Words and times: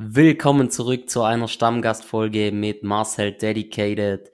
Willkommen 0.00 0.70
zurück 0.70 1.10
zu 1.10 1.24
einer 1.24 1.48
Stammgastfolge 1.48 2.52
mit 2.52 2.84
Marcel 2.84 3.32
Dedicated. 3.32 4.30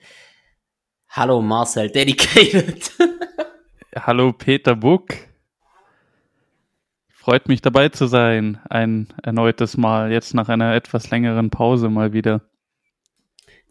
Hallo 1.08 1.40
Marcel 1.40 1.88
Dedicated. 1.88 2.92
Hallo 3.96 4.34
Peter 4.34 4.76
Buck. 4.76 5.14
Freut 7.08 7.48
mich 7.48 7.62
dabei 7.62 7.88
zu 7.88 8.06
sein. 8.08 8.60
Ein 8.68 9.08
erneutes 9.22 9.78
Mal, 9.78 10.12
jetzt 10.12 10.34
nach 10.34 10.50
einer 10.50 10.74
etwas 10.74 11.08
längeren 11.08 11.48
Pause 11.48 11.88
mal 11.88 12.12
wieder. 12.12 12.42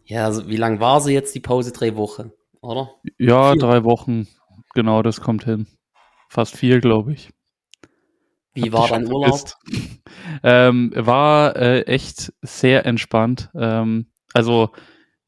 Ja, 0.04 0.24
also 0.24 0.48
wie 0.48 0.56
lang 0.56 0.80
war 0.80 1.00
sie 1.00 1.12
jetzt 1.12 1.32
die 1.36 1.40
Pause? 1.40 1.70
Drei 1.70 1.94
Wochen, 1.94 2.32
oder? 2.60 2.90
Ja, 3.18 3.52
vier. 3.52 3.60
drei 3.60 3.84
Wochen. 3.84 4.26
Genau, 4.74 5.02
das 5.02 5.20
kommt 5.20 5.44
hin. 5.44 5.68
Fast 6.28 6.56
vier, 6.56 6.80
glaube 6.80 7.12
ich. 7.12 7.30
Wie 8.52 8.72
war 8.72 8.88
dein 8.88 9.06
Urlaub? 9.06 9.44
Ähm, 10.42 10.92
war 10.94 11.56
äh, 11.56 11.82
echt 11.82 12.32
sehr 12.42 12.86
entspannt. 12.86 13.50
Ähm, 13.54 14.06
also 14.32 14.70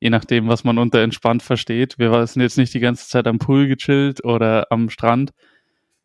je 0.00 0.10
nachdem, 0.10 0.48
was 0.48 0.64
man 0.64 0.78
unter 0.78 1.00
entspannt 1.00 1.42
versteht. 1.42 1.98
Wir 1.98 2.10
waren 2.10 2.28
jetzt 2.36 2.58
nicht 2.58 2.74
die 2.74 2.80
ganze 2.80 3.08
Zeit 3.08 3.26
am 3.26 3.38
Pool 3.38 3.66
gechillt 3.66 4.24
oder 4.24 4.70
am 4.70 4.90
Strand. 4.90 5.32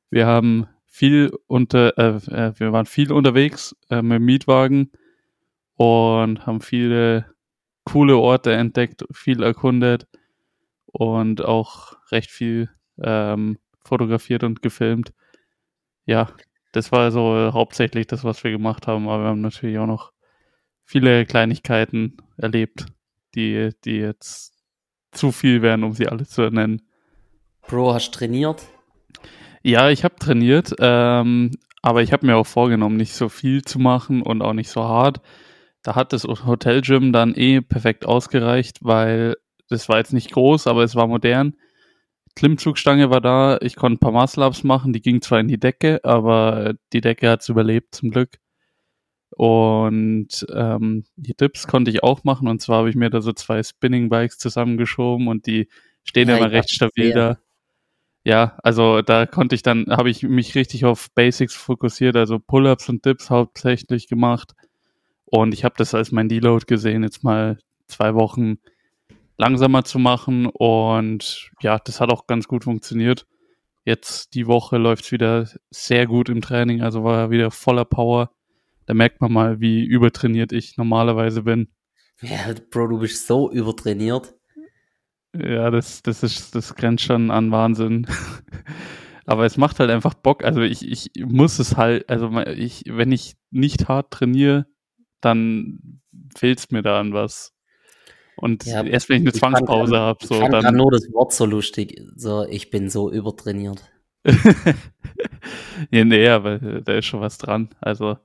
Wir 0.10 0.27
haben 0.27 0.68
viel 0.86 1.32
unter, 1.48 1.98
äh, 1.98 2.18
äh, 2.32 2.60
wir 2.60 2.72
waren 2.73 2.86
viel 2.86 3.12
unterwegs 3.12 3.76
äh, 3.90 4.02
mit 4.02 4.18
dem 4.18 4.26
Mietwagen 4.26 4.91
und 5.76 6.46
haben 6.46 6.62
viele 6.62 7.26
coole 7.85 8.18
Orte 8.18 8.54
entdeckt, 8.54 9.05
viel 9.12 9.41
erkundet 9.41 10.08
und 10.85 11.44
auch 11.44 11.94
recht 12.12 12.30
viel 12.30 12.70
ähm, 13.02 13.58
fotografiert 13.84 14.44
und 14.44 14.62
gefilmt. 14.62 15.13
Ja, 16.05 16.27
das 16.72 16.92
war 16.92 17.12
so 17.12 17.52
hauptsächlich 17.54 18.08
das, 18.08 18.24
was 18.24 18.44
wir 18.44 18.52
gemacht 18.52 18.88
haben, 18.88 19.08
aber 19.08 19.24
wir 19.24 19.30
haben 19.30 19.42
natürlich 19.42 19.78
auch 19.78 19.88
noch 19.88 20.12
viele 20.84 21.26
Kleinigkeiten 21.26 22.18
erlebt, 22.38 22.86
die, 23.36 23.72
die 23.86 23.98
jetzt 23.98 24.54
zu 25.12 25.32
viel 25.32 25.62
wären, 25.62 25.84
um 25.84 25.94
sie 25.94 26.08
alle 26.08 26.26
zu 26.26 26.50
nennen. 26.50 26.82
Bro, 27.68 27.94
hast 27.94 28.12
du 28.12 28.20
trainiert? 28.20 28.63
Ja, 29.63 29.90
ich 29.90 30.04
habe 30.04 30.16
trainiert, 30.16 30.74
ähm, 30.80 31.52
aber 31.82 32.02
ich 32.02 32.13
habe 32.13 32.26
mir 32.26 32.36
auch 32.36 32.48
vorgenommen, 32.48 32.98
nicht 32.98 33.13
so 33.13 33.30
viel 33.30 33.63
zu 33.63 33.80
machen 33.80 34.22
und 34.22 34.41
auch 34.41 34.54
nicht 34.54 34.70
so 34.70 34.84
hart. 34.84 35.22
Da 35.84 35.96
hat 35.96 36.13
das 36.13 36.24
Hotelgym 36.24 37.12
dann 37.12 37.35
eh 37.35 37.62
perfekt 37.62 38.06
ausgereicht, 38.06 38.80
weil 38.82 39.35
das 39.70 39.90
war 39.90 39.98
jetzt 39.98 40.13
nicht 40.13 40.32
groß, 40.32 40.68
aber 40.68 40.84
es 40.84 40.96
war 40.96 41.08
modern. 41.08 41.56
Klimmzugstange 42.35 43.10
war 43.10 43.21
da, 43.21 43.57
ich 43.62 43.76
konnte 43.76 43.98
ein 43.98 43.99
paar 43.99 44.12
Muscle-Ups 44.12 44.63
machen, 44.63 44.93
die 44.93 45.01
ging 45.01 45.21
zwar 45.21 45.40
in 45.40 45.48
die 45.48 45.60
Decke, 45.60 45.99
aber 46.04 46.73
die 46.93 47.01
Decke 47.01 47.29
hat 47.29 47.41
es 47.41 47.49
überlebt 47.49 47.96
zum 47.96 48.12
Glück. 48.12 48.40
Und 49.32 50.46
ähm, 50.54 51.05
die 51.15 51.34
Dips 51.34 51.68
konnte 51.68 51.90
ich 51.90 52.04
auch 52.04 52.23
machen 52.23 52.48
und 52.48 52.62
zwar 52.62 52.79
habe 52.79 52.90
ich 52.90 52.96
mir 52.96 53.10
da 53.10 53.21
so 53.21 53.32
zwei 53.32 53.63
Spinning 53.63 54.10
Bikes 54.10 54.38
zusammengeschoben 54.38 55.27
und 55.27 55.46
die 55.46 55.70
stehen 56.04 56.29
ja, 56.29 56.38
immer 56.38 56.51
recht 56.51 56.70
stabil 56.70 57.13
da. 57.13 57.38
Ja, 58.23 58.57
also 58.62 59.01
da 59.01 59.26
konnte 59.26 59.55
ich 59.55 59.63
dann, 59.63 59.88
habe 59.90 60.10
ich 60.10 60.21
mich 60.23 60.54
richtig 60.54 60.85
auf 60.85 61.10
Basics 61.16 61.55
fokussiert, 61.55 62.16
also 62.16 62.40
Pull-ups 62.40 62.88
und 62.90 63.05
Dips 63.05 63.29
hauptsächlich 63.29 64.07
gemacht. 64.07 64.53
Und 65.25 65.53
ich 65.53 65.63
habe 65.63 65.75
das 65.78 65.95
als 65.95 66.12
mein 66.12 66.29
Deload 66.29 66.66
gesehen, 66.68 67.03
jetzt 67.03 67.23
mal 67.23 67.57
zwei 67.88 68.13
Wochen 68.13 68.57
langsamer 69.38 69.84
zu 69.84 70.00
machen. 70.00 70.46
Und 70.46 71.51
ja, 71.62 71.79
das 71.79 72.00
hat 72.00 72.12
auch 72.12 72.28
ganz 72.28 72.47
gut 72.47 72.63
funktioniert. 72.63 73.25
Jetzt 73.84 74.35
die 74.35 74.47
Woche 74.47 74.78
läuft 74.78 75.06
es 75.06 75.12
wieder 75.12 75.50
sehr 75.72 76.06
gut 76.06 76.29
im 76.29 76.41
Training, 76.41 76.81
also 76.81 77.03
war 77.03 77.31
wieder 77.31 77.50
voller 77.50 77.85
Power. 77.85 78.31
Da 78.85 78.94
merkt 78.94 79.22
man 79.22 79.31
mal, 79.31 79.59
wie 79.59 79.84
übertrainiert 79.84 80.51
ich 80.51 80.78
normalerweise 80.78 81.44
bin. 81.44 81.69
Ja, 82.22 82.53
Bro, 82.69 82.88
du 82.88 83.00
bist 83.00 83.25
so 83.25 83.51
übertrainiert. 83.51 84.35
Ja, 85.34 85.72
das, 85.72 86.03
das 86.03 86.23
ist, 86.23 86.53
das 86.56 86.75
grenzt 86.75 87.06
schon 87.06 87.31
an 87.31 87.51
Wahnsinn. 87.51 88.06
Aber 89.25 89.45
es 89.45 89.57
macht 89.57 89.79
halt 89.79 89.89
einfach 89.89 90.13
Bock. 90.13 90.44
Also 90.44 90.61
ich, 90.61 90.88
ich 90.88 91.25
muss 91.25 91.57
es 91.59 91.77
halt, 91.77 92.09
also 92.09 92.38
ich, 92.41 92.83
wenn 92.88 93.11
ich 93.11 93.35
nicht 93.50 93.88
hart 93.88 94.11
trainiere, 94.11 94.66
dann 95.22 96.01
fehlt 96.35 96.59
es 96.59 96.72
mir 96.72 96.81
da 96.81 97.00
an 97.00 97.13
was. 97.13 97.53
Und 98.36 98.66
ja, 98.66 98.84
erst 98.84 99.09
wenn 99.09 99.18
ich 99.18 99.22
eine 99.24 99.34
Zwangspause 99.34 99.97
habe, 99.97 100.25
so 100.25 100.36
ich 100.36 100.42
fand 100.42 100.53
dann. 100.53 100.75
nur 100.75 100.92
das 100.92 101.12
Wort 101.14 101.34
so 101.34 101.46
lustig. 101.46 102.02
So, 102.16 102.46
ich 102.47 102.69
bin 102.69 102.90
so 102.90 103.12
übertrainiert. 103.12 103.92
ja, 105.92 106.06
nee, 106.06 106.28
aber 106.28 106.59
da 106.59 106.94
ist 106.94 107.06
schon 107.06 107.22
was 107.22 107.38
dran. 107.38 107.69
Also, 107.80 108.18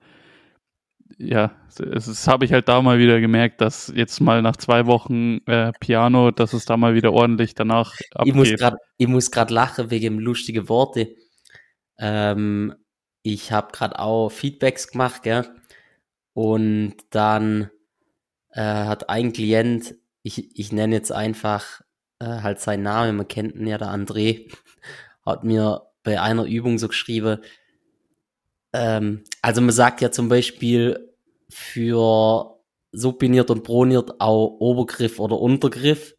ja, 1.18 1.52
das 1.76 2.28
habe 2.28 2.44
ich 2.44 2.52
halt 2.52 2.68
da 2.68 2.82
mal 2.82 2.98
wieder 2.98 3.20
gemerkt, 3.20 3.60
dass 3.60 3.92
jetzt 3.94 4.20
mal 4.20 4.42
nach 4.42 4.56
zwei 4.56 4.86
Wochen 4.86 5.38
äh, 5.46 5.72
Piano, 5.80 6.30
dass 6.30 6.52
es 6.52 6.64
da 6.64 6.76
mal 6.76 6.94
wieder 6.94 7.12
ordentlich 7.12 7.54
danach 7.54 7.94
abgeht. 8.14 8.34
Ich 8.98 9.08
muss 9.08 9.30
gerade 9.30 9.54
lachen 9.54 9.90
wegen 9.90 10.18
lustige 10.18 10.68
Worte. 10.68 11.14
Ähm, 11.98 12.74
ich 13.22 13.52
habe 13.52 13.72
gerade 13.72 13.98
auch 13.98 14.30
Feedbacks 14.30 14.88
gemacht, 14.88 15.22
gell? 15.22 15.48
Und 16.34 16.94
dann 17.10 17.70
äh, 18.56 18.86
hat 18.86 19.08
ein 19.10 19.32
Klient, 19.32 19.94
ich, 20.22 20.58
ich 20.58 20.72
nenne 20.72 20.96
jetzt 20.96 21.12
einfach 21.12 21.82
äh, 22.18 22.24
halt 22.24 22.60
seinen 22.60 22.82
Namen, 22.82 23.16
man 23.16 23.28
kennt 23.28 23.54
ihn 23.54 23.66
ja, 23.66 23.78
der 23.78 23.88
André, 23.88 24.50
hat 25.26 25.44
mir 25.44 25.82
bei 26.02 26.20
einer 26.20 26.44
Übung 26.44 26.78
so 26.78 26.88
geschrieben, 26.88 27.38
ähm, 28.72 29.24
also 29.42 29.60
man 29.60 29.72
sagt 29.72 30.00
ja 30.00 30.10
zum 30.10 30.28
Beispiel 30.28 31.14
für 31.48 32.58
supiniert 32.92 33.50
und 33.50 33.62
proniert 33.62 34.20
auch 34.20 34.56
Obergriff 34.58 35.20
oder 35.20 35.38
Untergriff. 35.38 36.14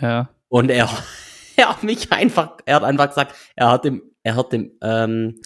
Ja. 0.00 0.30
Und 0.48 0.70
er, 0.70 0.88
er 1.56 1.68
hat 1.70 1.82
mich 1.82 2.12
einfach, 2.12 2.58
er 2.64 2.76
hat 2.76 2.84
einfach 2.84 3.08
gesagt, 3.08 3.34
er 3.56 3.70
hat 3.70 3.84
dem, 3.84 4.02
er 4.22 4.36
hat 4.36 4.52
dem, 4.52 4.72
ähm, 4.82 5.40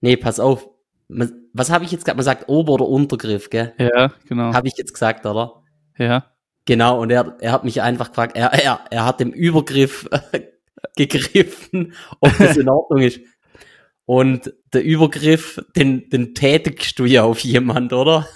nee, 0.00 0.16
pass 0.16 0.40
auf, 0.40 0.68
was 1.08 1.70
habe 1.70 1.84
ich 1.84 1.92
jetzt 1.92 2.04
gesagt? 2.04 2.16
Man 2.16 2.24
sagt 2.24 2.48
Ober- 2.48 2.74
oder 2.74 2.88
Untergriff, 2.88 3.50
gell? 3.50 3.72
Ja, 3.78 4.12
genau. 4.28 4.52
Habe 4.52 4.68
ich 4.68 4.74
jetzt 4.76 4.92
gesagt, 4.92 5.24
oder? 5.26 5.62
Ja. 5.98 6.32
Genau, 6.64 7.00
und 7.00 7.10
er, 7.10 7.36
er 7.40 7.52
hat 7.52 7.64
mich 7.64 7.80
einfach 7.80 8.08
gefragt, 8.08 8.36
er, 8.36 8.52
er, 8.52 8.80
er 8.90 9.04
hat 9.04 9.20
dem 9.20 9.30
Übergriff 9.30 10.08
gegriffen, 10.96 11.94
ob 12.20 12.36
das 12.38 12.56
in 12.56 12.68
Ordnung 12.68 13.02
ist. 13.02 13.20
Und 14.04 14.52
der 14.72 14.84
Übergriff, 14.84 15.60
den, 15.76 16.10
den 16.10 16.34
tätigst 16.34 16.98
du 16.98 17.04
ja 17.04 17.24
auf 17.24 17.40
jemand, 17.40 17.92
oder? 17.92 18.26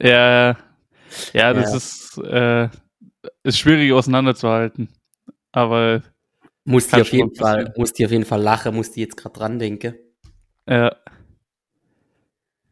Ja, 0.00 0.56
ja, 1.32 1.52
das 1.52 1.70
ja. 1.70 1.76
ist, 1.76 2.18
äh, 2.18 2.68
ist 3.42 3.58
schwierig 3.58 3.92
auseinanderzuhalten. 3.92 4.88
Aber 5.52 6.02
muss 6.64 6.88
die 6.88 7.00
auf 7.00 7.12
jeden 7.12 7.34
Fall, 7.34 7.72
muss 7.76 7.92
die 7.92 8.04
auf 8.04 8.10
jeden 8.10 8.24
Fall 8.24 8.40
lachen, 8.40 8.74
muss 8.74 8.92
die 8.92 9.00
jetzt 9.00 9.16
gerade 9.16 9.38
dran 9.38 9.58
denken. 9.58 9.94
Ja. 10.68 10.96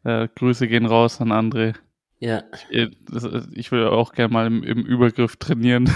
Äh, 0.05 0.29
Grüße 0.35 0.69
gehen 0.69 0.87
raus 0.87 1.21
an 1.21 1.33
André. 1.33 1.75
Ja. 2.19 2.45
Ich, 2.69 2.91
ich 3.53 3.73
will 3.73 3.87
auch 3.87 4.13
gerne 4.13 4.33
mal 4.33 4.47
im, 4.47 4.63
im 4.63 4.85
Übergriff 4.85 5.37
trainieren. 5.37 5.91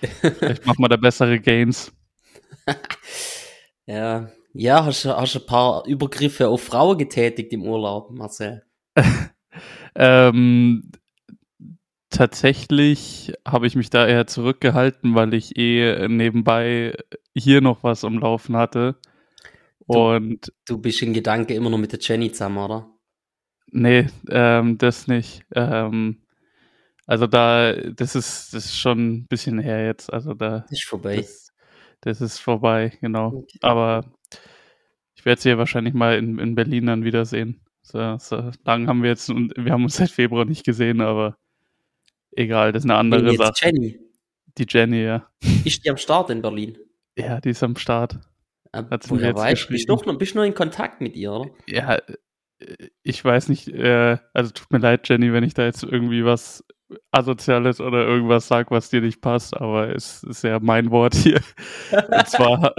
Vielleicht 0.20 0.66
machen 0.66 0.82
wir 0.82 0.88
da 0.88 0.96
bessere 0.96 1.38
Gains. 1.38 1.92
ja. 3.86 4.30
Ja, 4.52 4.84
hast 4.84 5.04
du 5.04 5.10
hast 5.10 5.36
ein 5.36 5.46
paar 5.46 5.84
Übergriffe 5.86 6.48
auf 6.48 6.62
Frauen 6.62 6.96
getätigt 6.96 7.52
im 7.52 7.62
Urlaub, 7.62 8.10
Marcel? 8.10 8.64
ähm, 9.96 10.92
tatsächlich 12.08 13.32
habe 13.46 13.66
ich 13.66 13.74
mich 13.74 13.90
da 13.90 14.06
eher 14.06 14.26
zurückgehalten, 14.26 15.14
weil 15.16 15.34
ich 15.34 15.58
eh 15.58 16.06
nebenbei 16.06 16.96
hier 17.34 17.60
noch 17.60 17.82
was 17.82 18.04
am 18.04 18.18
Laufen 18.18 18.56
hatte. 18.56 18.96
Und 19.86 20.46
du, 20.46 20.76
du 20.76 20.78
bist 20.78 21.02
in 21.02 21.12
Gedanke 21.12 21.54
immer 21.54 21.68
noch 21.68 21.78
mit 21.78 21.92
der 21.92 21.98
Jenny 22.00 22.30
zusammen, 22.30 22.58
oder? 22.58 22.93
Nee, 23.76 24.06
ähm, 24.30 24.78
das 24.78 25.08
nicht. 25.08 25.44
Ähm, 25.52 26.20
also 27.06 27.26
da, 27.26 27.72
das 27.72 28.14
ist, 28.14 28.54
das 28.54 28.66
ist 28.66 28.78
schon 28.78 29.14
ein 29.14 29.26
bisschen 29.26 29.58
her 29.58 29.84
jetzt. 29.84 30.12
Also 30.12 30.32
da. 30.32 30.60
Das 30.60 30.70
ist 30.70 30.84
vorbei. 30.84 31.16
Das, 31.16 31.52
das 32.00 32.20
ist 32.20 32.38
vorbei, 32.38 32.92
genau. 33.00 33.38
Okay. 33.38 33.58
Aber 33.62 34.04
ich 35.16 35.24
werde 35.24 35.40
sie 35.40 35.48
ja 35.48 35.58
wahrscheinlich 35.58 35.92
mal 35.92 36.16
in, 36.16 36.38
in 36.38 36.54
Berlin 36.54 36.86
dann 36.86 37.04
wiedersehen. 37.04 37.60
So, 37.82 38.16
so 38.18 38.52
lang 38.64 38.86
haben 38.86 39.02
wir 39.02 39.10
jetzt, 39.10 39.28
und 39.28 39.52
wir 39.56 39.72
haben 39.72 39.82
uns 39.82 39.96
seit 39.96 40.10
Februar 40.10 40.44
nicht 40.44 40.64
gesehen, 40.64 41.00
aber 41.00 41.36
egal, 42.30 42.70
das 42.70 42.84
ist 42.84 42.90
eine 42.90 42.98
andere 42.98 43.24
nee, 43.24 43.36
Sache. 43.36 43.54
Jenny. 43.56 43.98
Die 44.56 44.66
Jenny, 44.68 45.02
ja. 45.02 45.28
Ist 45.64 45.84
die 45.84 45.90
am 45.90 45.96
Start 45.96 46.30
in 46.30 46.42
Berlin? 46.42 46.78
Ja, 47.18 47.40
die 47.40 47.50
ist 47.50 47.62
am 47.64 47.74
Start. 47.74 48.20
Hat 48.72 49.02
sie 49.02 49.14
mir 49.14 49.26
jetzt 49.26 49.36
weißt, 49.36 49.68
bist 49.68 49.88
du 49.88 49.96
noch, 49.96 50.18
bist 50.18 50.34
noch 50.36 50.44
in 50.44 50.54
Kontakt 50.54 51.00
mit 51.00 51.16
ihr, 51.16 51.32
oder? 51.32 51.50
Ja, 51.66 51.98
ich 53.02 53.24
weiß 53.24 53.48
nicht, 53.48 53.68
äh, 53.68 54.18
also 54.32 54.50
tut 54.52 54.70
mir 54.72 54.78
leid, 54.78 55.08
Jenny, 55.08 55.32
wenn 55.32 55.44
ich 55.44 55.54
da 55.54 55.64
jetzt 55.64 55.82
irgendwie 55.82 56.24
was 56.24 56.64
Asoziales 57.10 57.80
oder 57.80 58.06
irgendwas 58.06 58.48
sage, 58.48 58.70
was 58.70 58.90
dir 58.90 59.00
nicht 59.00 59.20
passt, 59.20 59.56
aber 59.56 59.94
es 59.94 60.22
ist 60.24 60.44
ja 60.44 60.60
mein 60.60 60.90
Wort 60.90 61.14
hier. 61.14 61.40
Und 61.90 62.28
zwar 62.28 62.74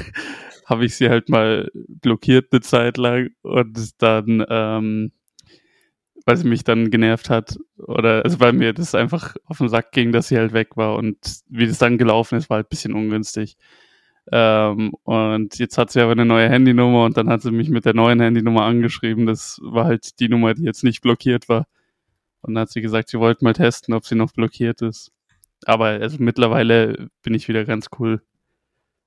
habe 0.66 0.84
ich 0.84 0.96
sie 0.96 1.08
halt 1.08 1.28
mal 1.28 1.70
blockiert 1.74 2.52
eine 2.52 2.60
Zeit 2.60 2.96
lang 2.96 3.30
und 3.42 4.02
dann 4.02 4.44
ähm, 4.48 5.12
weil 6.26 6.36
sie 6.36 6.48
mich 6.48 6.64
dann 6.64 6.90
genervt 6.90 7.30
hat. 7.30 7.56
Oder 7.78 8.24
also 8.24 8.40
weil 8.40 8.52
mir 8.52 8.72
das 8.74 8.94
einfach 8.94 9.36
auf 9.44 9.58
den 9.58 9.68
Sack 9.68 9.92
ging, 9.92 10.10
dass 10.12 10.28
sie 10.28 10.36
halt 10.36 10.52
weg 10.52 10.76
war. 10.76 10.96
Und 10.96 11.16
wie 11.48 11.68
das 11.68 11.78
dann 11.78 11.98
gelaufen 11.98 12.36
ist, 12.36 12.50
war 12.50 12.56
halt 12.56 12.66
ein 12.66 12.70
bisschen 12.70 12.94
ungünstig. 12.94 13.56
Ähm, 14.32 14.92
und 15.04 15.58
jetzt 15.58 15.78
hat 15.78 15.90
sie 15.90 16.00
aber 16.00 16.12
eine 16.12 16.24
neue 16.24 16.48
Handynummer 16.48 17.04
und 17.04 17.16
dann 17.16 17.28
hat 17.28 17.42
sie 17.42 17.52
mich 17.52 17.68
mit 17.68 17.84
der 17.84 17.94
neuen 17.94 18.20
Handynummer 18.20 18.62
angeschrieben. 18.62 19.26
Das 19.26 19.60
war 19.62 19.84
halt 19.84 20.18
die 20.20 20.28
Nummer, 20.28 20.54
die 20.54 20.64
jetzt 20.64 20.84
nicht 20.84 21.00
blockiert 21.00 21.48
war. 21.48 21.66
Und 22.42 22.54
dann 22.54 22.62
hat 22.62 22.70
sie 22.70 22.80
gesagt, 22.80 23.08
sie 23.08 23.18
wollte 23.18 23.44
mal 23.44 23.52
testen, 23.52 23.94
ob 23.94 24.04
sie 24.04 24.14
noch 24.14 24.32
blockiert 24.32 24.82
ist. 24.82 25.12
Aber 25.64 25.86
also 25.86 26.16
mittlerweile 26.20 27.08
bin 27.22 27.34
ich 27.34 27.48
wieder 27.48 27.64
ganz 27.64 27.86
cool. 27.98 28.22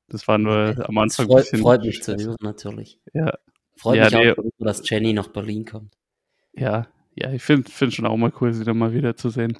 Das 0.07 0.27
war 0.27 0.37
nur 0.37 0.75
am 0.87 0.97
Anfang 0.97 1.27
freut, 1.27 1.37
ein 1.37 1.41
bisschen. 1.43 1.59
Freut 1.61 1.83
mich 1.83 2.01
zu 2.01 2.15
hören, 2.15 2.35
natürlich. 2.41 2.99
Ja. 3.13 3.33
Freut 3.75 3.97
ja, 3.97 4.05
mich 4.05 4.13
nee. 4.13 4.31
auch, 4.31 4.43
dass 4.57 4.89
Jenny 4.89 5.13
nach 5.13 5.27
Berlin 5.27 5.65
kommt. 5.65 5.93
Ja, 6.53 6.87
ja, 7.15 7.31
ich 7.31 7.43
finde 7.43 7.69
find 7.69 7.93
schon 7.93 8.05
auch 8.05 8.17
mal 8.17 8.33
cool, 8.41 8.53
sie 8.53 8.63
dann 8.63 8.77
mal 8.77 8.93
wieder 8.93 9.15
zu 9.15 9.29
sehen. 9.29 9.57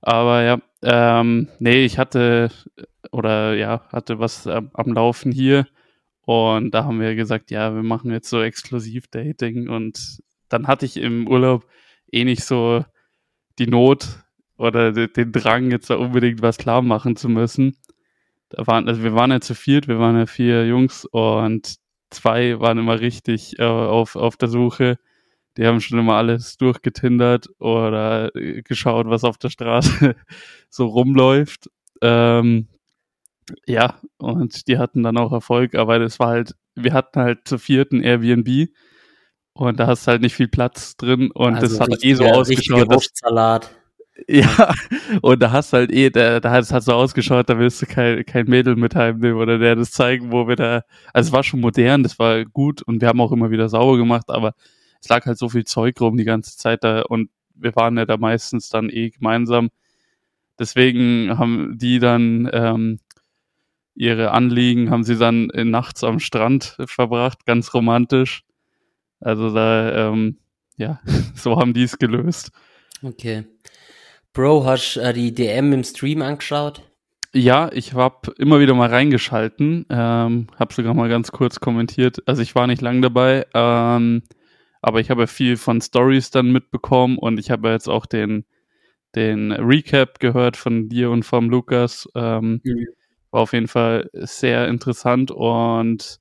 Aber 0.00 0.42
ja, 0.42 0.60
ähm, 0.82 1.48
nee, 1.58 1.84
ich 1.84 1.98
hatte 1.98 2.50
oder 3.12 3.54
ja, 3.54 3.82
hatte 3.92 4.18
was 4.18 4.46
am, 4.48 4.70
am 4.74 4.92
Laufen 4.92 5.30
hier 5.30 5.66
und 6.24 6.72
da 6.72 6.84
haben 6.84 7.00
wir 7.00 7.14
gesagt, 7.14 7.50
ja, 7.50 7.74
wir 7.74 7.82
machen 7.82 8.10
jetzt 8.10 8.30
so 8.30 8.40
Exklusiv-Dating 8.40 9.68
und 9.68 10.20
dann 10.48 10.66
hatte 10.66 10.86
ich 10.86 10.96
im 10.96 11.28
Urlaub 11.28 11.66
eh 12.10 12.24
nicht 12.24 12.44
so 12.44 12.84
die 13.58 13.66
Not 13.66 14.20
oder 14.56 14.92
den 14.92 15.32
Drang, 15.32 15.70
jetzt 15.70 15.90
da 15.90 15.96
unbedingt 15.96 16.42
was 16.42 16.58
klar 16.58 16.82
machen 16.82 17.16
zu 17.16 17.28
müssen. 17.28 17.76
Da 18.50 18.66
waren, 18.66 18.88
also 18.88 19.02
wir 19.02 19.14
waren 19.14 19.30
ja 19.30 19.40
zu 19.40 19.54
viert, 19.54 19.88
wir 19.88 19.98
waren 19.98 20.16
ja 20.16 20.26
vier 20.26 20.66
Jungs 20.66 21.04
und 21.06 21.76
zwei 22.10 22.60
waren 22.60 22.78
immer 22.78 23.00
richtig 23.00 23.58
äh, 23.58 23.64
auf, 23.64 24.14
auf 24.14 24.36
der 24.36 24.48
Suche. 24.48 24.98
Die 25.56 25.66
haben 25.66 25.80
schon 25.80 25.98
immer 25.98 26.14
alles 26.14 26.56
durchgetindert 26.56 27.48
oder 27.58 28.34
äh, 28.36 28.62
geschaut, 28.62 29.08
was 29.08 29.24
auf 29.24 29.38
der 29.38 29.50
Straße 29.50 30.14
so 30.68 30.86
rumläuft. 30.86 31.70
Ähm, 32.00 32.68
ja, 33.66 33.98
und 34.18 34.68
die 34.68 34.78
hatten 34.78 35.02
dann 35.02 35.16
auch 35.16 35.32
Erfolg, 35.32 35.74
aber 35.74 35.98
das 35.98 36.18
war 36.18 36.28
halt, 36.28 36.54
wir 36.74 36.92
hatten 36.92 37.20
halt 37.20 37.46
zu 37.46 37.58
vierten 37.58 38.02
Airbnb 38.02 38.70
und 39.54 39.78
da 39.80 39.86
hast 39.86 40.06
du 40.06 40.12
halt 40.12 40.22
nicht 40.22 40.34
viel 40.34 40.48
Platz 40.48 40.96
drin 40.96 41.30
und 41.30 41.56
also 41.56 41.78
das 41.78 41.80
hat 41.80 42.04
eh 42.04 42.14
so 42.14 42.24
ausgeschaut. 42.24 42.90
Dass, 42.90 43.08
ja, 44.28 44.72
und 45.22 45.42
da 45.42 45.52
hast 45.52 45.72
du 45.72 45.78
halt 45.78 45.92
eh, 45.92 46.10
da, 46.10 46.40
da 46.40 46.50
hat 46.50 46.62
es 46.62 46.72
halt 46.72 46.84
so 46.84 46.92
ausgeschaut, 46.92 47.48
da 47.48 47.58
willst 47.58 47.82
du 47.82 47.86
kein, 47.86 48.24
kein 48.24 48.46
Mädel 48.46 48.76
mit 48.76 48.94
heimnehmen 48.94 49.38
oder 49.38 49.58
der 49.58 49.76
das 49.76 49.90
zeigen, 49.90 50.32
wo 50.32 50.48
wir 50.48 50.56
da, 50.56 50.82
also 51.12 51.28
es 51.28 51.32
war 51.32 51.42
schon 51.42 51.60
modern, 51.60 52.02
das 52.02 52.18
war 52.18 52.44
gut 52.44 52.82
und 52.82 53.00
wir 53.00 53.08
haben 53.08 53.20
auch 53.20 53.32
immer 53.32 53.50
wieder 53.50 53.68
sauber 53.68 53.96
gemacht, 53.96 54.28
aber 54.28 54.54
es 55.00 55.08
lag 55.08 55.26
halt 55.26 55.38
so 55.38 55.48
viel 55.48 55.64
Zeug 55.64 56.00
rum 56.00 56.16
die 56.16 56.24
ganze 56.24 56.56
Zeit 56.56 56.84
da 56.84 57.02
und 57.02 57.30
wir 57.54 57.74
waren 57.76 57.96
ja 57.96 58.06
da 58.06 58.16
meistens 58.16 58.68
dann 58.68 58.90
eh 58.90 59.10
gemeinsam. 59.10 59.70
Deswegen 60.58 61.38
haben 61.38 61.78
die 61.78 61.98
dann 61.98 62.48
ähm, 62.52 62.98
ihre 63.94 64.30
Anliegen, 64.30 64.90
haben 64.90 65.04
sie 65.04 65.16
dann 65.16 65.50
nachts 65.54 66.04
am 66.04 66.18
Strand 66.18 66.76
verbracht, 66.86 67.44
ganz 67.46 67.74
romantisch. 67.74 68.44
Also 69.20 69.52
da, 69.54 70.10
ähm, 70.10 70.38
ja, 70.76 71.00
so 71.34 71.56
haben 71.56 71.74
die 71.74 71.84
es 71.84 71.98
gelöst. 71.98 72.50
Okay. 73.02 73.44
Bro, 74.32 74.64
hast 74.64 74.96
du 74.96 75.00
äh, 75.00 75.12
die 75.12 75.34
DM 75.34 75.72
im 75.72 75.84
Stream 75.84 76.22
angeschaut? 76.22 76.82
Ja, 77.34 77.70
ich 77.72 77.94
habe 77.94 78.32
immer 78.38 78.60
wieder 78.60 78.74
mal 78.74 78.90
reingeschalten, 78.90 79.86
ähm, 79.88 80.48
habe 80.58 80.74
sogar 80.74 80.92
mal 80.94 81.08
ganz 81.08 81.32
kurz 81.32 81.60
kommentiert. 81.60 82.18
Also 82.26 82.42
ich 82.42 82.54
war 82.54 82.66
nicht 82.66 82.82
lang 82.82 83.00
dabei, 83.00 83.46
ähm, 83.54 84.22
aber 84.82 85.00
ich 85.00 85.10
habe 85.10 85.26
viel 85.26 85.56
von 85.56 85.80
Stories 85.80 86.30
dann 86.30 86.52
mitbekommen 86.52 87.18
und 87.18 87.38
ich 87.38 87.50
habe 87.50 87.70
jetzt 87.70 87.88
auch 87.88 88.06
den 88.06 88.44
den 89.14 89.52
Recap 89.52 90.18
gehört 90.20 90.56
von 90.56 90.88
dir 90.88 91.10
und 91.10 91.24
vom 91.24 91.50
Lukas. 91.50 92.08
Ähm, 92.14 92.60
mhm. 92.64 92.86
War 93.32 93.40
auf 93.40 93.52
jeden 93.52 93.68
Fall 93.68 94.08
sehr 94.12 94.68
interessant 94.68 95.32
und 95.32 96.20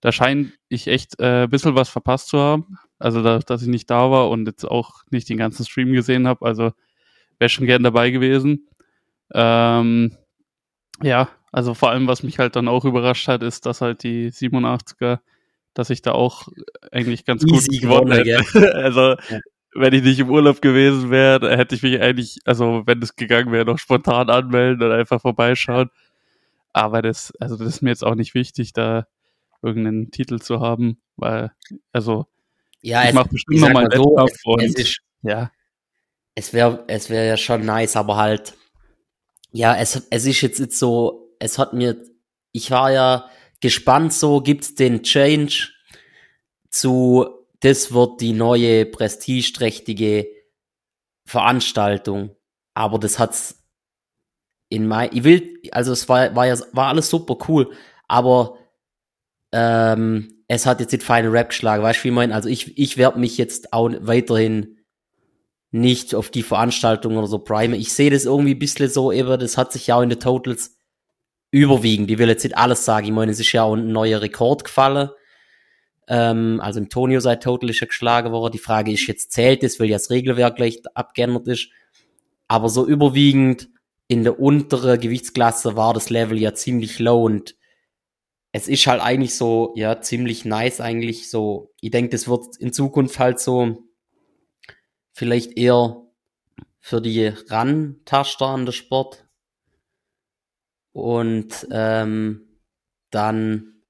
da 0.00 0.12
scheine 0.12 0.52
ich 0.68 0.86
echt 0.86 1.18
äh, 1.18 1.44
ein 1.44 1.50
bisschen 1.50 1.74
was 1.74 1.88
verpasst 1.88 2.28
zu 2.28 2.38
haben. 2.38 2.78
Also, 2.98 3.22
da, 3.22 3.38
dass 3.38 3.62
ich 3.62 3.68
nicht 3.68 3.90
da 3.90 4.10
war 4.10 4.30
und 4.30 4.46
jetzt 4.46 4.64
auch 4.64 5.02
nicht 5.10 5.28
den 5.28 5.38
ganzen 5.38 5.64
Stream 5.64 5.92
gesehen 5.92 6.28
habe. 6.28 6.44
Also, 6.44 6.72
wäre 7.38 7.48
schon 7.48 7.66
gern 7.66 7.82
dabei 7.82 8.10
gewesen. 8.10 8.68
Ähm, 9.32 10.16
ja, 11.02 11.28
also 11.52 11.72
vor 11.72 11.90
allem, 11.90 12.06
was 12.06 12.22
mich 12.22 12.38
halt 12.38 12.54
dann 12.56 12.68
auch 12.68 12.84
überrascht 12.84 13.28
hat, 13.28 13.42
ist, 13.42 13.64
dass 13.64 13.80
halt 13.80 14.02
die 14.02 14.30
87er, 14.30 15.20
dass 15.72 15.88
ich 15.88 16.02
da 16.02 16.12
auch 16.12 16.48
eigentlich 16.92 17.24
ganz 17.24 17.42
Easy 17.44 17.78
gut 17.78 17.82
gewonnen 17.82 18.12
hätte. 18.12 18.74
also, 18.74 19.16
ja. 19.30 19.40
wenn 19.74 19.94
ich 19.94 20.02
nicht 20.02 20.18
im 20.18 20.30
Urlaub 20.30 20.60
gewesen 20.60 21.10
wäre, 21.10 21.56
hätte 21.56 21.74
ich 21.74 21.82
mich 21.82 22.00
eigentlich, 22.00 22.40
also 22.44 22.82
wenn 22.84 23.00
es 23.00 23.16
gegangen 23.16 23.52
wäre, 23.52 23.64
noch 23.64 23.78
spontan 23.78 24.28
anmelden 24.28 24.86
und 24.86 24.92
einfach 24.92 25.20
vorbeischauen. 25.22 25.88
Aber 26.74 27.02
das, 27.02 27.32
also 27.38 27.56
das 27.56 27.68
ist 27.68 27.82
mir 27.82 27.90
jetzt 27.90 28.04
auch 28.04 28.16
nicht 28.16 28.34
wichtig, 28.34 28.72
da 28.72 29.06
irgendeinen 29.62 30.10
Titel 30.10 30.40
zu 30.40 30.60
haben, 30.60 31.00
weil, 31.16 31.52
also, 31.92 32.26
ja, 32.82 33.08
ich 33.08 33.14
mache 33.14 33.30
bestimmt 33.30 33.60
nochmal 33.60 33.84
einen 33.84 34.02
so, 34.02 34.18
es, 34.18 34.40
und, 34.44 34.62
es 34.62 34.74
ist, 34.74 35.00
ja. 35.22 35.50
Es 36.34 36.52
wäre, 36.52 36.84
es 36.88 37.08
wäre 37.08 37.28
ja 37.28 37.36
schon 37.36 37.64
nice, 37.64 37.96
aber 37.96 38.16
halt, 38.16 38.54
ja, 39.52 39.76
es, 39.76 40.06
es 40.10 40.26
ist 40.26 40.40
jetzt, 40.40 40.58
jetzt 40.58 40.78
so, 40.78 41.34
es 41.38 41.58
hat 41.58 41.72
mir, 41.72 41.96
ich 42.50 42.72
war 42.72 42.90
ja 42.90 43.30
gespannt, 43.60 44.12
so 44.12 44.40
gibt's 44.40 44.74
den 44.74 45.04
Change 45.04 45.70
zu, 46.70 47.26
das 47.60 47.92
wird 47.92 48.20
die 48.20 48.32
neue 48.32 48.84
prestigeträchtige 48.84 50.26
Veranstaltung, 51.24 52.34
aber 52.74 52.98
das 52.98 53.20
hat's 53.20 53.63
in 54.74 54.86
mein, 54.86 55.10
ich 55.12 55.24
will, 55.24 55.60
also 55.70 55.92
es 55.92 56.08
war, 56.08 56.34
war 56.34 56.46
ja, 56.46 56.56
war 56.72 56.88
alles 56.88 57.08
super 57.08 57.36
cool, 57.48 57.70
aber 58.08 58.58
ähm, 59.52 60.42
es 60.48 60.66
hat 60.66 60.80
jetzt 60.80 60.92
nicht 60.92 61.04
feine 61.04 61.32
Rap 61.32 61.50
geschlagen, 61.50 61.82
weißt 61.82 62.00
du, 62.00 62.04
wie 62.04 62.08
ich 62.08 62.14
meine? 62.14 62.34
Also 62.34 62.48
ich, 62.48 62.76
ich 62.76 62.96
werde 62.96 63.18
mich 63.18 63.38
jetzt 63.38 63.72
auch 63.72 63.90
weiterhin 64.00 64.78
nicht 65.70 66.14
auf 66.14 66.30
die 66.30 66.42
Veranstaltung 66.42 67.16
oder 67.16 67.26
so 67.26 67.38
prime. 67.38 67.76
Ich 67.76 67.92
sehe 67.92 68.10
das 68.10 68.26
irgendwie 68.26 68.54
ein 68.54 68.58
bisschen 68.58 68.88
so, 68.88 69.10
eben, 69.10 69.40
das 69.40 69.58
hat 69.58 69.72
sich 69.72 69.88
ja 69.88 69.96
auch 69.96 70.02
in 70.02 70.08
den 70.08 70.20
Totals 70.20 70.76
überwiegend. 71.50 72.10
Ich 72.10 72.18
will 72.18 72.28
jetzt 72.28 72.44
nicht 72.44 72.56
alles 72.56 72.84
sagen. 72.84 73.06
Ich 73.06 73.12
meine, 73.12 73.32
es 73.32 73.40
ist 73.40 73.52
ja 73.52 73.64
auch 73.64 73.74
ein 73.74 73.88
neuer 73.88 74.20
Rekord 74.20 74.64
gefallen. 74.64 75.10
Ähm, 76.06 76.60
also 76.60 76.78
im 76.78 76.90
Tonio 76.90 77.20
sei 77.20 77.36
Total 77.36 77.70
ist 77.70 77.80
ja 77.80 77.86
geschlagen 77.86 78.30
worden. 78.30 78.52
Die 78.52 78.58
Frage 78.58 78.92
ist 78.92 79.06
jetzt, 79.06 79.32
zählt 79.32 79.64
es, 79.64 79.80
weil 79.80 79.88
ja 79.88 79.96
das 79.96 80.10
Regelwerk 80.10 80.56
gleich 80.56 80.80
abgeändert 80.94 81.48
ist. 81.48 81.68
Aber 82.46 82.68
so 82.68 82.86
überwiegend 82.86 83.68
in 84.08 84.24
der 84.24 84.38
unteren 84.38 85.00
Gewichtsklasse 85.00 85.76
war 85.76 85.94
das 85.94 86.10
Level 86.10 86.38
ja 86.38 86.54
ziemlich 86.54 86.98
low 86.98 87.24
und 87.24 87.56
es 88.52 88.68
ist 88.68 88.86
halt 88.86 89.02
eigentlich 89.02 89.34
so, 89.34 89.72
ja, 89.74 90.00
ziemlich 90.00 90.44
nice 90.44 90.80
eigentlich 90.80 91.28
so. 91.28 91.74
Ich 91.80 91.90
denke, 91.90 92.10
das 92.10 92.28
wird 92.28 92.56
in 92.58 92.72
Zukunft 92.72 93.18
halt 93.18 93.40
so 93.40 93.82
vielleicht 95.12 95.58
eher 95.58 96.02
für 96.78 97.00
die 97.00 97.32
Rantaster 97.48 98.46
an 98.46 98.64
der 98.64 98.72
Sport. 98.72 99.26
Und 100.92 101.66
ähm, 101.72 102.60
dann 103.10 103.82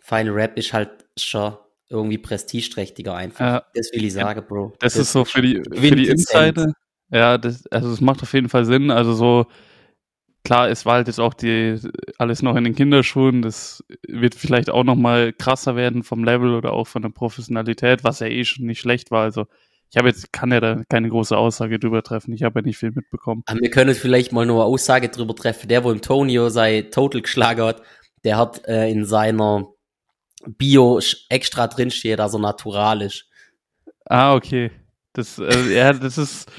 Final 0.00 0.32
Rap 0.34 0.58
ist 0.58 0.72
halt 0.72 1.06
schon 1.16 1.56
irgendwie 1.88 2.18
prestigeträchtiger 2.18 3.14
einfach. 3.14 3.40
Ja, 3.40 3.66
das 3.74 3.92
will 3.92 4.04
ich 4.04 4.14
sagen, 4.14 4.44
Bro. 4.48 4.72
Das, 4.80 4.94
das 4.94 5.02
ist 5.02 5.12
so 5.12 5.24
für 5.24 5.42
die, 5.42 5.62
für 5.62 5.94
die 5.94 6.08
Insider. 6.08 6.72
Ja, 7.10 7.38
das, 7.38 7.66
also 7.68 7.90
es 7.90 8.00
macht 8.00 8.22
auf 8.22 8.32
jeden 8.32 8.48
Fall 8.48 8.64
Sinn. 8.64 8.90
Also 8.90 9.14
so 9.14 9.46
klar, 10.44 10.68
es 10.68 10.86
war 10.86 10.94
halt 10.94 11.06
jetzt 11.06 11.20
auch 11.20 11.34
die, 11.34 11.78
alles 12.18 12.42
noch 12.42 12.56
in 12.56 12.64
den 12.64 12.74
Kinderschuhen. 12.74 13.42
Das 13.42 13.82
wird 14.06 14.34
vielleicht 14.34 14.70
auch 14.70 14.84
noch 14.84 14.96
mal 14.96 15.32
krasser 15.32 15.76
werden 15.76 16.02
vom 16.02 16.22
Level 16.22 16.54
oder 16.54 16.72
auch 16.72 16.86
von 16.86 17.02
der 17.02 17.08
Professionalität, 17.08 18.04
was 18.04 18.20
ja 18.20 18.26
eh 18.26 18.44
schon 18.44 18.66
nicht 18.66 18.80
schlecht 18.80 19.10
war. 19.10 19.22
Also 19.22 19.46
ich 19.90 19.96
habe 19.96 20.08
jetzt, 20.08 20.32
kann 20.32 20.50
ja 20.50 20.60
da 20.60 20.82
keine 20.88 21.08
große 21.08 21.36
Aussage 21.36 21.78
drüber 21.78 22.02
treffen. 22.02 22.32
Ich 22.32 22.42
habe 22.42 22.60
ja 22.60 22.64
nicht 22.64 22.78
viel 22.78 22.90
mitbekommen. 22.90 23.42
Aber 23.46 23.60
wir 23.60 23.70
können 23.70 23.94
vielleicht 23.94 24.32
mal 24.32 24.46
nur 24.46 24.64
eine 24.64 24.64
Aussage 24.64 25.08
drüber 25.08 25.34
treffen. 25.34 25.68
Der, 25.68 25.84
wo 25.84 25.90
im 25.90 26.02
Tonio 26.02 26.48
sei 26.48 26.82
Total 26.82 27.22
geschlagen 27.22 27.62
hat, 27.62 27.82
der 28.24 28.36
hat 28.36 28.66
äh, 28.66 28.90
in 28.90 29.04
seiner 29.04 29.68
Bio 30.46 31.00
extra 31.28 31.68
drinsteht, 31.68 32.20
also 32.20 32.38
natural 32.38 33.02
ist. 33.02 33.26
Ah, 34.06 34.34
okay. 34.34 34.70
Das, 35.12 35.38
äh, 35.38 35.74
ja, 35.74 35.92
das 35.92 36.18
ist, 36.18 36.50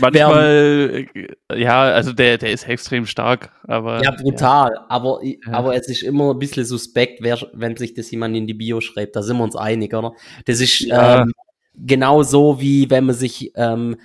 Manchmal, 0.00 1.06
äh, 1.14 1.60
ja, 1.60 1.82
also 1.82 2.12
der, 2.12 2.38
der 2.38 2.52
ist 2.52 2.68
extrem 2.68 3.06
stark, 3.06 3.52
aber. 3.64 4.02
Ja, 4.02 4.10
brutal. 4.10 4.72
Ja. 4.74 4.86
Aber, 4.88 5.20
ja. 5.22 5.36
aber 5.52 5.74
es 5.74 5.88
ist 5.88 6.02
immer 6.02 6.32
ein 6.32 6.38
bisschen 6.38 6.64
suspekt, 6.64 7.18
wer, 7.22 7.38
wenn 7.52 7.76
sich 7.76 7.94
das 7.94 8.10
jemand 8.10 8.36
in 8.36 8.46
die 8.46 8.54
Bio 8.54 8.80
schreibt. 8.80 9.16
Da 9.16 9.22
sind 9.22 9.36
wir 9.36 9.44
uns 9.44 9.56
einig, 9.56 9.94
oder? 9.94 10.12
Das 10.44 10.60
ist 10.60 10.80
ja. 10.80 11.22
ähm, 11.22 11.32
genau 11.74 12.22
so, 12.22 12.60
wie 12.60 12.90
wenn 12.90 13.06
man 13.06 13.14
sich, 13.14 13.52
ähm, 13.56 13.96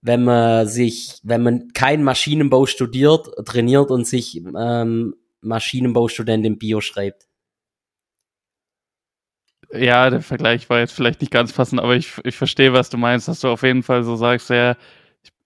wenn 0.00 0.24
man 0.24 0.66
sich, 0.66 1.20
wenn 1.22 1.42
man 1.42 1.68
kein 1.74 2.02
Maschinenbau 2.02 2.66
studiert, 2.66 3.28
trainiert 3.44 3.90
und 3.90 4.06
sich 4.06 4.42
ähm, 4.58 5.14
Maschinenbaustudent 5.40 6.44
im 6.46 6.58
Bio 6.58 6.80
schreibt. 6.80 7.27
Ja, 9.70 10.08
der 10.08 10.22
Vergleich 10.22 10.70
war 10.70 10.78
jetzt 10.78 10.92
vielleicht 10.92 11.20
nicht 11.20 11.32
ganz 11.32 11.52
passend, 11.52 11.80
aber 11.80 11.94
ich, 11.94 12.12
ich 12.24 12.36
verstehe, 12.36 12.72
was 12.72 12.88
du 12.88 12.96
meinst, 12.96 13.28
dass 13.28 13.40
du 13.40 13.48
auf 13.48 13.62
jeden 13.62 13.82
Fall 13.82 14.02
so 14.02 14.16
sagst, 14.16 14.48
ja, 14.48 14.76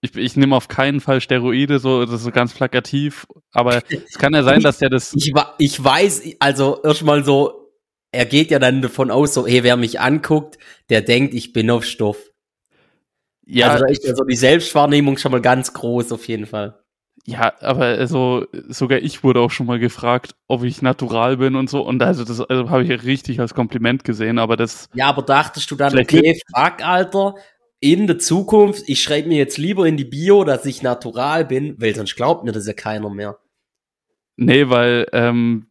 ich, 0.01 0.15
ich 0.15 0.35
nehme 0.35 0.55
auf 0.55 0.67
keinen 0.67 1.01
Fall 1.01 1.19
Steroide, 1.21 1.79
so, 1.79 2.05
das 2.05 2.15
ist 2.15 2.23
so 2.23 2.31
ganz 2.31 2.53
plakativ, 2.53 3.25
aber 3.51 3.81
es 3.89 4.17
kann 4.17 4.33
ja 4.33 4.43
sein, 4.43 4.61
dass 4.61 4.77
der 4.77 4.89
das. 4.89 5.13
Ich, 5.15 5.33
ich 5.59 5.83
weiß, 5.83 6.23
also 6.39 6.81
erstmal 6.83 7.23
so, 7.25 7.71
er 8.11 8.25
geht 8.25 8.51
ja 8.51 8.59
dann 8.59 8.81
davon 8.81 9.11
aus, 9.11 9.33
so, 9.33 9.47
hey, 9.47 9.63
wer 9.63 9.75
mich 9.75 9.99
anguckt, 9.99 10.57
der 10.89 11.01
denkt, 11.01 11.33
ich 11.33 11.51
bin 11.51 11.69
auf 11.69 11.83
Stoff. 11.83 12.17
Ja, 13.45 13.71
also 13.71 13.85
da 13.85 13.91
ist 13.91 14.05
ja 14.05 14.15
so 14.15 14.23
die 14.23 14.35
Selbstwahrnehmung 14.35 15.17
schon 15.17 15.31
mal 15.31 15.41
ganz 15.41 15.73
groß, 15.73 16.13
auf 16.13 16.27
jeden 16.27 16.45
Fall. 16.45 16.82
Ja, 17.25 17.53
aber 17.61 17.85
also 17.85 18.45
sogar 18.67 18.99
ich 18.99 19.23
wurde 19.23 19.39
auch 19.39 19.51
schon 19.51 19.65
mal 19.65 19.79
gefragt, 19.79 20.35
ob 20.47 20.63
ich 20.63 20.81
natural 20.81 21.37
bin 21.37 21.55
und 21.55 21.69
so. 21.69 21.81
Und 21.81 22.03
also 22.03 22.25
das 22.25 22.41
also, 22.41 22.69
habe 22.69 22.83
ich 22.83 23.03
richtig 23.03 23.39
als 23.39 23.53
Kompliment 23.53 24.03
gesehen, 24.03 24.39
aber 24.39 24.57
das. 24.57 24.89
Ja, 24.93 25.07
aber 25.07 25.21
dachtest 25.21 25.71
du 25.71 25.75
dann, 25.75 25.97
okay, 25.97 26.37
fuck, 26.53 26.85
Alter, 26.85 27.35
in 27.79 28.07
der 28.07 28.19
Zukunft, 28.19 28.83
ich 28.87 29.01
schreibe 29.01 29.29
mir 29.29 29.37
jetzt 29.37 29.57
lieber 29.57 29.87
in 29.87 29.95
die 29.95 30.05
Bio, 30.05 30.43
dass 30.43 30.65
ich 30.65 30.81
natural 30.81 31.45
bin, 31.45 31.75
weil 31.79 31.95
sonst 31.95 32.15
glaubt 32.15 32.43
mir 32.43 32.51
das 32.51 32.67
ja 32.67 32.73
keiner 32.73 33.09
mehr. 33.09 33.37
Nee, 34.35 34.69
weil 34.69 35.07
ähm, 35.13 35.67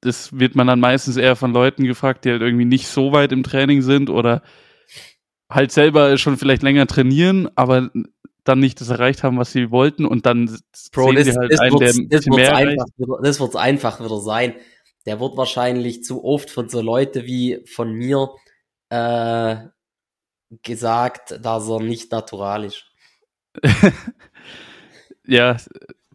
das 0.00 0.38
wird 0.38 0.54
man 0.54 0.66
dann 0.66 0.80
meistens 0.80 1.16
eher 1.16 1.36
von 1.36 1.52
Leuten 1.52 1.84
gefragt, 1.84 2.24
die 2.24 2.30
halt 2.30 2.42
irgendwie 2.42 2.64
nicht 2.64 2.88
so 2.88 3.12
weit 3.12 3.32
im 3.32 3.42
Training 3.42 3.82
sind 3.82 4.08
oder 4.08 4.42
halt 5.50 5.72
selber 5.72 6.18
schon 6.18 6.36
vielleicht 6.36 6.62
länger 6.62 6.86
trainieren, 6.86 7.48
aber 7.54 7.90
dann 8.48 8.60
nicht 8.60 8.80
das 8.80 8.88
erreicht 8.88 9.22
haben, 9.22 9.38
was 9.38 9.52
sie 9.52 9.70
wollten 9.70 10.04
und 10.04 10.26
dann 10.26 10.46
Bro, 10.92 11.12
sehen 11.12 11.16
das, 11.16 11.24
sie 11.26 11.32
halt 11.38 11.52
das 11.52 11.60
einen, 11.60 11.78
der 11.78 12.18
das 12.18 12.26
mehr 12.26 12.56
einfach 12.56 12.86
wieder, 12.96 13.18
Das 13.22 13.40
wird 13.40 13.56
einfach 13.56 14.00
wieder 14.00 14.20
sein. 14.20 14.54
Der 15.04 15.20
wird 15.20 15.36
wahrscheinlich 15.36 16.02
zu 16.02 16.24
oft 16.24 16.50
von 16.50 16.68
so 16.68 16.80
Leute 16.80 17.26
wie 17.26 17.62
von 17.66 17.92
mir 17.92 18.30
äh, 18.90 19.56
gesagt, 20.62 21.38
dass 21.44 21.68
er 21.68 21.80
nicht 21.80 22.10
natural 22.12 22.64
ist. 22.64 22.84
ja, 25.26 25.56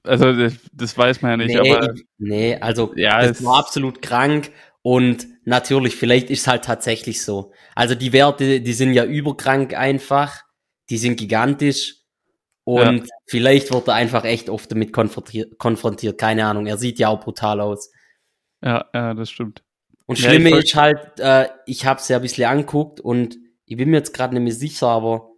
also 0.04 0.34
das, 0.34 0.54
das, 0.74 0.98
weiß 0.98 1.22
man 1.22 1.32
ja 1.32 1.38
nicht, 1.38 1.62
nee, 1.62 1.72
aber. 1.72 1.94
Nee, 2.18 2.56
also 2.56 2.94
ja, 2.96 3.26
das 3.26 3.44
war 3.44 3.60
absolut 3.60 4.02
krank 4.02 4.52
und 4.82 5.28
natürlich, 5.46 5.96
vielleicht 5.96 6.30
ist 6.30 6.42
es 6.42 6.48
halt 6.48 6.66
tatsächlich 6.66 7.24
so. 7.24 7.52
Also 7.76 7.96
die 7.96 8.14
Werte, 8.14 8.62
die 8.62 8.74
sind 8.74 8.94
ja 8.94 9.06
überkrank 9.06 9.74
einfach, 9.74 10.44
die 10.90 10.98
sind 10.98 11.18
gigantisch 11.18 12.01
und 12.64 13.08
ja. 13.08 13.16
vielleicht 13.26 13.74
wird 13.74 13.88
er 13.88 13.96
einfach 13.96 14.24
echt 14.24 14.50
oft 14.50 14.72
damit 14.72 14.94
konfrontiert, 14.94 15.58
konfrontiert. 15.58 16.18
Keine 16.18 16.46
Ahnung. 16.46 16.68
Er 16.68 16.78
sieht 16.78 17.00
ja 17.00 17.10
auch 17.10 17.20
brutal 17.20 17.60
aus. 17.60 17.92
Ja, 18.64 18.86
ja, 18.94 19.14
das 19.14 19.30
stimmt. 19.32 19.64
Und 20.06 20.20
ja, 20.20 20.30
Schlimme 20.30 20.52
ist 20.58 20.76
halt, 20.76 21.20
äh, 21.20 21.48
ich 21.66 21.86
habe 21.86 22.00
es 22.00 22.08
ja 22.08 22.18
ein 22.18 22.22
bisschen 22.22 22.46
anguckt 22.46 23.00
und 23.00 23.38
ich 23.66 23.78
bin 23.78 23.90
mir 23.90 23.98
jetzt 23.98 24.14
gerade 24.14 24.34
nicht 24.34 24.44
mehr 24.44 24.54
sicher, 24.54 24.88
aber 24.88 25.32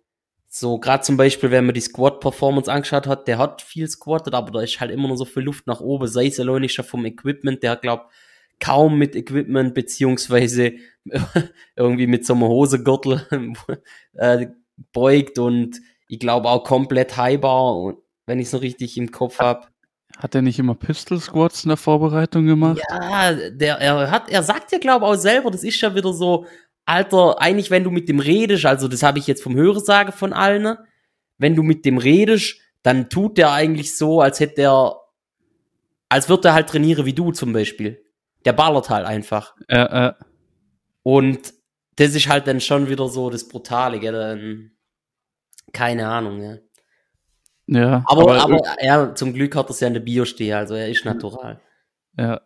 so 0.49 0.79
gerade 0.79 1.03
zum 1.03 1.17
Beispiel, 1.17 1.51
wenn 1.51 1.65
man 1.65 1.73
die 1.73 1.81
Squat-Performance 1.81 2.71
angeschaut 2.71 3.07
hat, 3.07 3.27
der 3.27 3.37
hat 3.37 3.61
viel 3.61 3.87
squattet, 3.87 4.33
aber 4.33 4.51
da 4.51 4.61
ist 4.61 4.79
halt 4.79 4.91
immer 4.91 5.07
noch 5.07 5.15
so 5.15 5.25
viel 5.25 5.43
Luft 5.43 5.67
nach 5.67 5.79
oben, 5.79 6.07
sei 6.07 6.27
es 6.27 6.39
allein 6.39 6.67
schon 6.69 6.85
vom 6.85 7.05
Equipment, 7.05 7.63
der 7.63 7.75
glaubt 7.75 8.11
kaum 8.59 8.97
mit 8.97 9.15
Equipment, 9.15 9.73
beziehungsweise 9.73 10.73
irgendwie 11.75 12.07
mit 12.07 12.25
so 12.25 12.33
einem 12.33 12.43
Hosegürtel 12.43 13.27
äh, 14.13 14.47
beugt 14.91 15.39
und 15.39 15.79
ich 16.13 16.19
glaube 16.19 16.49
auch 16.49 16.63
komplett 16.63 17.17
highbar, 17.17 17.95
wenn 18.27 18.39
ich 18.39 18.47
es 18.47 18.53
noch 18.53 18.61
richtig 18.61 18.97
im 18.97 19.11
Kopf 19.11 19.39
habe. 19.39 19.67
Hat 20.17 20.35
er 20.35 20.43
nicht 20.43 20.59
immer 20.59 20.75
Pistol 20.75 21.19
Squats 21.19 21.63
in 21.63 21.69
der 21.69 21.77
Vorbereitung 21.77 22.45
gemacht? 22.45 22.79
Ja, 22.87 23.33
der, 23.49 23.77
er 23.79 24.11
hat, 24.11 24.29
er 24.29 24.43
sagt 24.43 24.71
ja, 24.71 24.77
glaube 24.77 25.05
ich, 25.05 25.11
auch 25.11 25.15
selber, 25.15 25.49
das 25.49 25.63
ist 25.63 25.81
ja 25.81 25.95
wieder 25.95 26.13
so, 26.13 26.45
Alter, 26.85 27.41
eigentlich, 27.41 27.71
wenn 27.71 27.83
du 27.83 27.89
mit 27.89 28.09
dem 28.09 28.19
redest, 28.19 28.65
also 28.65 28.87
das 28.87 29.01
habe 29.01 29.17
ich 29.17 29.25
jetzt 29.25 29.41
vom 29.41 29.55
Hörensagen 29.55 30.13
von 30.13 30.33
allen, 30.33 30.77
wenn 31.39 31.55
du 31.55 31.63
mit 31.63 31.83
dem 31.83 31.97
redest, 31.97 32.57
dann 32.83 33.09
tut 33.09 33.39
der 33.39 33.51
eigentlich 33.51 33.97
so, 33.97 34.21
als 34.21 34.39
hätte 34.39 34.61
er, 34.61 34.97
als 36.09 36.29
würde 36.29 36.49
er 36.49 36.53
halt 36.53 36.69
trainieren 36.69 37.07
wie 37.07 37.13
du 37.13 37.31
zum 37.31 37.53
Beispiel. 37.53 38.05
Der 38.45 38.53
ballert 38.53 38.91
halt 38.91 39.07
einfach. 39.07 39.55
Ja, 39.67 40.09
äh. 40.09 40.13
Und 41.01 41.53
das 41.95 42.13
ist 42.13 42.27
halt 42.27 42.45
dann 42.45 42.61
schon 42.61 42.87
wieder 42.87 43.07
so 43.07 43.31
das 43.31 43.47
Brutale, 43.47 43.99
gell? 43.99 44.72
Keine 45.71 46.07
Ahnung, 46.07 46.41
ja. 46.41 46.57
Ja. 47.67 48.03
Aber, 48.07 48.21
aber, 48.21 48.41
aber 48.41 48.61
er, 48.79 49.15
zum 49.15 49.33
Glück 49.33 49.55
hat 49.55 49.67
er 49.67 49.71
es 49.71 49.79
ja 49.79 49.87
in 49.87 49.93
der 49.93 50.01
Bio 50.01 50.25
stehen, 50.25 50.55
also 50.55 50.75
er 50.75 50.89
ist 50.89 51.05
natural. 51.05 51.59
Ja. 52.17 52.41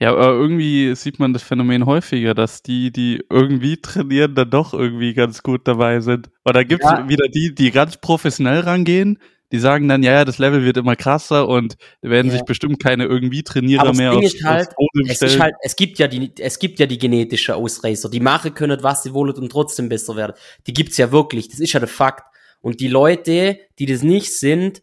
Ja, 0.00 0.12
aber 0.12 0.28
irgendwie 0.28 0.94
sieht 0.94 1.18
man 1.18 1.32
das 1.32 1.42
Phänomen 1.42 1.84
häufiger, 1.84 2.32
dass 2.32 2.62
die, 2.62 2.92
die 2.92 3.20
irgendwie 3.30 3.78
trainieren, 3.78 4.36
dann 4.36 4.48
doch 4.48 4.72
irgendwie 4.72 5.12
ganz 5.12 5.42
gut 5.42 5.66
dabei 5.66 5.98
sind. 5.98 6.30
Oder 6.44 6.64
gibt 6.64 6.84
es 6.84 6.90
ja. 6.90 7.08
wieder 7.08 7.26
die, 7.26 7.52
die 7.52 7.72
ganz 7.72 7.96
professionell 7.96 8.60
rangehen, 8.60 9.18
die 9.50 9.58
sagen 9.58 9.88
dann, 9.88 10.04
ja, 10.04 10.12
ja, 10.12 10.24
das 10.24 10.38
Level 10.38 10.64
wird 10.64 10.76
immer 10.76 10.94
krasser 10.94 11.48
und 11.48 11.76
werden 12.00 12.28
ja. 12.28 12.34
sich 12.34 12.42
bestimmt 12.44 12.80
keine 12.80 13.06
irgendwie 13.06 13.42
Trainierer 13.42 13.92
mehr 13.94 14.12
aus, 14.12 14.34
halt, 14.44 14.68
es 15.08 15.22
ist 15.22 15.40
halt, 15.40 15.54
es 15.62 15.74
gibt 15.74 15.98
ja 15.98 16.06
die, 16.06 16.32
es 16.38 16.60
gibt 16.60 16.78
ja 16.78 16.86
die 16.86 16.98
genetische 16.98 17.56
Ausreißer, 17.56 18.08
die 18.08 18.20
machen 18.20 18.54
können, 18.54 18.82
was 18.82 19.02
sie 19.02 19.14
wollen 19.14 19.34
und 19.34 19.50
trotzdem 19.50 19.88
besser 19.88 20.14
werden. 20.16 20.34
Die 20.66 20.74
gibt's 20.74 20.96
ja 20.96 21.10
wirklich, 21.10 21.48
das 21.48 21.58
ist 21.58 21.72
ja 21.72 21.80
der 21.80 21.88
Fakt. 21.88 22.24
Und 22.60 22.80
die 22.80 22.88
Leute, 22.88 23.58
die 23.78 23.86
das 23.86 24.02
nicht 24.02 24.32
sind, 24.36 24.82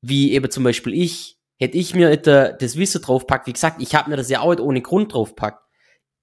wie 0.00 0.32
eben 0.32 0.50
zum 0.50 0.64
Beispiel 0.64 0.94
ich, 0.94 1.38
hätte 1.58 1.78
ich 1.78 1.94
mir 1.94 2.16
das 2.16 2.76
Wissen 2.76 3.02
draufpackt, 3.02 3.46
wie 3.46 3.52
gesagt, 3.52 3.80
ich 3.80 3.94
habe 3.94 4.10
mir 4.10 4.16
das 4.16 4.28
ja 4.28 4.40
auch 4.40 4.58
ohne 4.58 4.82
Grund 4.82 5.14
draufpackt. 5.14 5.64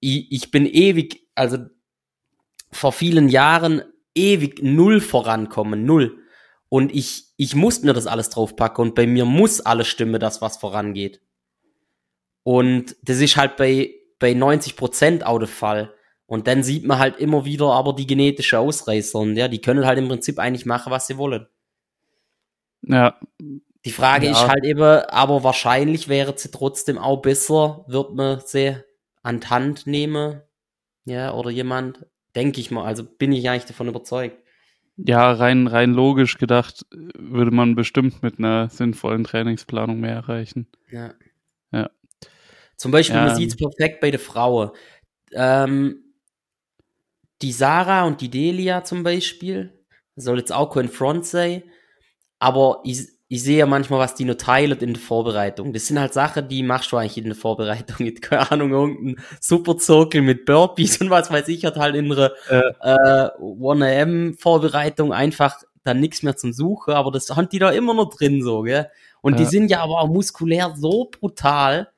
Ich, 0.00 0.30
ich 0.30 0.50
bin 0.50 0.66
ewig, 0.66 1.26
also 1.34 1.58
vor 2.70 2.92
vielen 2.92 3.28
Jahren 3.28 3.82
ewig 4.14 4.62
null 4.62 5.00
vorankommen, 5.00 5.84
null. 5.84 6.18
Und 6.68 6.94
ich, 6.94 7.26
ich 7.36 7.54
muss 7.54 7.82
mir 7.82 7.92
das 7.92 8.06
alles 8.06 8.30
draufpacken 8.30 8.82
und 8.82 8.94
bei 8.94 9.06
mir 9.06 9.24
muss 9.24 9.60
alles 9.60 9.86
stimmen, 9.88 10.20
das 10.20 10.40
was 10.40 10.56
vorangeht. 10.56 11.20
Und 12.42 12.96
das 13.02 13.20
ist 13.20 13.36
halt 13.36 13.56
bei, 13.56 13.94
bei 14.18 14.34
90 14.34 14.76
Prozent 14.76 15.26
auch 15.26 15.38
der 15.38 15.48
Fall. 15.48 15.93
Und 16.26 16.46
dann 16.46 16.62
sieht 16.62 16.84
man 16.84 16.98
halt 16.98 17.18
immer 17.18 17.44
wieder 17.44 17.72
aber 17.72 17.92
die 17.92 18.06
genetische 18.06 18.58
Ausreißer 18.58 19.18
und 19.18 19.36
ja, 19.36 19.48
die 19.48 19.60
können 19.60 19.86
halt 19.86 19.98
im 19.98 20.08
Prinzip 20.08 20.38
eigentlich 20.38 20.64
machen, 20.64 20.90
was 20.90 21.06
sie 21.06 21.18
wollen. 21.18 21.46
Ja. 22.82 23.18
Die 23.84 23.90
Frage 23.90 24.26
ja. 24.26 24.32
ist 24.32 24.48
halt 24.48 24.64
eben, 24.64 24.82
aber 24.82 25.44
wahrscheinlich 25.44 26.08
wäre 26.08 26.32
sie 26.36 26.50
trotzdem 26.50 26.96
auch 26.96 27.18
besser, 27.18 27.84
wird 27.88 28.14
man 28.14 28.40
sie 28.44 28.76
an 29.22 29.40
die 29.40 29.46
Hand 29.48 29.86
nehmen, 29.86 30.40
ja, 31.04 31.34
oder 31.34 31.50
jemand, 31.50 32.06
denke 32.34 32.60
ich 32.60 32.70
mal, 32.70 32.84
also 32.84 33.04
bin 33.04 33.32
ich 33.32 33.48
eigentlich 33.48 33.66
davon 33.66 33.88
überzeugt. 33.88 34.38
Ja, 34.96 35.32
rein, 35.32 35.66
rein 35.66 35.92
logisch 35.92 36.38
gedacht 36.38 36.86
würde 36.92 37.50
man 37.50 37.74
bestimmt 37.74 38.22
mit 38.22 38.38
einer 38.38 38.68
sinnvollen 38.70 39.24
Trainingsplanung 39.24 39.98
mehr 39.98 40.14
erreichen. 40.14 40.68
Ja. 40.88 41.14
Ja. 41.72 41.90
Zum 42.76 42.92
Beispiel, 42.92 43.16
ja. 43.16 43.26
man 43.26 43.34
sieht 43.34 43.50
es 43.50 43.56
perfekt 43.56 44.00
bei 44.00 44.10
der 44.10 44.20
Frau. 44.20 44.72
Ähm, 45.32 46.03
die 47.44 47.52
Sarah 47.52 48.04
und 48.04 48.22
die 48.22 48.30
Delia 48.30 48.84
zum 48.84 49.02
Beispiel, 49.02 49.70
soll 50.16 50.38
jetzt 50.38 50.52
auch 50.52 50.70
kein 50.70 50.88
Front 50.88 51.26
sein, 51.26 51.62
aber 52.38 52.80
ich, 52.84 53.06
ich 53.28 53.42
sehe 53.42 53.58
ja 53.58 53.66
manchmal, 53.66 53.98
was 53.98 54.14
die 54.14 54.24
nur 54.24 54.38
teilen 54.38 54.78
in 54.78 54.94
der 54.94 55.02
Vorbereitung. 55.02 55.74
Das 55.74 55.86
sind 55.86 56.00
halt 56.00 56.14
Sachen, 56.14 56.48
die 56.48 56.62
machst 56.62 56.90
du 56.90 56.96
eigentlich 56.96 57.18
in 57.18 57.24
der 57.24 57.34
Vorbereitung. 57.34 57.96
Mit, 57.98 58.22
keine 58.22 58.50
Ahnung, 58.50 58.70
irgendein 58.70 59.22
Superzirkel 59.40 60.22
mit 60.22 60.46
Burpees 60.46 60.96
und 61.02 61.10
was 61.10 61.30
weiß 61.30 61.48
ich, 61.48 61.66
hat 61.66 61.76
halt 61.76 61.96
in 61.96 62.08
der 62.08 62.32
äh. 62.48 62.60
äh, 62.80 63.30
1am-Vorbereitung 63.38 65.12
einfach 65.12 65.58
dann 65.82 66.00
nichts 66.00 66.22
mehr 66.22 66.36
zum 66.36 66.54
Suchen, 66.54 66.94
aber 66.94 67.10
das 67.10 67.28
haben 67.28 67.50
die 67.50 67.58
da 67.58 67.70
immer 67.70 67.92
noch 67.92 68.08
drin, 68.08 68.42
so, 68.42 68.62
gell? 68.62 68.88
Und 69.20 69.34
ja. 69.34 69.38
die 69.40 69.44
sind 69.44 69.70
ja 69.70 69.82
aber 69.82 70.00
auch 70.00 70.08
muskulär 70.08 70.74
so 70.78 71.10
brutal. 71.10 71.88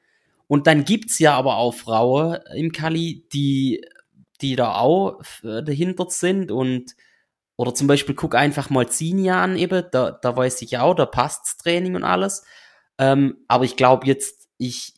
Und 0.49 0.67
dann 0.67 0.85
gibt's 0.85 1.21
ja 1.21 1.37
aber 1.37 1.57
auch 1.57 1.73
Frauen 1.73 2.39
im 2.55 2.73
Kali, 2.73 3.25
die 3.33 3.85
die 4.43 4.57
da 4.57 4.75
auch 4.77 5.21
äh, 5.43 5.63
dahinter 5.63 6.07
sind 6.09 6.51
und 6.51 6.95
oder 7.57 7.75
zum 7.75 7.87
Beispiel 7.87 8.15
guck 8.15 8.35
einfach 8.35 8.69
mal 8.71 8.89
Zinia 8.89 9.43
an 9.43 9.57
eben, 9.57 9.85
da, 9.91 10.11
da 10.11 10.37
weiß 10.37 10.61
ich 10.63 10.79
auch, 10.79 10.95
da 10.95 11.07
passt's 11.07 11.57
Training 11.57 11.97
und 11.97 12.05
alles. 12.05 12.45
Ähm, 12.99 13.39
aber 13.49 13.65
ich 13.65 13.77
glaube 13.77 14.07
jetzt, 14.07 14.49
ich 14.59 14.95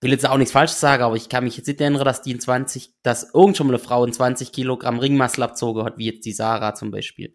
will 0.00 0.12
jetzt 0.12 0.28
auch 0.28 0.36
nichts 0.36 0.52
Falsches 0.52 0.78
sagen, 0.78 1.02
aber 1.02 1.16
ich 1.16 1.28
kann 1.28 1.44
mich 1.44 1.56
jetzt 1.56 1.66
nicht 1.66 1.80
erinnern, 1.80 2.04
dass 2.04 2.22
die 2.22 2.30
in 2.30 2.40
20, 2.40 2.94
dass 3.02 3.34
irgend 3.34 3.56
schon 3.56 3.66
mal 3.66 3.74
eine 3.74 3.82
Frau 3.82 4.04
in 4.04 4.12
20 4.12 4.52
Kilogramm 4.52 4.98
Ringmassel 4.98 5.42
abzogen 5.42 5.84
hat, 5.84 5.98
wie 5.98 6.06
jetzt 6.06 6.24
die 6.26 6.32
Sarah 6.32 6.74
zum 6.74 6.90
Beispiel. 6.90 7.34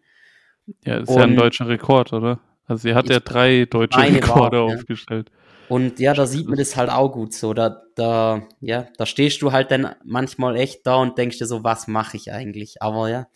Ja, 0.84 0.98
ist 0.98 1.08
und, 1.08 1.16
ja 1.16 1.24
ein 1.24 1.36
deutscher 1.36 1.68
Rekord, 1.68 2.12
oder? 2.12 2.40
Also 2.66 2.82
sie 2.88 2.94
hat 2.94 3.10
ja 3.10 3.20
drei 3.20 3.66
deutsche 3.66 4.00
Rekorde 4.00 4.58
war, 4.58 4.74
aufgestellt. 4.74 5.30
Ja. 5.30 5.41
Und 5.72 6.00
ja, 6.00 6.12
da 6.12 6.26
sieht 6.26 6.48
man 6.48 6.58
das 6.58 6.76
halt 6.76 6.90
auch 6.90 7.10
gut 7.12 7.32
so. 7.32 7.54
Da, 7.54 7.82
da, 7.94 8.46
ja, 8.60 8.88
da 8.98 9.06
stehst 9.06 9.40
du 9.40 9.52
halt 9.52 9.70
dann 9.70 9.94
manchmal 10.04 10.56
echt 10.56 10.86
da 10.86 10.96
und 10.96 11.16
denkst 11.16 11.38
dir 11.38 11.46
so, 11.46 11.64
was 11.64 11.88
mache 11.88 12.18
ich 12.18 12.30
eigentlich? 12.30 12.82
Aber 12.82 13.08
ja, 13.08 13.26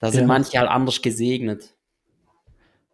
da 0.00 0.10
sind 0.10 0.22
ja. 0.22 0.26
manche 0.26 0.58
halt 0.58 0.68
anders 0.68 1.00
gesegnet. 1.02 1.76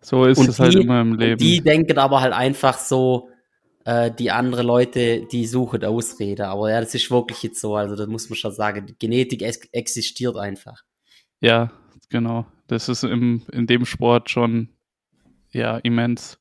So 0.03 0.27
ist 0.27 0.37
und 0.37 0.51
es 0.51 0.61
halt 0.61 0.75
die, 0.75 0.77
halt 0.77 0.85
immer 0.85 1.01
im 1.01 1.15
Leben. 1.15 1.39
Die 1.39 1.63
denken 1.63 1.97
aber 1.97 2.21
halt 2.21 2.35
einfach 2.35 2.77
so, 2.77 3.31
äh, 3.87 4.11
die 4.11 4.31
andere 4.31 4.63
Leute, 4.63 5.25
die 5.33 5.47
suchen 5.47 5.83
Ausrede. 5.83 6.49
Aber 6.49 6.71
ja, 6.71 6.79
das 6.83 6.95
ist 6.95 7.11
wirklich 7.11 7.43
jetzt 7.43 7.59
so. 7.59 7.75
Also, 7.75 7.97
das 7.97 8.07
muss 8.07 8.29
man 8.29 8.37
schon 8.37 8.53
sagen. 8.53 8.85
Die 8.85 8.99
Genetik 8.99 9.41
ex 9.41 9.61
existiert 9.73 10.37
einfach. 10.37 10.85
Ja, 11.41 11.73
genau. 12.11 12.45
Das 12.67 12.91
ist 12.91 13.03
im, 13.03 13.47
in 13.51 13.67
dem 13.67 13.87
Sport 13.87 14.29
schon 14.29 14.69
ja 15.53 15.79
immens. 15.79 16.39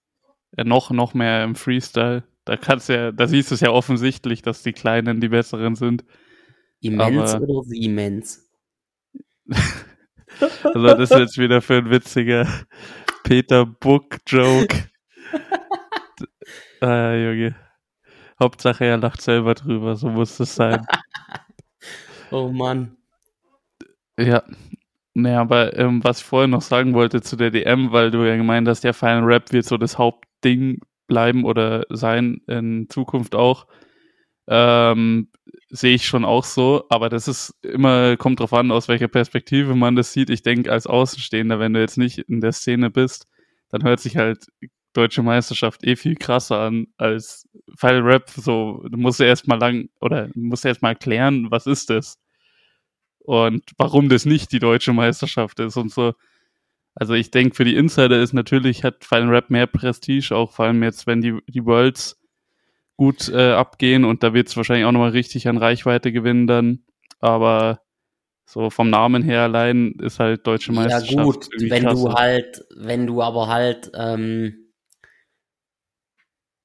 Noch, 0.58 0.92
noch 0.92 1.14
mehr 1.14 1.44
im 1.44 1.56
Freestyle. 1.56 2.24
Da 2.46 2.58
kannst 2.58 2.90
ja, 2.90 3.12
da 3.12 3.28
siehst 3.28 3.52
du 3.52 3.56
es 3.56 3.62
ja 3.62 3.72
offensichtlich, 3.72 4.42
dass 4.42 4.64
die 4.64 4.74
Kleinen 4.74 5.20
die 5.20 5.30
besseren 5.30 5.76
sind. 5.76 6.06
Immens 6.80 7.34
Aber, 7.34 7.48
oder 7.48 7.64
Siemens? 7.64 8.48
also 10.64 10.84
das 10.84 11.12
ist 11.12 11.18
jetzt 11.18 11.38
wieder 11.38 11.62
für 11.62 11.78
ein 11.78 11.90
witziger 11.90 12.48
Peter 13.24 13.66
Book-Joke. 13.66 14.90
ah, 16.82 17.14
Junge. 17.14 17.56
Hauptsache 18.40 18.86
er 18.86 18.98
lacht 18.98 19.22
selber 19.22 19.56
drüber, 19.56 19.96
so 19.96 20.10
muss 20.10 20.40
es 20.40 20.56
sein. 20.56 20.86
oh 22.32 22.50
Mann. 22.50 22.98
Ja. 24.20 24.44
Naja, 25.14 25.40
aber 25.42 25.78
ähm, 25.78 26.04
was 26.04 26.20
ich 26.20 26.26
vorhin 26.26 26.52
noch 26.52 26.62
sagen 26.62 26.94
wollte 26.94 27.22
zu 27.22 27.38
der 27.38 27.50
DM, 27.50 27.94
weil 27.94 28.12
du 28.12 28.28
ja 28.28 28.36
gemeint 28.36 28.68
hast, 28.68 28.84
der 28.84 28.94
Final 28.94 29.24
Rap 29.24 29.54
wird 29.54 29.66
so 29.66 29.78
das 29.78 29.98
Hauptding 30.36 30.82
bleiben 31.08 31.46
oder 31.46 31.86
sein 31.90 32.42
in 32.48 32.88
Zukunft 32.90 33.36
auch. 33.36 33.68
Ähm, 34.48 35.30
sehe 35.70 35.96
ich 35.96 36.06
schon 36.06 36.24
auch 36.26 36.44
so, 36.44 36.86
aber 36.90 37.10
das 37.10 37.28
ist 37.28 37.56
immer, 37.64 38.16
kommt 38.18 38.40
drauf 38.40 38.54
an, 38.54 38.72
aus 38.72 38.88
welcher 38.88 39.08
Perspektive 39.08 39.76
man 39.76 39.96
das 39.96 40.14
sieht. 40.14 40.30
Ich 40.30 40.44
denke, 40.44 40.72
als 40.72 40.88
Außenstehender, 40.88 41.60
wenn 41.60 41.74
du 41.74 41.80
jetzt 41.80 41.98
nicht 41.98 42.20
in 42.20 42.42
der 42.42 42.52
Szene 42.52 42.92
bist, 42.92 43.28
dann 43.70 43.84
hört 43.84 44.00
sich 44.00 44.18
halt 44.18 44.46
deutsche 44.94 45.24
Meisterschaft 45.24 45.84
eh 45.84 45.96
viel 45.96 46.16
krasser 46.16 46.60
an 46.60 46.88
als 46.98 47.48
Final 47.76 48.02
Rap. 48.02 48.30
So, 48.30 48.86
du 48.90 48.98
musst 48.98 49.20
ja 49.20 49.26
erstmal 49.26 49.60
lang 49.60 49.90
oder 50.00 50.30
musst 50.36 50.64
erstmal 50.66 50.94
erklären, 50.94 51.48
was 51.50 51.66
ist 51.68 51.90
das? 51.90 52.20
Und 53.20 53.64
warum 53.78 54.10
das 54.10 54.26
nicht 54.26 54.52
die 54.52 54.60
deutsche 54.60 54.94
Meisterschaft 54.94 55.60
ist 55.60 55.78
und 55.78 55.92
so. 55.92 56.14
Also 56.96 57.14
ich 57.14 57.30
denke, 57.30 57.56
für 57.56 57.66
die 57.66 57.76
Insider 57.76 58.22
ist 58.22 58.34
natürlich, 58.34 58.84
hat 58.84 59.04
Final 59.04 59.30
Rap 59.30 59.50
mehr 59.50 59.68
Prestige, 59.68 60.34
auch 60.34 60.54
vor 60.54 60.66
allem 60.66 60.82
jetzt, 60.82 61.08
wenn 61.08 61.22
die, 61.22 61.38
die 61.48 61.66
Worlds 61.66 62.22
gut 62.96 63.28
äh, 63.30 63.52
abgehen 63.52 64.06
und 64.06 64.24
da 64.24 64.34
wird 64.34 64.48
es 64.48 64.56
wahrscheinlich 64.56 64.86
auch 64.86 64.94
nochmal 64.94 65.10
richtig 65.10 65.50
an 65.50 65.58
Reichweite 65.58 66.14
gewinnen 66.14 66.48
dann. 66.48 66.86
Aber 67.20 67.82
so 68.46 68.70
vom 68.70 68.90
Namen 68.90 69.24
her 69.24 69.42
allein 69.42 69.94
ist 70.02 70.20
halt 70.20 70.48
deutsche 70.48 70.72
Meisterschaft. 70.72 71.12
Ja 71.12 71.24
gut, 71.24 71.50
wenn 71.58 71.84
krass. 71.84 72.02
du 72.02 72.14
halt, 72.14 72.66
wenn 72.78 73.08
du 73.08 73.22
aber 73.22 73.48
halt, 73.48 73.92
ähm, 73.96 74.72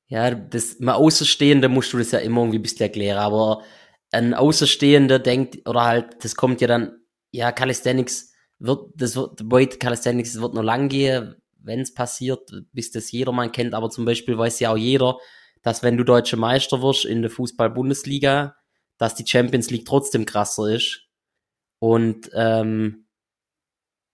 ja, 0.06 0.30
das 0.30 0.78
mal 0.78 0.94
Außenstehende 0.94 1.68
musst 1.68 1.92
du 1.92 1.98
das 1.98 2.12
ja 2.12 2.20
immer 2.20 2.42
irgendwie 2.42 2.58
ein 2.58 2.62
bisschen 2.62 2.82
erklären, 2.82 3.18
aber 3.18 3.62
ein 4.12 4.34
Außenstehender 4.34 5.18
denkt, 5.18 5.68
oder 5.68 5.84
halt, 5.84 6.24
das 6.24 6.36
kommt 6.36 6.60
ja 6.60 6.68
dann, 6.68 6.92
ja, 7.32 7.50
Calisthenics 7.50 8.29
wird, 8.60 8.90
das 8.94 9.16
wird, 9.16 9.40
Weight 9.50 9.80
Calisthenics 9.80 10.40
wird 10.40 10.54
noch 10.54 10.62
lang 10.62 10.88
gehen, 10.88 11.34
wenn 11.58 11.80
es 11.80 11.92
passiert, 11.92 12.50
bis 12.72 12.90
das 12.90 13.10
jedermann 13.10 13.52
kennt, 13.52 13.74
aber 13.74 13.90
zum 13.90 14.04
Beispiel 14.04 14.38
weiß 14.38 14.60
ja 14.60 14.72
auch 14.72 14.76
jeder, 14.76 15.18
dass 15.62 15.82
wenn 15.82 15.96
du 15.96 16.04
deutsche 16.04 16.36
Meister 16.36 16.80
wirst 16.82 17.04
in 17.04 17.22
der 17.22 17.30
Fußball-Bundesliga, 17.30 18.56
dass 18.98 19.14
die 19.14 19.26
Champions 19.26 19.70
League 19.70 19.86
trotzdem 19.86 20.24
krasser 20.26 20.74
ist. 20.74 21.06
Und 21.78 22.30
ähm, 22.34 23.06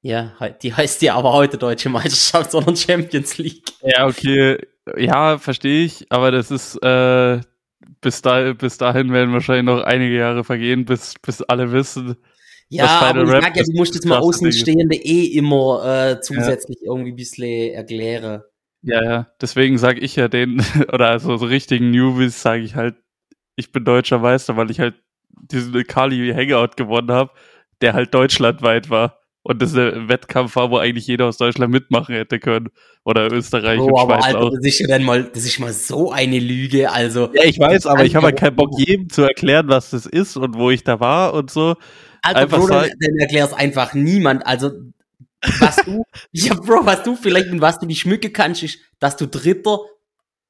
ja, 0.03 0.37
die 0.63 0.73
heißt 0.73 1.03
ja 1.03 1.15
aber 1.17 1.33
heute 1.33 1.59
Deutsche 1.59 1.89
Meisterschaft, 1.89 2.53
sondern 2.53 2.77
Champions 2.77 3.39
League. 3.39 3.73
Ja, 3.83 4.07
okay. 4.07 4.59
Ja, 4.97 5.39
verstehe 5.39 5.85
ich, 5.85 6.07
aber 6.11 6.31
das 6.31 6.53
ist 6.53 6.77
äh, 6.83 7.41
bis, 8.01 8.23
da, 8.23 8.53
bis 8.53 8.79
dahin 8.79 9.13
werden 9.13 9.33
wahrscheinlich 9.33 9.65
noch 9.65 9.83
einige 9.83 10.17
Jahre 10.17 10.45
vergehen, 10.45 10.85
bis, 10.85 11.15
bis 11.21 11.43
alle 11.43 11.73
wissen. 11.73 12.17
Ja, 12.69 13.01
aber 13.01 13.23
ich 13.23 13.31
sag 13.31 13.57
ja, 13.57 13.63
du 13.63 13.73
musst 13.73 13.95
jetzt 13.95 14.07
mal 14.07 14.19
Außenstehende 14.19 14.97
eh 14.97 15.25
immer 15.37 15.85
äh, 15.85 16.21
zusätzlich 16.21 16.79
ja. 16.81 16.91
irgendwie 16.91 17.13
ein 17.13 17.17
bisschen 17.17 17.75
erklären. 17.75 18.43
Ja, 18.83 19.03
ja, 19.03 19.27
deswegen 19.41 19.79
sage 19.79 20.01
ich 20.01 20.17
ja 20.17 20.29
den, 20.29 20.63
oder 20.93 21.09
also 21.09 21.37
so 21.37 21.47
richtigen 21.47 21.91
Newbies 21.91 22.43
sage 22.43 22.63
ich 22.63 22.75
halt, 22.75 22.97
ich 23.57 23.73
bin 23.73 23.85
deutscher 23.85 24.19
Meister, 24.19 24.57
weil 24.57 24.71
ich 24.71 24.81
halt 24.81 24.95
diesen 25.29 25.87
Kali 25.87 26.33
Hangout 26.35 26.77
gewonnen 26.77 27.11
habe, 27.11 27.31
der 27.81 27.95
halt 27.95 28.15
deutschlandweit 28.15 28.91
war. 28.91 29.21
Und 29.43 29.63
das 29.63 29.77
ein 29.77 30.09
Wettkampf 30.09 30.57
war, 30.57 30.73
wo 30.73 30.79
eigentlich 30.79 31.07
jeder 31.07 31.27
aus 31.27 31.37
Deutschland 31.37 31.73
mitmachen 31.73 32.17
hätte 32.17 32.41
können. 32.41 32.69
Oder 33.05 33.31
Österreich 33.33 33.79
oh, 33.79 33.85
und 33.85 34.01
Schweiz 34.01 34.25
Alter, 34.25 34.41
auch. 34.41 34.51
Das 34.51 34.65
ist 34.65 34.81
ja 34.81 34.89
dann 34.89 35.05
mal, 35.05 35.23
das 35.23 35.45
ist 35.45 35.61
mal 35.61 35.73
so 35.73 36.11
eine 36.11 36.41
Lüge, 36.41 36.91
also. 36.91 37.31
Ja, 37.33 37.45
ich 37.45 37.57
weiß, 37.57 37.87
aber 37.87 38.05
ich 38.05 38.17
habe 38.17 38.27
halt 38.27 38.39
keinen 38.39 38.57
Bock, 38.57 38.71
jedem 38.77 39.09
zu 39.09 39.23
erklären, 39.23 39.69
was 39.69 39.91
das 39.91 40.05
ist 40.05 40.37
und 40.37 40.57
wo 40.57 40.71
ich 40.71 40.83
da 40.83 40.99
war 40.99 41.33
und 41.33 41.53
so. 41.53 41.77
Alter, 42.27 42.41
einfach 42.41 42.59
Bro, 42.59 42.69
dann, 42.69 42.91
dann 43.01 43.17
erklär's 43.19 43.53
einfach 43.53 43.95
niemand. 43.95 44.47
Also, 44.47 44.73
was 45.61 45.77
du, 45.77 46.05
ja, 46.33 46.55
Bro, 46.55 46.87
was 46.87 47.03
du 47.03 47.17
vielleicht 47.17 47.51
mit 47.51 47.61
was 47.61 47.79
du 47.79 47.87
die 47.87 47.97
schmücke 47.97 48.31
kannst, 48.31 48.63
ist, 48.63 48.79
dass 48.99 49.17
du 49.17 49.27
Dritter 49.27 49.79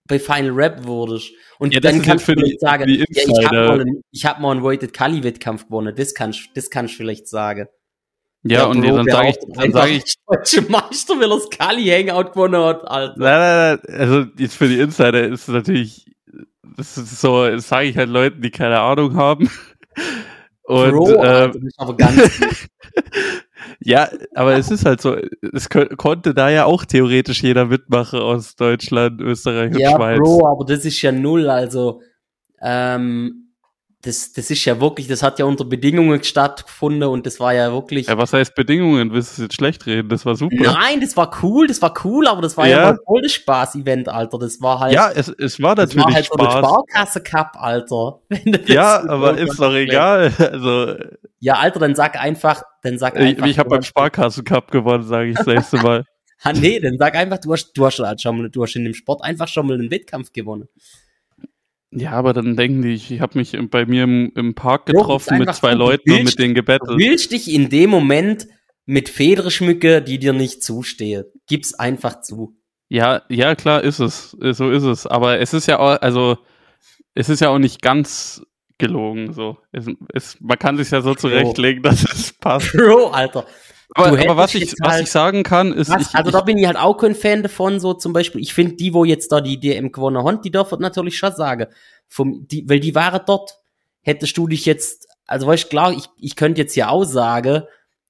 bei 0.07 0.19
Final 0.19 0.51
Rap 0.51 0.87
wurdest. 0.87 1.33
Und 1.59 1.75
ja, 1.75 1.81
dann 1.81 2.03
kannst 2.03 2.29
du 2.29 2.35
vielleicht 2.35 2.61
sagen, 2.61 2.89
ja, 2.89 3.05
ich 3.09 3.47
habe 3.47 3.67
mal, 3.67 3.81
einen, 3.81 4.03
ich 4.11 4.27
hab 4.27 4.41
mal 4.41 4.53
einen 4.53 4.63
Voided 4.63 4.93
Kali 4.93 5.23
Wettkampf 5.23 5.65
gewonnen. 5.67 5.95
Das 5.97 6.15
kannst, 6.15 6.51
das 6.55 6.71
kannst 6.71 6.95
du 6.95 6.99
vielleicht 6.99 7.29
sagen. 7.29 7.67
Ja, 8.43 8.61
ja 8.61 8.67
und 8.67 8.81
Bro, 8.81 8.97
dann 8.97 9.07
sage 9.07 9.29
ich, 9.31 9.37
dann 9.55 9.73
sage 9.73 9.93
ich, 9.93 10.15
deutsche 10.27 10.63
Meister, 10.63 11.19
weil 11.19 11.29
das 11.29 11.51
Kali 11.51 11.87
Hangout 11.87 12.31
gewonnen 12.33 12.63
hat, 12.63 12.87
Alter. 12.87 13.15
Nein, 13.19 13.39
nein, 13.39 13.79
nein, 13.87 14.01
also 14.01 14.27
jetzt 14.39 14.55
für 14.55 14.69
die 14.69 14.79
Insider 14.79 15.27
ist 15.27 15.43
es 15.43 15.49
natürlich, 15.49 16.07
das 16.77 16.97
ist 16.97 17.21
so, 17.21 17.47
das 17.49 17.69
sage 17.69 17.89
ich 17.89 17.97
halt 17.97 18.11
Leuten, 18.11 18.41
die 18.43 18.51
keine 18.51 18.81
Ahnung 18.81 19.17
haben. 19.17 19.51
Und, 20.67 20.91
Bro, 20.91 21.21
Alter, 21.21 21.59
aber 21.77 21.97
ganz 21.97 22.69
Ja, 23.81 24.09
aber 24.35 24.57
es 24.57 24.71
ist 24.71 24.85
halt 24.85 25.01
so, 25.01 25.17
es 25.53 25.69
konnte 25.69 26.35
da 26.35 26.51
ja 26.51 26.65
auch 26.65 26.85
theoretisch 26.85 27.43
jeder 27.43 27.67
mitmachen 27.67 28.21
aus 28.21 28.57
Deutschland, 28.57 29.21
Österreich 29.21 29.73
und 29.75 29.81
ja, 29.81 29.91
Schweiz. 29.91 30.19
Ja, 30.19 30.23
Bro, 30.23 30.47
aber 30.47 30.65
das 30.65 30.85
ist 30.85 31.01
ja 31.03 31.13
null, 31.13 31.49
also 31.49 32.01
ähm, 32.61 33.46
das, 34.07 34.33
das 34.33 34.51
ist 34.51 34.65
ja 34.65 34.81
wirklich, 34.81 35.09
das 35.09 35.23
hat 35.23 35.39
ja 35.39 35.45
unter 35.45 35.65
Bedingungen 35.65 36.23
stattgefunden 36.23 37.09
und 37.09 37.27
das 37.27 37.41
war 37.41 37.53
ja 37.53 37.73
wirklich. 37.73 38.07
Ja, 38.07 38.17
was 38.17 38.33
heißt 38.33 38.55
Bedingungen? 38.55 39.13
Willst 39.13 39.37
du 39.37 39.43
jetzt 39.43 39.55
schlecht 39.55 39.85
reden? 39.87 40.09
Das 40.09 40.25
war 40.25 40.37
super. 40.37 40.55
Nein, 40.57 41.01
das 41.01 41.17
war 41.17 41.31
cool, 41.43 41.67
das 41.67 41.83
war 41.83 41.93
cool, 42.05 42.29
aber 42.29 42.41
das 42.41 42.57
war 42.57 42.69
ja, 42.69 42.91
ja 42.91 42.97
voll 43.05 43.23
das 43.23 43.33
Spaß-Event, 43.33 44.09
Alter. 44.09 44.39
Das 44.39 44.61
war 44.61 44.79
halt. 44.79 44.95
Ja, 44.95 45.11
es, 45.11 45.29
es 45.29 45.61
war 45.61 45.75
natürlich 45.75 45.97
das 45.97 46.05
war 46.05 46.15
halt 46.15 46.27
Spaß. 46.27 46.55
so 46.55 46.61
Sparkasse 46.61 47.21
Cup, 47.23 47.57
Alter. 47.59 48.21
ja, 48.67 49.09
aber 49.09 49.37
ist 49.37 49.59
doch 49.59 49.75
egal. 49.75 50.33
Also. 50.47 50.95
Ja, 51.41 51.55
Alter, 51.55 51.81
dann 51.81 51.95
sag 51.95 52.19
einfach, 52.19 52.63
dann 52.83 52.99
sag 52.99 53.17
einfach. 53.17 53.45
Ich, 53.45 53.53
ich 53.53 53.59
habe 53.59 53.69
beim 53.69 53.83
Sparkassen 53.83 54.45
Cup 54.45 54.71
gewonnen, 54.71 55.03
sage 55.03 55.31
ich 55.31 55.37
das 55.37 55.47
nächste 55.47 55.79
Mal. 55.79 56.05
ah, 56.43 56.53
nee, 56.53 56.79
dann 56.79 56.97
sag 56.99 57.15
einfach, 57.17 57.39
du 57.39 57.53
hast, 57.53 57.73
du 57.73 57.85
hast 57.85 57.99
halt 57.99 58.21
schon 58.21 58.39
mal, 58.39 58.51
du 58.51 58.63
hast 58.63 58.77
in 58.77 58.85
dem 58.85 58.95
Sport 58.95 59.23
einfach 59.23 59.49
schon 59.49 59.67
mal 59.67 59.75
einen 59.75 59.91
Wettkampf 59.91 60.33
gewonnen. 60.33 60.69
Ja, 61.91 62.13
aber 62.13 62.33
dann 62.33 62.57
denken 62.57 62.83
die, 62.83 62.95
ich 62.95 63.21
habe 63.21 63.39
mich 63.39 63.57
bei 63.71 63.87
mir 63.87 64.05
im, 64.05 64.33
im 64.35 64.55
Park 64.55 64.87
getroffen 64.87 65.39
mit 65.39 65.55
zwei 65.55 65.73
Leuten 65.73 66.11
und 66.13 66.25
mit 66.25 66.39
denen 66.39 66.55
gebettelt. 66.55 66.91
Du 66.91 66.99
willst 66.99 67.33
dich 67.33 67.53
in 67.53 67.69
dem 67.69 67.91
Moment 67.91 68.49
mit 68.85 69.09
Federn 69.09 69.51
schmücke, 69.51 70.03
die 70.03 70.19
dir 70.19 70.33
nicht 70.33 70.63
zustehen. 70.63 71.25
Gib's 71.47 71.75
einfach 71.75 72.21
zu. 72.21 72.57
Ja, 72.89 73.23
ja, 73.29 73.55
klar 73.55 73.83
ist 73.83 73.99
es. 73.99 74.31
So 74.31 74.71
ist 74.71 74.85
es. 74.85 75.07
Aber 75.07 75.41
es 75.41 75.53
ist 75.55 75.67
ja 75.67 75.79
auch, 75.79 76.01
also, 76.01 76.39
es 77.15 77.29
ist 77.29 77.41
ja 77.41 77.49
auch 77.49 77.59
nicht 77.59 77.83
ganz 77.83 78.43
gelogen, 78.79 79.33
so. 79.33 79.59
Es, 79.73 79.87
es, 80.13 80.37
man 80.41 80.59
kann 80.59 80.77
sich 80.77 80.91
ja 80.91 81.01
so 81.01 81.15
zurechtlegen, 81.15 81.83
dass 81.83 82.05
es 82.05 82.33
passt. 82.33 82.73
Bro, 82.73 83.09
Alter. 83.09 83.47
Aber, 83.95 84.19
aber 84.19 84.37
was, 84.37 84.55
ich, 84.55 84.75
was 84.81 84.95
halt, 84.95 85.03
ich 85.05 85.11
sagen 85.11 85.43
kann, 85.43 85.73
ist. 85.73 85.91
Was, 85.91 86.09
ich, 86.09 86.15
also 86.15 86.31
da 86.31 86.41
bin 86.41 86.59
ich 86.59 86.67
halt 86.67 86.77
auch 86.77 86.97
kein 86.97 87.15
Fan 87.15 87.43
davon, 87.43 87.81
so 87.81 87.95
zum 87.95 88.13
Beispiel. 88.13 88.41
Ich 88.41 88.53
finde, 88.53 88.75
die, 88.75 88.93
wo 88.93 89.05
jetzt 89.05 89.31
da 89.33 89.41
die 89.41 89.59
DM 89.59 89.93
gewonnen 89.93 90.25
haben, 90.25 90.43
die 90.43 90.51
dürfen 90.51 90.81
natürlich 90.81 91.17
schon 91.17 91.35
sagen. 91.35 91.67
Vom, 92.09 92.47
die, 92.49 92.69
weil 92.69 92.81
die 92.81 92.95
waren 92.95 93.21
dort. 93.27 93.59
Hättest 94.03 94.37
du 94.37 94.47
dich 94.47 94.67
jetzt, 94.67 95.09
also 95.27 95.49
weißt 95.49 95.65
du, 95.65 95.69
klar, 95.69 95.93
ich, 95.93 96.05
ich 96.21 96.37
könnte 96.37 96.61
jetzt 96.61 96.77
ja 96.77 96.91
auch 96.91 97.05
sagen, 97.05 97.65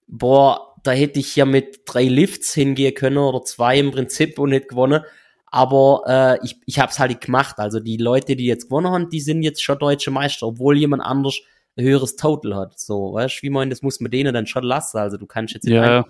boah, 0.07 0.75
da 0.83 0.91
hätte 0.93 1.21
ich 1.21 1.35
ja 1.37 1.47
mit 1.47 1.81
drei 1.87 2.05
Lifts 2.05 2.53
hingehen 2.53 2.95
können 2.95 3.17
oder 3.19 3.43
zwei 3.45 3.79
im 3.79 3.93
Prinzip 3.93 4.39
und 4.39 4.51
nicht 4.51 4.69
gewonnen. 4.69 5.03
Aber 5.47 6.03
äh, 6.07 6.45
ich, 6.45 6.61
ich 6.67 6.79
habe 6.79 6.93
es 6.93 6.99
halt 6.99 7.19
gemacht. 7.21 7.59
Also 7.59 7.81
die 7.81 7.97
Leute, 7.97 8.37
die 8.37 8.45
jetzt 8.47 8.65
gewonnen 8.65 8.89
haben, 8.89 9.09
die 9.09 9.21
sind 9.21 9.43
jetzt 9.43 9.63
schon 9.63 9.79
deutsche 9.79 10.11
Meister, 10.11 10.49
obwohl 10.49 10.77
jemand 10.77 11.03
anders 11.03 11.41
ein 11.77 11.85
höheres 11.85 12.17
Total 12.17 12.55
hat. 12.55 12.79
So, 12.79 13.13
weißt 13.15 13.39
du, 13.39 13.43
wie 13.43 13.51
man, 13.51 13.71
das 13.71 13.83
muss 13.83 14.01
man 14.01 14.11
denen 14.11 14.33
dann 14.35 14.47
schon 14.47 14.65
lassen. 14.65 14.99
Also 14.99 15.17
du 15.17 15.27
kannst 15.27 15.55
jetzt 15.55 15.67
ja. 15.67 16.07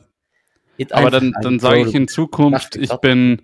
Jetzt 0.79 0.93
aber 0.93 1.11
dann, 1.11 1.33
dann 1.41 1.59
sage 1.59 1.89
ich 1.89 1.95
in 1.95 2.07
Zukunft, 2.07 2.77
ich 2.77 2.95
bin, 2.97 3.43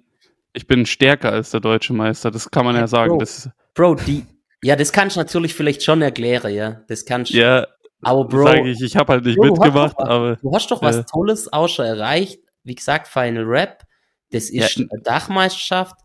ich 0.53 0.67
bin 0.67 0.85
stärker 0.85 1.33
als 1.33 1.51
der 1.51 1.61
deutsche 1.61 1.95
Meister. 1.95 2.31
Das 2.31 2.51
kann 2.51 2.65
man 2.67 2.75
ja, 2.75 2.83
ja 2.83 2.87
sagen. 2.87 3.13
Bro, 3.13 3.19
das, 3.19 3.51
Bro, 3.75 3.95
die, 3.95 4.27
ja, 4.63 4.77
das 4.77 4.93
kannst 4.93 5.17
du 5.17 5.21
natürlich 5.21 5.55
vielleicht 5.55 5.83
schon 5.83 6.03
erklären, 6.03 6.55
ja. 6.55 6.83
Das 6.89 7.07
kannst 7.07 7.33
Ja, 7.33 7.67
aber 8.03 8.27
Bro, 8.27 8.43
sag 8.45 8.65
ich, 8.67 8.83
ich 8.83 8.97
habe 8.97 9.15
halt 9.15 9.25
nicht 9.25 9.37
Bro, 9.37 9.47
mitgemacht, 9.47 9.99
du 9.99 10.05
aber. 10.05 10.37
Du 10.37 10.55
hast 10.55 10.71
doch 10.71 10.83
was 10.83 10.99
äh, 10.99 11.05
Tolles 11.05 11.51
auch 11.53 11.69
schon 11.69 11.87
erreicht. 11.87 12.41
Wie 12.65 12.75
gesagt, 12.75 13.09
Final 13.09 13.45
Rap. 13.45 13.85
Das 14.31 14.51
ist 14.51 14.77
ja. 14.77 14.87
eine 14.91 15.03
Dachmeisterschaft. 15.03 15.97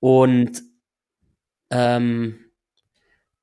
Und 0.00 0.62
Ähm, 1.70 2.45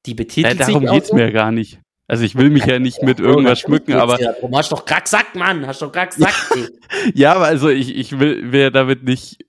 die 0.06 0.14
betitelt 0.14 0.60
ja, 0.60 0.66
darum 0.66 0.84
sich 0.84 0.92
geht's 0.92 1.08
so. 1.10 1.16
mir 1.16 1.32
gar 1.32 1.52
nicht. 1.52 1.80
Also 2.08 2.26
ich 2.26 2.36
will 2.36 2.50
mich 2.50 2.66
ja 2.66 2.80
nicht 2.80 3.02
mit 3.02 3.20
irgendwas 3.22 3.60
schmücken, 3.60 3.94
aber 3.94 4.20
Ja, 4.22 4.34
du 4.34 4.58
hast 4.58 4.72
doch 4.72 4.86
gesagt, 4.86 5.36
Mann, 5.36 5.66
hast 5.66 5.82
doch 5.82 5.92
ey. 5.96 6.68
ja, 7.14 7.34
aber 7.34 7.46
also 7.46 7.70
ich, 7.70 7.96
ich 7.96 8.20
will, 8.20 8.52
will 8.52 8.62
ja 8.62 8.70
damit 8.70 9.04
nicht, 9.04 9.46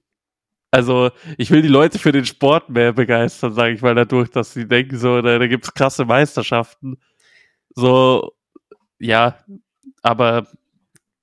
also 0.70 1.10
ich 1.36 1.50
will 1.50 1.62
die 1.62 1.68
Leute 1.68 1.98
für 1.98 2.12
den 2.12 2.24
Sport 2.24 2.68
mehr 2.68 2.92
begeistern, 2.92 3.52
sage 3.54 3.74
ich 3.74 3.82
mal, 3.82 3.94
dadurch, 3.94 4.30
dass 4.30 4.52
sie 4.54 4.66
denken, 4.66 4.98
so, 4.98 5.20
da, 5.20 5.38
da 5.38 5.46
gibt's 5.46 5.74
krasse 5.74 6.04
Meisterschaften. 6.04 6.98
So, 7.74 8.32
ja, 8.98 9.38
aber 10.02 10.46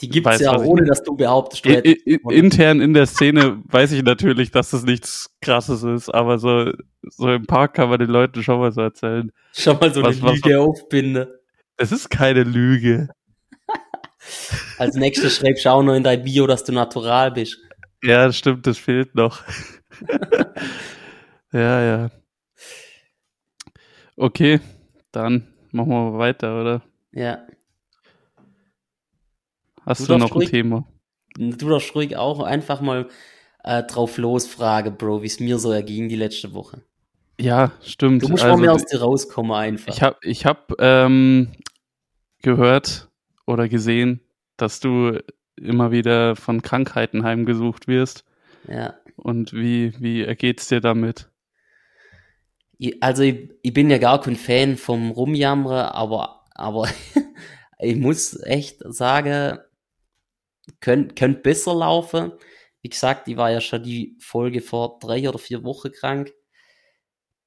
Die 0.01 0.09
gibt's 0.09 0.29
Weiß, 0.31 0.39
ja, 0.41 0.53
was 0.55 0.63
ich 0.63 0.67
ohne 0.67 0.83
dass 0.85 1.03
du 1.03 1.15
behauptest, 1.15 1.65
du 1.65 1.69
i, 1.69 1.73
hättest 1.75 2.07
i, 2.07 2.19
intern 2.29 2.81
in 2.81 2.93
der 2.93 3.05
Szene 3.05 3.61
weiß 3.65 3.91
ich 3.91 4.03
natürlich, 4.03 4.51
dass 4.51 4.71
das 4.71 4.83
nichts 4.83 5.29
krasses 5.41 5.83
ist, 5.83 6.09
aber 6.09 6.39
so, 6.39 6.71
so 7.03 7.29
im 7.29 7.45
Park 7.45 7.75
kann 7.75 7.89
man 7.89 7.99
den 7.99 8.09
Leuten 8.09 8.41
schon 8.43 8.59
mal 8.59 8.71
so 8.71 8.81
erzählen. 8.81 9.31
schon 9.53 9.77
mal 9.79 9.93
so 9.93 10.01
Was- 10.03 10.17
eine 10.21 10.23
was- 10.31 10.41
Lüge 10.41 10.59
aufbinde. 10.59 11.39
Es 11.77 11.91
ist 11.91 12.09
keine 12.09 12.43
Lüge. 12.43 13.09
Als 14.77 14.95
nächstes 14.95 15.37
schreibst 15.37 15.65
du 15.65 15.69
auch 15.71 15.83
noch 15.83 15.95
in 15.95 16.03
dein 16.03 16.23
Bio, 16.23 16.45
dass 16.47 16.63
du 16.63 16.71
natural 16.71 17.31
bist. 17.31 17.57
Ja, 18.03 18.25
das 18.27 18.37
stimmt, 18.37 18.65
das 18.67 18.77
fehlt 18.77 19.13
noch. 19.15 19.41
ja, 21.53 21.81
ja. 21.83 22.09
Okay, 24.15 24.59
dann 25.11 25.47
machen 25.71 25.89
wir 25.89 26.17
weiter, 26.17 26.59
oder? 26.61 26.81
Ja. 27.11 27.39
Hast 29.99 30.10
Du 30.10 30.13
du, 30.13 30.19
noch 30.19 30.32
ein 30.32 30.38
ruhig- 30.38 30.49
Thema? 30.49 30.86
Du 31.38 31.69
darfst 31.69 31.93
ruhig 31.95 32.17
auch 32.17 32.41
einfach 32.41 32.82
mal 32.82 33.08
äh, 33.63 33.84
drauf 33.84 34.17
losfragen, 34.17 34.97
Bro, 34.97 35.21
wie 35.21 35.27
es 35.27 35.39
mir 35.39 35.60
so 35.60 35.71
erging 35.71 36.10
die 36.10 36.15
letzte 36.15 36.54
Woche. 36.54 36.82
Ja, 37.39 37.71
stimmt. 37.84 38.23
Du 38.23 38.30
musst 38.30 38.43
also, 38.43 38.56
mal 38.58 38.62
mehr 38.62 38.73
aus 38.73 38.86
dir 38.86 38.99
rauskommen 39.01 39.51
einfach. 39.51 39.93
ich 39.93 40.01
habe 40.01 40.17
ich 40.21 40.45
hab, 40.45 40.73
ähm, 40.80 41.51
gehört 42.41 43.10
oder 43.45 43.67
gesehen, 43.69 44.19
dass 44.58 44.80
du 44.80 45.19
immer 45.56 45.91
wieder 45.91 46.36
von 46.36 46.62
Krankheiten 46.62 47.23
heimgesucht 47.23 47.88
wirst. 47.88 48.25
ja. 48.67 48.95
Und 49.15 49.54
wie, 49.54 49.93
wie 49.99 50.23
ergeht's 50.23 50.67
dir 50.67 50.82
damit? 50.82 51.30
Ich, 52.80 53.01
also 53.04 53.21
ich, 53.21 53.51
ich 53.62 53.71
bin 53.73 53.89
ja 53.91 53.99
gar 53.99 54.19
kein 54.19 54.36
Fan 54.36 54.77
vom 54.77 55.12
Rumjammern, 55.12 55.89
aber, 55.89 56.45
aber 56.56 56.88
ich 57.80 57.95
muss 57.97 58.41
echt 58.43 58.77
sagen, 58.86 59.60
könnt, 60.79 61.15
könnt 61.15 61.43
besser 61.43 61.73
laufen. 61.73 62.31
Wie 62.81 62.89
gesagt, 62.89 63.27
ich 63.27 63.38
war 63.38 63.51
ja 63.51 63.62
schon 63.62 63.84
die 63.84 64.17
Folge 64.19 64.62
vor 64.62 64.99
drei 64.99 65.27
oder 65.27 65.39
vier 65.39 65.63
Wochen 65.63 65.91
krank. 65.91 66.34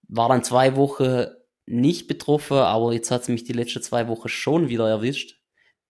War 0.08 0.28
dann 0.28 0.44
zwei 0.44 0.76
Wochen 0.76 1.26
nicht 1.66 2.06
betroffen, 2.06 2.58
aber 2.58 2.92
jetzt 2.92 3.10
hat 3.10 3.22
es 3.22 3.28
mich 3.28 3.44
die 3.44 3.52
letzten 3.52 3.82
zwei 3.82 4.06
Wochen 4.08 4.28
schon 4.28 4.68
wieder 4.68 4.88
erwischt. 4.88 5.40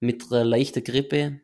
Mit 0.00 0.24
einer 0.30 0.44
leichten 0.44 0.84
Grippe. 0.84 1.40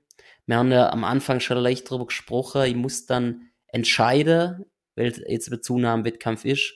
Wir 0.47 0.57
haben 0.57 0.73
ja 0.73 0.91
am 0.91 1.05
Anfang 1.05 1.41
schon 1.41 1.59
leicht 1.59 1.89
drüber 1.91 2.07
gesprochen. 2.07 2.63
Ich 2.65 2.77
muss 2.77 3.07
dann 3.07 3.51
entscheiden, 3.69 4.67
weil 4.97 5.13
jetzt 5.27 5.51
der 5.51 5.63
Zunahmewettkampf 5.63 6.45
ist 6.45 6.75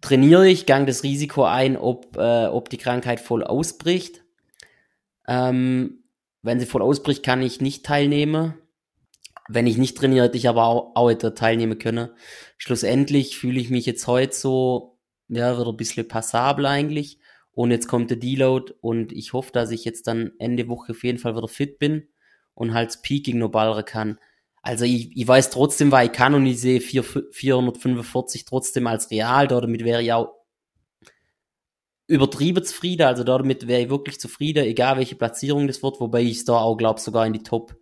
trainiere 0.00 0.48
ich, 0.48 0.66
gang 0.66 0.86
das 0.86 1.02
Risiko 1.02 1.44
ein, 1.44 1.76
ob, 1.76 2.16
äh, 2.16 2.46
ob 2.46 2.68
die 2.68 2.78
Krankheit 2.78 3.20
voll 3.20 3.44
ausbricht. 3.44 4.24
Ähm, 5.26 6.04
wenn 6.42 6.60
sie 6.60 6.66
voll 6.66 6.82
ausbricht, 6.82 7.22
kann 7.22 7.42
ich 7.42 7.60
nicht 7.60 7.84
teilnehmen. 7.84 8.54
Wenn 9.48 9.66
ich 9.66 9.78
nicht 9.78 9.96
trainiere, 9.96 10.26
hätte 10.26 10.36
ich 10.36 10.48
aber 10.48 10.64
auch, 10.64 10.92
auch 10.94 11.08
hätte 11.10 11.34
teilnehmen 11.34 11.78
können. 11.78 12.10
Schlussendlich 12.58 13.38
fühle 13.38 13.60
ich 13.60 13.70
mich 13.70 13.86
jetzt 13.86 14.06
heute 14.06 14.34
so, 14.34 14.98
ja, 15.28 15.58
wieder 15.58 15.70
ein 15.70 15.76
bisschen 15.76 16.06
passabel 16.06 16.66
eigentlich. 16.66 17.18
Und 17.52 17.70
jetzt 17.70 17.88
kommt 17.88 18.10
der 18.10 18.18
Deload 18.18 18.74
und 18.80 19.10
ich 19.12 19.32
hoffe, 19.32 19.50
dass 19.52 19.70
ich 19.70 19.84
jetzt 19.84 20.06
dann 20.06 20.32
Ende 20.38 20.68
Woche 20.68 20.92
auf 20.92 21.02
jeden 21.02 21.18
Fall 21.18 21.34
wieder 21.36 21.48
fit 21.48 21.78
bin 21.78 22.08
und 22.54 22.72
halt 22.72 23.02
Peaking 23.02 23.38
noch 23.38 23.48
ballern 23.48 23.84
kann. 23.84 24.18
Also 24.62 24.84
ich, 24.84 25.16
ich 25.16 25.26
weiß 25.26 25.50
trotzdem, 25.50 25.90
was 25.90 26.04
ich 26.04 26.12
kann 26.12 26.34
und 26.34 26.46
ich 26.46 26.60
sehe 26.60 26.80
4, 26.80 27.02
445 27.32 28.44
trotzdem 28.44 28.86
als 28.86 29.10
real. 29.10 29.48
Damit 29.48 29.84
wäre 29.84 30.02
ich 30.02 30.12
auch 30.12 30.37
übertrieben 32.08 32.64
zufrieden. 32.64 33.02
Also 33.06 33.22
damit 33.22 33.68
wäre 33.68 33.82
ich 33.82 33.90
wirklich 33.90 34.18
zufrieden, 34.18 34.64
egal 34.64 34.96
welche 34.96 35.14
Platzierung 35.14 35.66
das 35.68 35.82
wird. 35.82 36.00
Wobei 36.00 36.22
ich 36.22 36.38
es 36.38 36.44
da 36.44 36.54
auch 36.54 36.76
glaube, 36.76 37.00
sogar 37.00 37.26
in 37.26 37.32
die 37.34 37.42
Top 37.42 37.76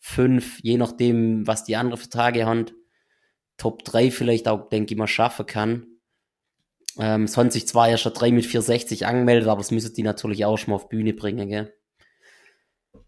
5, 0.00 0.60
je 0.62 0.76
nachdem, 0.78 1.46
was 1.46 1.64
die 1.64 1.76
anderen 1.76 2.00
Verträge 2.00 2.46
haben, 2.46 2.66
Top 3.58 3.84
3 3.84 4.10
vielleicht 4.10 4.48
auch, 4.48 4.68
denke 4.68 4.92
ich 4.94 4.98
mal, 4.98 5.06
schaffen 5.06 5.46
kann. 5.46 5.86
Ähm, 6.98 7.26
sonst 7.26 7.52
sich 7.54 7.68
zwar 7.68 7.90
ja 7.90 7.98
schon 7.98 8.14
3 8.14 8.32
mit 8.32 8.46
460 8.46 9.06
angemeldet, 9.06 9.48
aber 9.48 9.60
das 9.60 9.70
müssen 9.70 9.94
die 9.94 10.02
natürlich 10.02 10.44
auch 10.46 10.56
schon 10.56 10.70
mal 10.72 10.76
auf 10.76 10.88
Bühne 10.88 11.12
bringen, 11.12 11.48
gell? 11.48 11.74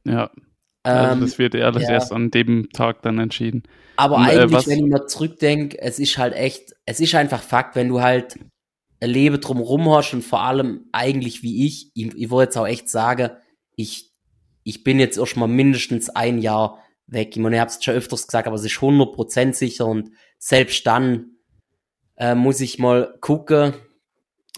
Ja, 0.04 0.30
also 0.82 1.14
Ähm, 1.14 1.20
das 1.20 1.38
wird 1.38 1.54
ja 1.54 1.66
alles 1.66 1.82
ja. 1.84 1.90
erst 1.92 2.12
an 2.12 2.30
dem 2.30 2.68
Tag 2.70 3.02
dann 3.02 3.18
entschieden. 3.18 3.62
Aber 3.96 4.16
Und, 4.16 4.28
äh, 4.28 4.32
eigentlich, 4.32 4.52
was- 4.52 4.66
wenn 4.68 4.84
ich 4.84 4.90
mal 4.90 5.06
zurückdenke, 5.06 5.78
es 5.80 5.98
ist 5.98 6.18
halt 6.18 6.34
echt, 6.34 6.74
es 6.84 7.00
ist 7.00 7.14
einfach 7.14 7.42
Fakt, 7.42 7.76
wenn 7.76 7.88
du 7.88 8.00
halt 8.02 8.38
Leben 9.00 9.40
drumherum 9.40 9.88
hast 9.90 10.12
und 10.14 10.24
vor 10.24 10.42
allem 10.42 10.86
eigentlich 10.92 11.42
wie 11.42 11.66
ich, 11.66 11.90
ich, 11.94 12.14
ich 12.16 12.30
wollte 12.30 12.48
jetzt 12.48 12.56
auch 12.58 12.66
echt 12.66 12.88
sagen, 12.88 13.30
ich, 13.76 14.12
ich 14.64 14.82
bin 14.84 14.98
jetzt 14.98 15.18
erst 15.18 15.36
mal 15.36 15.46
mindestens 15.46 16.10
ein 16.10 16.38
Jahr 16.38 16.82
weg. 17.06 17.30
Ich 17.30 17.38
meine, 17.38 17.56
ich 17.56 17.60
habe 17.60 17.70
es 17.70 17.82
schon 17.82 17.94
öfters 17.94 18.26
gesagt, 18.26 18.46
aber 18.46 18.56
es 18.56 18.64
ist 18.64 18.76
100% 18.78 19.54
sicher 19.54 19.86
und 19.86 20.10
selbst 20.38 20.86
dann 20.86 21.36
äh, 22.16 22.34
muss 22.34 22.60
ich 22.60 22.78
mal 22.78 23.16
gucken. 23.20 23.74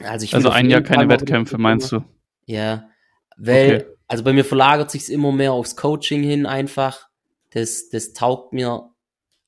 Also, 0.02 0.24
ich 0.24 0.34
Also 0.34 0.48
ein 0.50 0.70
Jahr 0.70 0.80
keine 0.80 1.08
Wettkämpfe, 1.08 1.58
meinst 1.58 1.92
du? 1.92 2.02
Ja, 2.46 2.88
weil, 3.36 3.76
Okay. 3.76 3.84
also 4.08 4.24
bei 4.24 4.32
mir 4.32 4.44
verlagert 4.44 4.90
sich's 4.90 5.08
immer 5.08 5.32
mehr 5.32 5.52
aufs 5.52 5.76
Coaching 5.76 6.22
hin 6.22 6.46
einfach. 6.46 7.08
Das, 7.50 7.88
das 7.90 8.12
taugt 8.12 8.52
mir 8.52 8.89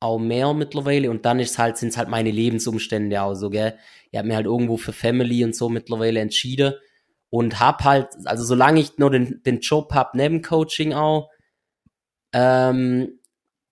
auch 0.02 0.18
mehr 0.18 0.52
mittlerweile 0.54 1.10
und 1.10 1.24
dann 1.24 1.40
ist 1.40 1.58
halt, 1.58 1.76
sind's 1.76 1.96
halt 1.96 2.08
meine 2.08 2.30
Lebensumstände 2.30 3.22
auch 3.22 3.34
so, 3.34 3.50
gell. 3.50 3.76
Ich 4.10 4.18
habe 4.18 4.28
mir 4.28 4.36
halt 4.36 4.46
irgendwo 4.46 4.76
für 4.76 4.92
Family 4.92 5.44
und 5.44 5.56
so 5.56 5.68
mittlerweile 5.68 6.20
entschieden 6.20 6.74
und 7.30 7.60
hab 7.60 7.84
halt, 7.84 8.08
also 8.26 8.44
solange 8.44 8.80
ich 8.80 8.98
nur 8.98 9.10
den, 9.10 9.42
den 9.44 9.60
Job 9.60 9.94
hab 9.94 10.14
neben 10.14 10.42
Coaching 10.42 10.92
auch, 10.92 11.30
ähm, 12.34 13.20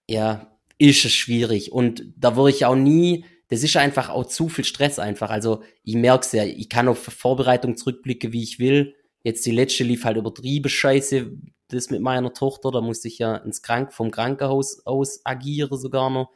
ja, 0.08 0.58
ist 0.78 1.04
es 1.04 1.12
schwierig 1.12 1.72
und 1.72 2.04
da 2.16 2.36
würde 2.36 2.50
ich 2.50 2.64
auch 2.64 2.74
nie, 2.74 3.26
das 3.48 3.62
ist 3.62 3.76
einfach 3.76 4.08
auch 4.08 4.24
zu 4.24 4.48
viel 4.48 4.64
Stress 4.64 4.98
einfach. 4.98 5.28
Also 5.28 5.62
ich 5.82 5.96
merk's 5.96 6.32
ja, 6.32 6.44
ich 6.44 6.68
kann 6.68 6.88
auf 6.88 6.98
Vorbereitung 6.98 7.76
zurückblicken, 7.76 8.32
wie 8.32 8.44
ich 8.44 8.58
will. 8.58 8.94
Jetzt 9.24 9.44
die 9.44 9.50
letzte 9.50 9.84
lief 9.84 10.04
halt 10.04 10.16
übertrieben 10.16 10.68
scheiße, 10.68 11.32
das 11.76 11.90
mit 11.90 12.00
meiner 12.00 12.32
Tochter, 12.32 12.70
da 12.70 12.80
musste 12.80 13.08
ich 13.08 13.18
ja 13.18 13.36
ins 13.36 13.62
Krank 13.62 13.92
vom 13.92 14.10
Krankenhaus 14.10 14.84
aus 14.86 15.20
agieren 15.24 15.78
sogar 15.78 16.10
noch. 16.10 16.30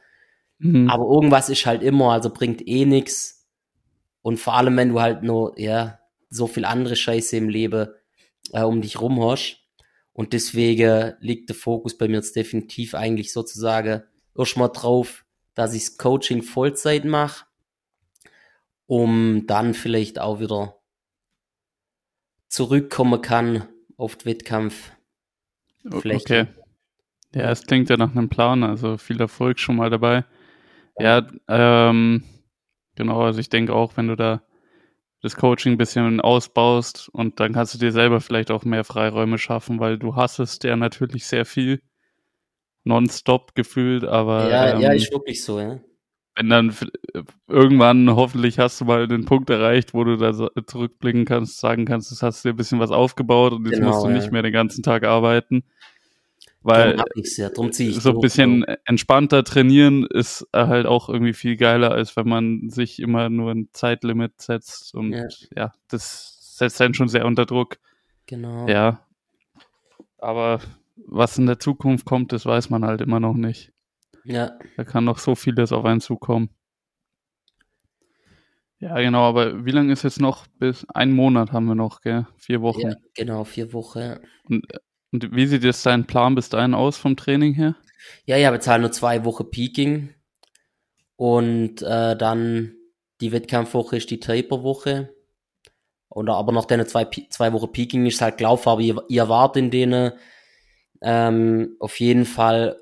Mhm. 0.59 0.89
Aber 0.89 1.05
irgendwas 1.05 1.49
ist 1.49 1.65
halt 1.65 1.83
immer, 1.83 2.11
also 2.11 2.29
bringt 2.29 2.67
eh 2.67 2.85
nix. 2.85 3.45
Und 4.21 4.39
vor 4.39 4.55
allem, 4.55 4.77
wenn 4.77 4.89
du 4.89 5.01
halt 5.01 5.23
nur, 5.23 5.59
ja, 5.59 5.99
so 6.29 6.47
viel 6.47 6.65
andere 6.65 6.95
Scheiße 6.95 7.37
im 7.37 7.49
Leben 7.49 7.87
äh, 8.51 8.63
um 8.63 8.81
dich 8.81 8.99
rum 8.99 9.21
hast. 9.23 9.61
Und 10.13 10.33
deswegen 10.33 11.13
liegt 11.19 11.49
der 11.49 11.55
Fokus 11.55 11.97
bei 11.97 12.07
mir 12.07 12.15
jetzt 12.15 12.35
definitiv 12.35 12.95
eigentlich 12.95 13.33
sozusagen 13.33 14.03
erstmal 14.37 14.69
drauf, 14.69 15.25
dass 15.55 15.73
ich 15.73 15.85
das 15.85 15.97
Coaching 15.97 16.41
Vollzeit 16.41 17.05
mache, 17.05 17.45
um 18.85 19.45
dann 19.47 19.73
vielleicht 19.73 20.19
auch 20.19 20.39
wieder 20.39 20.79
zurückkommen 22.47 23.21
kann 23.21 23.67
auf 23.97 24.15
den 24.15 24.25
Wettkampf. 24.25 24.91
Fläche. 25.91 26.47
Okay. 26.47 26.47
Ja, 27.33 27.51
es 27.51 27.65
klingt 27.65 27.89
ja 27.89 27.97
nach 27.97 28.11
einem 28.11 28.29
Plan, 28.29 28.63
also 28.63 28.97
viel 28.97 29.19
Erfolg 29.19 29.59
schon 29.59 29.75
mal 29.75 29.89
dabei. 29.89 30.23
Ja, 30.97 31.27
ähm, 31.49 32.23
genau, 32.95 33.21
also 33.21 33.39
ich 33.39 33.49
denke 33.49 33.73
auch, 33.73 33.97
wenn 33.97 34.07
du 34.07 34.15
da 34.15 34.41
das 35.21 35.35
Coaching 35.35 35.73
ein 35.73 35.77
bisschen 35.77 36.21
ausbaust 36.21 37.09
und 37.09 37.39
dann 37.39 37.51
kannst 37.53 37.73
du 37.73 37.77
dir 37.77 37.91
selber 37.91 38.21
vielleicht 38.21 38.51
auch 38.51 38.63
mehr 38.63 38.83
Freiräume 38.83 39.37
schaffen, 39.37 39.79
weil 39.79 39.97
du 39.97 40.15
hassest 40.15 40.63
ja 40.63 40.75
natürlich 40.75 41.25
sehr 41.25 41.45
viel 41.45 41.81
nonstop 42.83 43.55
gefühlt, 43.55 44.05
aber 44.05 44.49
ja, 44.49 44.75
ähm, 44.75 44.81
ja, 44.81 44.91
ist 44.91 45.11
wirklich 45.11 45.43
so, 45.43 45.59
ja. 45.59 45.79
Wenn 46.35 46.49
dann 46.49 46.75
irgendwann 47.47 48.09
hoffentlich 48.09 48.59
hast 48.59 48.81
du 48.81 48.85
mal 48.85 49.07
den 49.07 49.25
Punkt 49.25 49.49
erreicht, 49.49 49.93
wo 49.93 50.03
du 50.03 50.17
da 50.17 50.33
zurückblicken 50.65 51.25
kannst, 51.25 51.59
sagen 51.59 51.85
kannst, 51.85 52.11
das 52.11 52.21
hast 52.21 52.43
du 52.43 52.49
dir 52.49 52.53
ein 52.53 52.57
bisschen 52.57 52.79
was 52.79 52.91
aufgebaut 52.91 53.53
und 53.53 53.65
jetzt 53.65 53.75
Genau, 53.75 53.89
musst 53.89 54.03
du 54.03 54.09
ja. 54.09 54.15
nicht 54.15 54.31
mehr 54.31 54.41
den 54.41 54.53
ganzen 54.53 54.83
Tag 54.83 55.05
arbeiten. 55.05 55.63
Weil 56.61 56.97
ja, 56.97 57.49
so 57.53 57.63
ein 57.63 57.71
durch, 57.71 58.21
bisschen 58.21 58.63
entspannter 58.85 59.43
trainieren 59.43 60.03
ist 60.03 60.47
halt 60.51 60.87
auch 60.87 61.09
irgendwie 61.09 61.33
viel 61.33 61.57
geiler, 61.57 61.91
als 61.91 62.17
wenn 62.17 62.27
man 62.27 62.69
sich 62.69 62.99
immer 62.99 63.29
nur 63.29 63.51
ein 63.51 63.69
Zeitlimit 63.71 64.41
setzt 64.41 64.95
und 64.95 65.13
Ja. 65.13 65.27
ja, 65.55 65.73
das 65.89 66.55
setzt 66.57 66.81
einen 66.81 66.95
schon 66.95 67.07
sehr 67.07 67.25
unter 67.25 67.45
Druck. 67.45 67.77
Genau. 68.25 68.67
Ja. 68.67 68.99
Aber 70.17 70.59
was 70.97 71.37
in 71.37 71.45
der 71.45 71.59
Zukunft 71.59 72.05
kommt, 72.05 72.31
das 72.31 72.47
weiß 72.47 72.71
man 72.71 72.83
halt 72.83 73.01
immer 73.01 73.19
noch 73.19 73.35
nicht. 73.35 73.71
Ja. 74.25 74.57
Da 74.77 74.83
kann 74.83 75.05
noch 75.05 75.19
so 75.19 75.35
vieles 75.35 75.71
auf 75.71 75.85
einen 75.85 76.01
zukommen. 76.01 76.49
Ja, 78.79 78.99
genau, 78.99 79.23
aber 79.23 79.65
wie 79.65 79.71
lange 79.71 79.93
ist 79.93 80.03
jetzt 80.03 80.19
noch? 80.19 80.47
Bis 80.59 80.85
einen 80.89 81.13
Monat 81.13 81.51
haben 81.51 81.65
wir 81.65 81.75
noch, 81.75 82.01
gell? 82.01 82.27
Vier 82.37 82.61
Wochen. 82.61 82.81
Ja, 82.81 82.95
genau, 83.15 83.43
vier 83.43 83.71
Wochen. 83.73 84.17
Und, 84.43 84.65
und 85.11 85.35
wie 85.35 85.47
sieht 85.47 85.63
jetzt 85.63 85.85
dein 85.85 86.05
Plan 86.05 86.35
bis 86.35 86.49
dahin 86.49 86.73
aus 86.73 86.97
vom 86.97 87.15
Training 87.15 87.53
her? 87.53 87.75
Ja, 88.25 88.37
ich 88.37 88.45
habe 88.45 88.57
jetzt 88.57 88.67
halt 88.67 88.81
nur 88.81 88.91
zwei 88.91 89.23
Wochen 89.25 89.49
Peaking 89.49 90.13
und 91.15 91.81
äh, 91.81 92.17
dann 92.17 92.75
die 93.21 93.31
Wettkampfwoche 93.31 93.97
ist 93.97 94.11
die 94.11 94.19
Taper-Woche. 94.19 95.15
Und 96.09 96.29
aber 96.29 96.51
noch 96.51 96.65
deine 96.65 96.85
zwei, 96.85 97.05
zwei 97.29 97.53
Wochen 97.53 97.71
Peaking 97.71 98.05
ist 98.05 98.21
halt 98.21 98.37
gelaufen, 98.37 98.69
aber 98.69 98.81
ihr, 98.81 99.01
ihr 99.07 99.29
wart 99.29 99.57
in 99.57 99.71
denen 99.71 100.13
ähm, 101.01 101.75
auf 101.79 101.99
jeden 101.99 102.25
Fall 102.25 102.79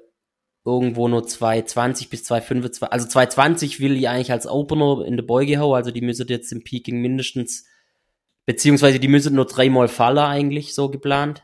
irgendwo 0.65 1.07
nur 1.07 1.27
220 1.27 2.09
bis 2.09 2.23
225. 2.23 2.91
Also 2.91 3.07
220 3.07 3.79
will 3.79 3.97
ich 3.97 4.07
eigentlich 4.07 4.31
als 4.31 4.47
Opener 4.47 5.03
in 5.05 5.17
der 5.17 5.23
Beuge 5.23 5.59
hauen, 5.59 5.75
also 5.75 5.91
die 5.91 6.01
müssen 6.01 6.27
jetzt 6.27 6.51
im 6.51 6.63
Peaking 6.63 7.01
mindestens, 7.01 7.65
beziehungsweise 8.45 8.99
die 8.99 9.07
müssen 9.07 9.35
nur 9.35 9.45
dreimal 9.45 9.87
fallen 9.87 10.19
eigentlich, 10.19 10.73
so 10.73 10.89
geplant. 10.89 11.43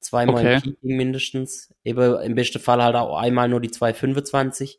Zweimal 0.00 0.34
okay. 0.36 0.54
im 0.54 0.62
Peaking 0.62 0.96
mindestens. 0.96 1.72
Eben 1.84 2.20
im 2.20 2.34
besten 2.34 2.58
Fall 2.58 2.82
halt 2.82 2.96
auch 2.96 3.16
einmal 3.16 3.48
nur 3.48 3.60
die 3.60 3.70
225. 3.70 4.78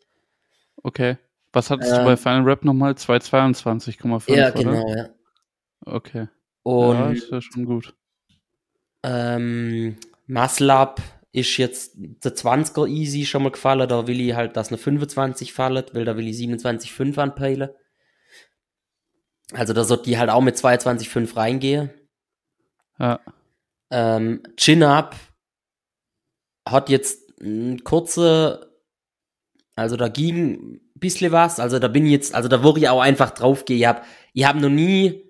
Okay. 0.84 1.18
Was 1.54 1.70
hattest 1.70 1.92
ähm, 1.92 2.00
du 2.00 2.06
bei 2.06 2.18
Final 2.18 2.44
Rap 2.44 2.66
nochmal? 2.66 2.94
222,5? 2.94 4.36
Ja, 4.36 4.50
genau, 4.50 4.84
oder? 4.84 4.98
ja. 4.98 5.10
Okay. 5.86 6.28
Und, 6.64 6.98
ja, 6.98 7.12
ist 7.12 7.32
ja 7.32 7.42
schon 7.42 7.66
gut. 7.66 7.94
Ähm, 9.04 9.98
Up 10.70 11.02
ist 11.34 11.58
jetzt 11.58 11.94
der 11.96 12.36
20er 12.36 12.88
easy 12.88 13.26
schon 13.26 13.44
mal 13.44 13.52
gefallen, 13.52 13.90
da 13.90 14.08
will 14.08 14.22
ich 14.22 14.36
halt, 14.36 14.56
dass 14.56 14.70
eine 14.70 14.78
25 14.78 15.52
fallen, 15.52 15.84
weil 15.92 16.06
da 16.06 16.16
will 16.16 16.28
ich 16.28 16.38
27,5 16.38 17.18
anpeilen. 17.18 17.70
Also 19.52 19.74
da 19.74 19.84
sollte 19.84 20.04
die 20.04 20.18
halt 20.18 20.30
auch 20.30 20.42
mit 20.42 20.56
22,5 20.56 21.36
reingehen. 21.36 21.90
Ja. 23.00 23.20
Ähm, 23.92 24.44
Chin 24.58 24.84
Up 24.84 25.16
hat 26.70 26.90
jetzt 26.90 27.40
ein 27.42 27.84
kurze, 27.84 28.72
also 29.76 29.98
da 29.98 30.10
ging 30.10 30.76
ein 30.76 30.82
bisschen 30.94 31.32
was, 31.32 31.60
also 31.60 31.80
da 31.80 31.88
bin 31.88 32.06
ich 32.06 32.12
jetzt, 32.12 32.36
also 32.36 32.48
da 32.48 32.62
wurde 32.62 32.80
ich 32.80 32.90
auch 32.90 33.02
einfach 33.02 33.32
drauf 33.32 33.66
gehen. 33.66 33.80
Ich 33.80 33.88
hab, 33.88 34.06
ich 34.34 34.46
hab 34.46 34.56
noch 34.56 34.70
nie, 34.70 35.24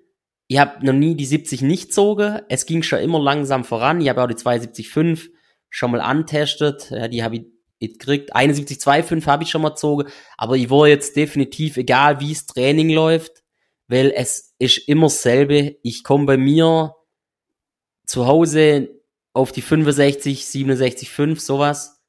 ich 0.48 0.60
hab 0.60 0.84
noch 0.84 0.94
nie 0.94 1.16
die 1.16 1.26
70 1.26 1.62
nicht 1.62 1.88
gezogen. 1.88 2.42
Es 2.50 2.66
ging 2.66 2.84
schon 2.84 3.00
immer 3.00 3.20
langsam 3.20 3.63
voran. 3.63 4.02
Ich 4.02 4.10
habe 4.10 4.22
auch 4.22 4.28
die 4.28 4.36
72,5 4.36 5.30
schon 5.74 5.92
mal 5.92 6.02
antestet. 6.02 6.92
Ja, 6.92 7.08
die 7.08 7.24
habe 7.24 7.36
ich 7.36 7.46
jetzt 7.80 8.00
gekriegt. 8.00 8.36
71,25 8.36 9.26
habe 9.26 9.44
ich 9.44 9.50
schon 9.50 9.64
mal 9.64 9.70
gezogen. 9.70 10.08
Aber 10.38 10.56
ich 10.56 10.70
war 10.70 10.88
jetzt 10.88 11.16
definitiv, 11.16 11.78
egal 11.78 12.20
wie 12.20 12.32
es 12.32 12.46
Training 12.46 12.92
läuft, 12.92 13.44
weil 13.88 14.14
es 14.16 14.54
ist 14.60 14.88
immer 14.88 15.08
dasselbe. 15.08 15.78
Ich 15.82 16.04
komme 16.04 16.26
bei 16.26 16.38
mir 16.38 16.96
zu 18.06 18.28
Hause 18.28 18.90
auf 19.34 19.52
die 19.52 19.64
65, 19.64 20.44
67,5, 20.44 21.40
sowas. 21.40 22.00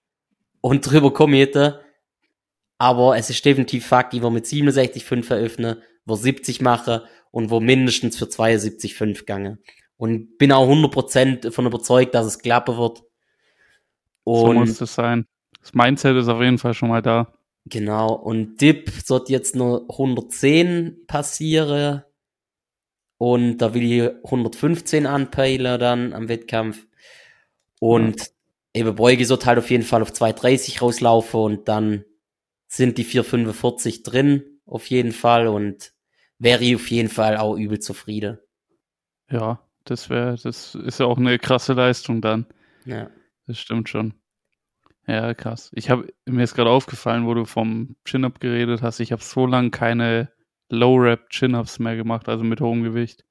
Und 0.60 0.82
drüber 0.82 1.12
komme 1.12 1.36
ich 1.36 1.46
jetzt. 1.46 1.80
Aber 2.76 3.16
es 3.16 3.30
ist 3.30 3.44
definitiv 3.44 3.86
Fakt, 3.86 4.12
ich 4.12 4.22
will 4.22 4.30
mit 4.30 4.44
67,5 4.44 5.30
eröffnen, 5.30 5.82
wo 6.04 6.16
70 6.16 6.60
mache 6.60 7.06
und 7.30 7.48
wo 7.48 7.60
mindestens 7.60 8.18
für 8.18 8.26
72,5 8.26 9.24
gange. 9.24 9.58
Und 9.96 10.36
bin 10.36 10.52
auch 10.52 10.68
100% 10.68 11.40
davon 11.40 11.66
überzeugt, 11.66 12.14
dass 12.14 12.26
es 12.26 12.40
klappen 12.40 12.76
wird. 12.76 13.04
Und 14.24 14.40
so 14.40 14.52
muss 14.52 14.80
es 14.80 14.94
sein. 14.94 15.26
Das 15.60 15.74
Mindset 15.74 16.16
ist 16.16 16.28
auf 16.28 16.42
jeden 16.42 16.58
Fall 16.58 16.74
schon 16.74 16.88
mal 16.88 17.02
da. 17.02 17.32
Genau, 17.66 18.12
und 18.12 18.60
Dip 18.60 18.90
sollte 18.90 19.32
jetzt 19.32 19.56
nur 19.56 19.86
110 19.88 21.06
passieren. 21.06 22.02
Und 23.16 23.58
da 23.58 23.72
will 23.72 23.84
ich 23.84 24.10
115 24.24 25.06
anpeilen 25.06 25.80
dann 25.80 26.12
am 26.12 26.28
Wettkampf. 26.28 26.86
Und 27.80 28.20
ja. 28.20 28.26
eben 28.74 28.94
Beuge 28.94 29.24
sollte 29.24 29.46
halt 29.46 29.58
auf 29.58 29.70
jeden 29.70 29.84
Fall 29.84 30.02
auf 30.02 30.12
230 30.12 30.82
rauslaufen 30.82 31.40
und 31.40 31.68
dann 31.68 32.04
sind 32.66 32.98
die 32.98 33.04
445 33.04 34.02
drin, 34.02 34.42
auf 34.66 34.86
jeden 34.86 35.12
Fall. 35.12 35.46
Und 35.46 35.94
wäre 36.38 36.62
ich 36.62 36.74
auf 36.74 36.90
jeden 36.90 37.08
Fall 37.08 37.36
auch 37.38 37.56
übel 37.56 37.78
zufrieden. 37.78 38.38
Ja, 39.30 39.60
das 39.84 40.10
wäre, 40.10 40.36
das 40.42 40.74
ist 40.74 41.00
ja 41.00 41.06
auch 41.06 41.18
eine 41.18 41.38
krasse 41.38 41.72
Leistung 41.72 42.20
dann. 42.20 42.46
Ja. 42.84 43.10
Das 43.46 43.58
stimmt 43.58 43.88
schon. 43.88 44.14
Ja, 45.06 45.34
krass. 45.34 45.70
Ich 45.74 45.90
habe 45.90 46.12
mir 46.24 46.42
ist 46.42 46.54
gerade 46.54 46.70
aufgefallen, 46.70 47.26
wo 47.26 47.34
du 47.34 47.44
vom 47.44 47.96
Chin-Up 48.04 48.40
geredet 48.40 48.80
hast. 48.80 49.00
Ich 49.00 49.12
habe 49.12 49.22
so 49.22 49.46
lange 49.46 49.70
keine 49.70 50.32
Low-Rap 50.70 51.28
Chin-Ups 51.28 51.78
mehr 51.78 51.96
gemacht, 51.96 52.28
also 52.28 52.42
mit 52.42 52.60
hohem 52.60 52.82
Gewicht. 52.82 53.24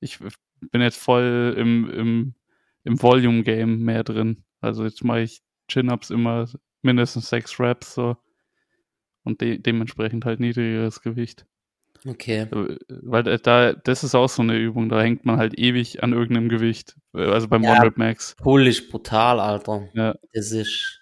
Ich 0.00 0.18
bin 0.18 0.80
jetzt 0.80 0.98
voll 0.98 1.54
im, 1.56 1.88
im, 1.90 2.34
im 2.82 3.00
Volume-Game 3.00 3.78
mehr 3.78 4.02
drin. 4.02 4.44
Also 4.60 4.84
jetzt 4.84 5.04
mache 5.04 5.20
ich 5.20 5.42
Chin-Ups 5.68 6.10
immer 6.10 6.48
mindestens 6.82 7.28
sechs 7.28 7.58
Raps 7.60 7.94
so 7.94 8.16
und 9.22 9.40
de 9.40 9.58
dementsprechend 9.58 10.24
halt 10.24 10.40
niedrigeres 10.40 11.00
Gewicht. 11.00 11.46
Okay. 12.06 12.42
Äh, 12.42 12.76
weil 12.88 13.22
da, 13.38 13.72
das 13.72 14.04
ist 14.04 14.14
auch 14.14 14.28
so 14.28 14.42
eine 14.42 14.56
Übung, 14.56 14.88
da 14.88 15.00
hängt 15.00 15.24
man 15.24 15.38
halt 15.38 15.58
ewig 15.58 16.02
an 16.02 16.12
irgendeinem 16.12 16.48
Gewicht. 16.48 16.96
Also 17.12 17.48
beim 17.48 17.62
ja, 17.62 17.80
One 17.80 17.92
Max. 17.96 18.36
Pull 18.36 18.66
ist 18.66 18.90
brutal, 18.90 19.40
Alter. 19.40 19.88
Ja. 19.94 20.14
Das 20.32 20.52
ist. 20.52 21.00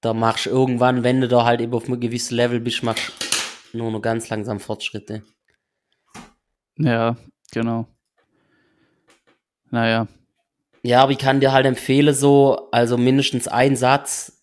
Da 0.00 0.14
machst 0.14 0.46
du 0.46 0.50
irgendwann, 0.50 1.04
wenn 1.04 1.20
du 1.20 1.28
da 1.28 1.44
halt 1.44 1.60
eben 1.60 1.72
auf 1.74 1.86
einem 1.86 2.00
gewissen 2.00 2.34
Level 2.34 2.60
bist, 2.60 2.82
machst 2.82 3.12
du 3.72 3.78
nur 3.78 3.90
noch 3.90 4.02
ganz 4.02 4.28
langsam 4.28 4.58
Fortschritte. 4.58 5.22
Ja, 6.76 7.16
genau. 7.52 7.86
Naja. 9.70 10.08
Ja, 10.82 11.02
aber 11.02 11.12
ich 11.12 11.18
kann 11.18 11.38
dir 11.38 11.52
halt 11.52 11.66
empfehlen, 11.66 12.14
so, 12.14 12.68
also 12.72 12.98
mindestens 12.98 13.46
ein 13.46 13.76
Satz 13.76 14.42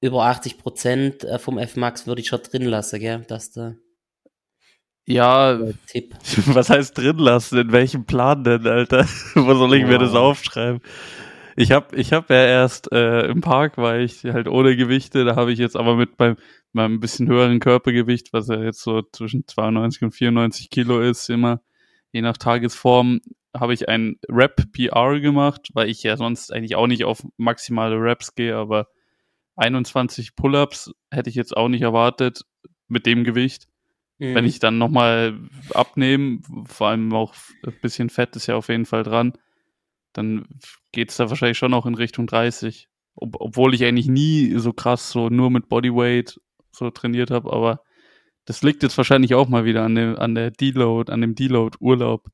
über 0.00 0.24
80 0.26 0.58
Prozent 0.58 1.24
äh, 1.24 1.38
vom 1.38 1.58
F-Max 1.58 2.06
würde 2.06 2.20
ich 2.20 2.28
schon 2.28 2.42
drin 2.42 2.64
lassen, 2.64 3.00
gell, 3.00 3.24
dass 3.26 3.50
du 3.50 3.78
ja, 5.08 5.58
Tipp. 5.86 6.14
was 6.46 6.70
heißt 6.70 6.96
drin 6.98 7.18
lassen? 7.18 7.58
In 7.58 7.72
welchem 7.72 8.04
Plan 8.04 8.44
denn, 8.44 8.66
Alter? 8.66 9.06
Wo 9.34 9.54
soll 9.54 9.74
ich 9.74 9.84
wow. 9.84 9.90
mir 9.90 9.98
das 9.98 10.14
aufschreiben? 10.14 10.80
Ich 11.56 11.72
habe 11.72 11.96
ich 11.96 12.12
hab 12.12 12.30
ja 12.30 12.44
erst 12.44 12.92
äh, 12.92 13.26
im 13.26 13.40
Park 13.40 13.78
war 13.78 13.98
ich 13.98 14.22
halt 14.24 14.48
ohne 14.48 14.76
Gewichte, 14.76 15.24
da 15.24 15.34
habe 15.34 15.52
ich 15.52 15.58
jetzt 15.58 15.76
aber 15.76 15.96
mit 15.96 16.16
beim 16.16 16.36
meinem 16.72 17.00
bisschen 17.00 17.26
höheren 17.26 17.58
Körpergewicht, 17.58 18.32
was 18.32 18.48
ja 18.48 18.62
jetzt 18.62 18.82
so 18.82 19.02
zwischen 19.12 19.46
92 19.46 20.02
und 20.02 20.10
94 20.12 20.70
Kilo 20.70 21.00
ist, 21.00 21.28
immer 21.30 21.62
je 22.12 22.20
nach 22.20 22.36
Tagesform, 22.36 23.20
habe 23.56 23.74
ich 23.74 23.88
ein 23.88 24.16
Rap-PR 24.28 25.20
gemacht, 25.20 25.70
weil 25.72 25.88
ich 25.88 26.02
ja 26.02 26.16
sonst 26.16 26.52
eigentlich 26.52 26.76
auch 26.76 26.86
nicht 26.86 27.04
auf 27.04 27.22
maximale 27.36 27.96
Raps 27.98 28.34
gehe, 28.34 28.54
aber 28.54 28.88
21 29.56 30.36
Pull-ups 30.36 30.92
hätte 31.10 31.30
ich 31.30 31.36
jetzt 31.36 31.56
auch 31.56 31.68
nicht 31.68 31.82
erwartet 31.82 32.42
mit 32.86 33.06
dem 33.06 33.24
Gewicht. 33.24 33.67
Mhm. 34.18 34.34
Wenn 34.34 34.44
ich 34.44 34.58
dann 34.58 34.78
nochmal 34.78 35.38
abnehme, 35.72 36.40
vor 36.66 36.88
allem 36.88 37.12
auch 37.12 37.34
ein 37.64 37.74
bisschen 37.80 38.10
Fett 38.10 38.34
ist 38.36 38.46
ja 38.46 38.56
auf 38.56 38.68
jeden 38.68 38.86
Fall 38.86 39.02
dran, 39.02 39.32
dann 40.12 40.46
geht 40.92 41.10
es 41.10 41.16
da 41.16 41.30
wahrscheinlich 41.30 41.58
schon 41.58 41.74
auch 41.74 41.86
in 41.86 41.94
Richtung 41.94 42.26
30. 42.26 42.88
Ob, 43.14 43.36
obwohl 43.40 43.74
ich 43.74 43.84
eigentlich 43.84 44.08
nie 44.08 44.58
so 44.58 44.72
krass 44.72 45.10
so 45.10 45.28
nur 45.28 45.50
mit 45.50 45.68
Bodyweight 45.68 46.40
so 46.70 46.90
trainiert 46.90 47.30
habe, 47.30 47.52
aber 47.52 47.82
das 48.44 48.62
liegt 48.62 48.82
jetzt 48.82 48.96
wahrscheinlich 48.96 49.34
auch 49.34 49.48
mal 49.48 49.64
wieder 49.64 49.84
an, 49.84 49.94
dem, 49.94 50.16
an 50.16 50.34
der 50.34 50.50
Deload, 50.50 51.12
an 51.12 51.20
dem 51.20 51.34
Deload-Urlaub. 51.34 52.28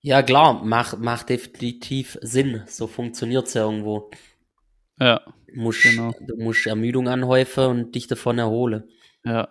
Ja, 0.00 0.22
klar, 0.22 0.64
macht, 0.64 0.98
macht 0.98 1.28
definitiv 1.28 2.18
Sinn. 2.20 2.62
So 2.66 2.86
funktioniert 2.86 3.46
es 3.46 3.54
ja 3.54 3.64
irgendwo. 3.64 4.10
Ja. 4.98 5.20
Du 5.46 5.60
musst, 5.60 5.82
genau. 5.82 6.12
du 6.20 6.36
musst 6.36 6.66
Ermüdung 6.66 7.08
anhäufen 7.08 7.64
und 7.64 7.94
dich 7.94 8.06
davon 8.06 8.38
erholen. 8.38 8.88
Ja. 9.24 9.48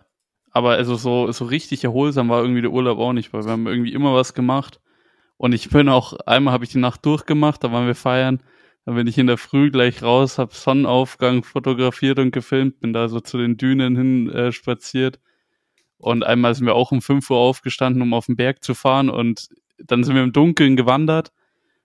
Aber 0.57 0.71
also 0.71 0.95
so, 0.95 1.31
so 1.31 1.45
richtig 1.45 1.83
erholsam 1.83 2.29
war 2.29 2.41
irgendwie 2.41 2.63
der 2.63 2.71
Urlaub 2.71 2.97
auch 2.97 3.13
nicht, 3.13 3.31
weil 3.31 3.45
wir 3.45 3.51
haben 3.51 3.67
irgendwie 3.67 3.93
immer 3.93 4.15
was 4.15 4.33
gemacht. 4.33 4.79
Und 5.37 5.53
ich 5.53 5.69
bin 5.69 5.87
auch, 5.87 6.13
einmal 6.25 6.51
habe 6.51 6.63
ich 6.63 6.71
die 6.71 6.79
Nacht 6.79 7.05
durchgemacht, 7.05 7.63
da 7.63 7.71
waren 7.71 7.85
wir 7.85 7.93
feiern. 7.93 8.41
Dann 8.83 8.95
bin 8.95 9.05
ich 9.05 9.19
in 9.19 9.27
der 9.27 9.37
Früh 9.37 9.69
gleich 9.69 10.01
raus, 10.01 10.39
habe 10.39 10.55
Sonnenaufgang 10.55 11.43
fotografiert 11.43 12.17
und 12.17 12.31
gefilmt, 12.31 12.79
bin 12.79 12.91
da 12.91 13.07
so 13.07 13.19
zu 13.19 13.37
den 13.37 13.57
Dünen 13.57 13.95
hin 13.95 14.31
äh, 14.31 14.51
spaziert. 14.51 15.19
Und 15.99 16.25
einmal 16.25 16.55
sind 16.55 16.65
wir 16.65 16.73
auch 16.73 16.91
um 16.91 17.03
5 17.03 17.29
Uhr 17.29 17.37
aufgestanden, 17.37 18.01
um 18.01 18.15
auf 18.15 18.25
den 18.25 18.35
Berg 18.35 18.63
zu 18.63 18.73
fahren. 18.73 19.11
Und 19.11 19.49
dann 19.77 20.03
sind 20.03 20.15
wir 20.15 20.23
im 20.23 20.33
Dunkeln 20.33 20.75
gewandert. 20.75 21.31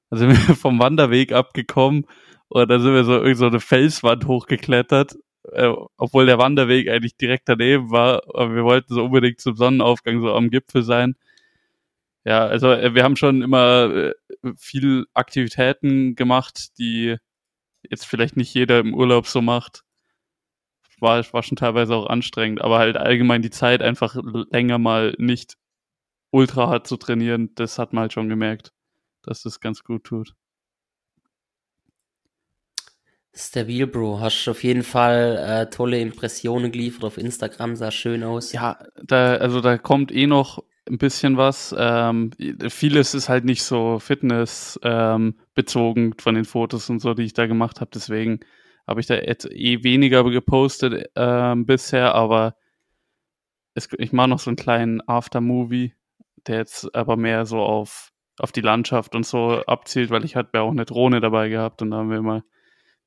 Dann 0.09 0.19
sind 0.19 0.31
wir 0.31 0.55
vom 0.57 0.79
Wanderweg 0.79 1.33
abgekommen. 1.33 2.07
Und 2.49 2.71
dann 2.71 2.81
sind 2.81 2.95
wir 2.95 3.05
so 3.05 3.35
so 3.35 3.47
eine 3.49 3.61
Felswand 3.61 4.27
hochgeklettert 4.27 5.17
äh, 5.53 5.73
obwohl 5.97 6.27
der 6.27 6.39
Wanderweg 6.39 6.89
eigentlich 6.89 7.17
direkt 7.17 7.49
daneben 7.49 7.91
war, 7.91 8.23
aber 8.35 8.55
wir 8.55 8.65
wollten 8.65 8.95
so 8.95 9.05
unbedingt 9.05 9.41
zum 9.41 9.57
Sonnenaufgang 9.57 10.21
so 10.21 10.33
am 10.35 10.51
Gipfel 10.51 10.83
sein. 10.83 11.17
Ja, 12.25 12.47
also 12.47 12.71
äh, 12.73 12.95
wir 12.95 13.03
haben 13.05 13.17
schon 13.17 13.43
immer 13.43 14.13
äh, 14.13 14.15
viel 14.57 15.07
Aktivitäten 15.15 16.15
gemacht, 16.15 16.79
die 16.79 17.17
jetzt 17.91 18.07
vielleicht 18.07 18.37
nicht 18.37 18.55
jeder 18.55 18.81
im 18.81 18.95
Urlaub 18.95 19.27
so 19.27 19.43
macht. 19.43 19.85
war, 21.01 21.25
war 21.33 21.43
schon 21.43 21.57
teilweise 21.57 21.95
auch 21.95 22.07
anstrengend, 22.07 22.61
aber 22.63 22.79
halt 22.79 22.97
allgemein 22.97 23.43
die 23.43 23.51
Zeit 23.51 23.83
einfach 23.83 24.17
länger 24.51 24.79
mal 24.79 25.15
nicht 25.19 25.57
ultra 26.31 26.69
hart 26.69 26.87
zu 26.87 26.97
trainieren, 26.97 27.55
das 27.57 27.79
hat 27.79 27.93
man 27.93 28.03
halt 28.03 28.13
schon 28.15 28.29
gemerkt, 28.29 28.73
dass 29.23 29.43
das 29.43 29.61
ganz 29.61 29.85
gut 29.85 30.05
tut. 30.05 30.35
Stabil, 33.35 33.87
Bro. 33.87 34.21
Hast 34.21 34.49
auf 34.49 34.63
jeden 34.63 34.83
Fall 34.83 35.39
äh, 35.39 35.71
tolle 35.71 36.01
Impressionen 36.01 36.71
geliefert 36.71 37.05
auf 37.05 37.19
Instagram, 37.19 37.77
sah 37.77 37.91
schön 37.91 38.23
aus. 38.25 38.53
Ja, 38.53 38.79
da, 39.03 39.37
also 39.37 39.61
da 39.61 39.79
kommt 39.79 40.13
eh 40.13 40.27
noch 40.27 40.63
ein 40.89 40.99
bisschen 40.99 41.37
was. 41.37 41.75
Ähm, 41.79 42.31
vieles 42.69 43.15
ist 43.15 43.29
halt 43.29 43.45
nicht 43.45 43.63
so 43.63 43.99
Fitness 43.99 44.79
ähm, 44.83 45.39
von 45.55 46.35
den 46.35 46.45
Fotos 46.45 46.91
und 46.91 47.01
so, 47.01 47.15
die 47.15 47.23
ich 47.23 47.33
da 47.33 47.47
gemacht 47.47 47.81
habe. 47.81 47.91
Deswegen 47.95 48.41
habe 48.87 49.01
ich 49.01 49.07
da 49.07 49.15
eh 49.15 49.85
weniger 49.85 50.25
gepostet 50.25 51.11
äh, 51.15 51.55
bisher, 51.57 52.15
aber 52.15 52.57
es, 53.75 53.89
ich 53.97 54.13
mache 54.13 54.29
noch 54.29 54.41
so 54.41 54.51
einen 54.51 54.57
kleinen 54.57 55.01
Aftermovie, 55.09 55.95
der 56.47 56.59
jetzt 56.59 56.95
aber 56.95 57.17
mehr 57.17 57.47
so 57.47 57.61
auf, 57.61 58.11
auf 58.39 58.53
die 58.53 58.61
Landschaft 58.61 59.15
und 59.15 59.25
so 59.25 59.63
abzielt, 59.67 60.11
weil 60.11 60.25
ich 60.25 60.37
hatte 60.37 60.51
ja 60.55 60.61
auch 60.63 60.71
eine 60.71 60.85
Drohne 60.85 61.21
dabei 61.21 61.49
gehabt 61.49 61.81
und 61.81 61.93
da 61.93 61.99
haben 61.99 62.11
wir 62.11 62.19
ein 62.19 62.43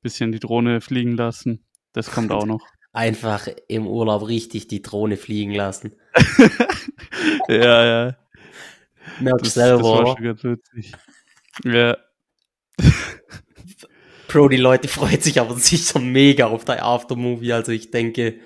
bisschen 0.06 0.30
die 0.30 0.38
Drohne 0.38 0.80
fliegen 0.80 1.16
lassen. 1.16 1.64
Das 1.92 2.10
kommt 2.10 2.30
auch 2.30 2.46
noch. 2.46 2.60
Einfach 2.92 3.48
im 3.68 3.86
Urlaub 3.86 4.26
richtig 4.26 4.68
die 4.68 4.80
Drohne 4.80 5.16
fliegen 5.16 5.52
lassen. 5.52 5.96
ja, 7.48 7.84
ja. 7.84 8.16
Merkst 9.20 9.54
selber. 9.54 9.82
Das 9.82 10.06
war 10.06 10.16
schon 10.16 10.24
ganz 10.24 10.44
witzig. 10.44 10.92
Ja. 11.64 11.96
Bro, 14.28 14.48
die 14.48 14.56
Leute 14.56 14.88
freuen 14.88 15.20
sich 15.20 15.40
aber 15.40 15.56
sicher 15.56 15.98
mega 15.98 16.46
auf 16.46 16.64
dein 16.64 16.80
Aftermovie. 16.80 17.52
Also 17.52 17.72
ich 17.72 17.90
denke, 17.90 18.38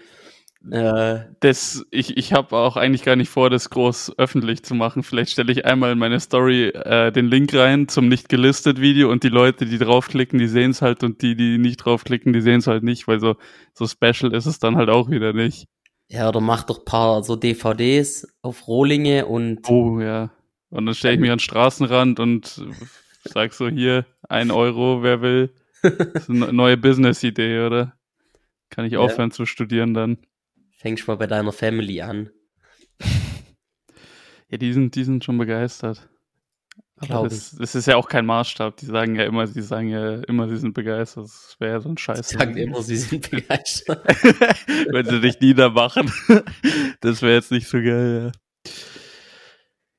äh, 0.69 1.21
das, 1.41 1.87
ich 1.91 2.19
ich 2.19 2.33
habe 2.35 2.57
auch 2.57 2.77
eigentlich 2.77 3.03
gar 3.03 3.17
nicht 3.17 3.31
vor, 3.31 3.49
das 3.49 3.71
groß 3.71 4.19
öffentlich 4.19 4.63
zu 4.63 4.75
machen. 4.75 5.03
Vielleicht 5.03 5.33
stelle 5.33 5.53
ich 5.53 5.65
einmal 5.65 5.93
in 5.93 5.99
meine 5.99 6.21
Story 6.21 6.69
äh, 6.69 7.11
den 7.13 7.29
Link 7.29 7.55
rein 7.55 7.89
zum 7.89 8.09
nicht 8.09 8.29
gelistet 8.29 8.81
Video 8.81 9.11
und 9.11 9.25
die 9.25 9.31
Leute, 9.31 9.65
die 9.65 9.79
draufklicken, 9.79 10.39
die 10.39 10.49
sehen 10.49 10.73
es 10.73 10.83
halt 10.83 11.03
und 11.03 11.23
die, 11.23 11.35
die 11.35 11.57
nicht 11.57 11.79
draufklicken, 11.79 12.33
die 12.33 12.43
sehen 12.43 12.59
es 12.59 12.67
halt 12.67 12.83
nicht, 12.83 13.09
weil 13.09 13.21
so, 13.21 13.37
so 13.73 13.87
special 13.87 14.35
ist 14.35 14.47
es 14.47 14.59
dann 14.59 14.77
halt 14.77 14.91
auch 14.91 15.11
wieder 15.11 15.33
nicht. 15.33 15.67
Ja, 16.09 16.29
oder 16.29 16.41
mach 16.41 16.65
doch 16.65 16.85
paar 16.85 17.23
so 17.23 17.37
DVDs 17.37 18.29
auf 18.43 18.67
Rohlinge 18.67 19.27
und. 19.27 19.69
Oh 19.71 20.01
ja. 20.01 20.31
Und 20.69 20.87
dann 20.87 20.95
stelle 20.95 21.15
ich 21.15 21.21
mich 21.21 21.31
an 21.31 21.39
den 21.39 21.41
Straßenrand 21.41 22.21
und 22.21 22.63
sag 23.25 23.55
so 23.55 23.69
hier, 23.69 24.05
ein 24.29 24.51
Euro, 24.51 25.03
wer 25.03 25.23
will. 25.23 25.55
Das 25.83 26.25
ist 26.25 26.29
eine 26.29 26.53
neue 26.53 26.77
Business-Idee, 26.77 27.65
oder? 27.65 27.95
Kann 28.69 28.85
ich 28.85 28.99
aufhören 28.99 29.31
ja. 29.31 29.35
zu 29.35 29.47
studieren 29.47 29.95
dann. 29.95 30.19
Fängst 30.81 31.07
mal 31.07 31.19
bei 31.19 31.27
deiner 31.27 31.53
Family 31.53 32.01
an. 32.01 32.31
ja, 34.49 34.57
die 34.57 34.73
sind, 34.73 34.95
die 34.95 35.05
sind 35.05 35.23
schon 35.23 35.37
begeistert. 35.37 36.09
Aber 36.97 37.29
das, 37.29 37.51
das, 37.51 37.75
ist 37.75 37.87
ja 37.87 37.97
auch 37.97 38.09
kein 38.09 38.25
Maßstab. 38.25 38.79
Die 38.79 38.87
sagen 38.87 39.15
ja 39.15 39.25
immer, 39.25 39.47
sie 39.47 39.61
sagen 39.61 39.89
ja 39.89 40.23
immer, 40.23 40.49
sie 40.49 40.57
sind 40.57 40.73
begeistert. 40.73 41.25
Das 41.25 41.57
wäre 41.59 41.73
ja 41.73 41.81
so 41.81 41.91
ein 41.91 41.99
Scheiß. 41.99 42.29
Die 42.29 42.37
sagen 42.39 42.57
immer, 42.57 42.83
sie 42.83 42.97
sind 42.97 43.31
begeistert. 43.31 44.07
Wenn 44.91 45.05
sie 45.05 45.21
dich 45.21 45.39
niedermachen. 45.41 46.11
das 47.03 47.21
wäre 47.21 47.35
jetzt 47.35 47.51
nicht 47.51 47.69
so 47.69 47.77
geil, 47.77 48.33
ja. 48.33 48.75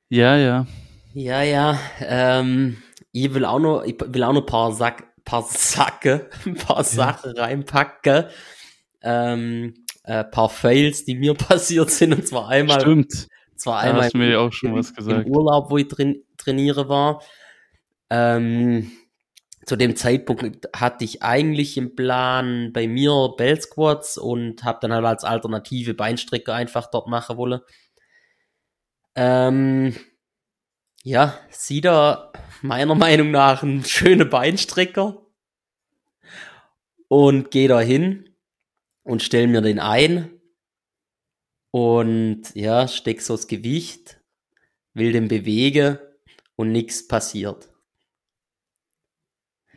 Ja, 0.08 0.36
ja. 0.36 0.66
Ja, 1.14 1.42
ja. 1.42 1.78
Ähm, 2.00 2.82
ich 3.12 3.32
will 3.32 3.44
auch 3.44 3.60
noch, 3.60 3.84
ich 3.84 3.94
will 4.00 4.24
auch 4.24 4.32
noch 4.32 4.42
ein 4.42 4.46
paar 4.46 4.72
Sack, 4.72 5.04
paar 5.24 5.42
Sacke, 5.42 6.28
ein 6.44 6.56
paar 6.56 6.82
Sachen 6.82 7.36
reinpacken. 7.36 8.24
Ähm, 9.00 9.74
äh, 10.04 10.24
paar 10.24 10.48
Fails, 10.48 11.04
die 11.04 11.14
mir 11.14 11.34
passiert 11.34 11.90
sind. 11.90 12.14
Und 12.14 12.26
zwar 12.26 12.48
einmal. 12.48 12.80
Stimmt. 12.80 13.28
Zwar 13.56 13.80
einmal 13.80 14.04
hast 14.04 14.14
mir 14.14 14.40
auch 14.40 14.52
schon 14.52 14.74
was 14.74 14.92
gesagt. 14.94 15.26
im 15.26 15.32
Urlaub, 15.32 15.70
wo 15.70 15.78
ich 15.78 15.86
drin, 15.86 16.24
trainiere 16.36 16.88
war. 16.88 17.22
Ähm, 18.10 18.90
zu 19.64 19.76
dem 19.76 19.94
Zeitpunkt 19.94 20.68
hatte 20.74 21.04
ich 21.04 21.22
eigentlich 21.22 21.76
im 21.76 21.94
Plan 21.94 22.72
bei 22.72 22.88
mir 22.88 23.34
Bell 23.36 23.60
Squats 23.60 24.18
und 24.18 24.64
habe 24.64 24.78
dann 24.80 24.92
halt 24.92 25.04
als 25.04 25.22
alternative 25.22 25.94
Beinstrecker 25.94 26.54
einfach 26.54 26.90
dort 26.90 27.06
machen 27.06 27.36
wollen. 27.36 27.60
Ähm, 29.14 29.94
ja, 31.04 31.38
sieht 31.50 31.84
er 31.84 32.32
meiner 32.62 32.94
Meinung 32.96 33.30
nach 33.30 33.62
ein 33.62 33.84
schöner 33.84 34.24
Beinstrecker 34.24 35.24
und 37.06 37.52
gehe 37.52 37.68
da 37.68 37.80
hin 37.80 38.31
und 39.04 39.22
stell 39.22 39.46
mir 39.46 39.60
den 39.60 39.78
ein 39.78 40.40
und 41.70 42.54
ja, 42.54 42.86
steck 42.86 43.20
so 43.20 43.34
das 43.34 43.46
Gewicht, 43.46 44.20
will 44.94 45.12
den 45.12 45.28
bewegen 45.28 45.98
und 46.56 46.72
nichts 46.72 47.08
passiert. 47.08 47.70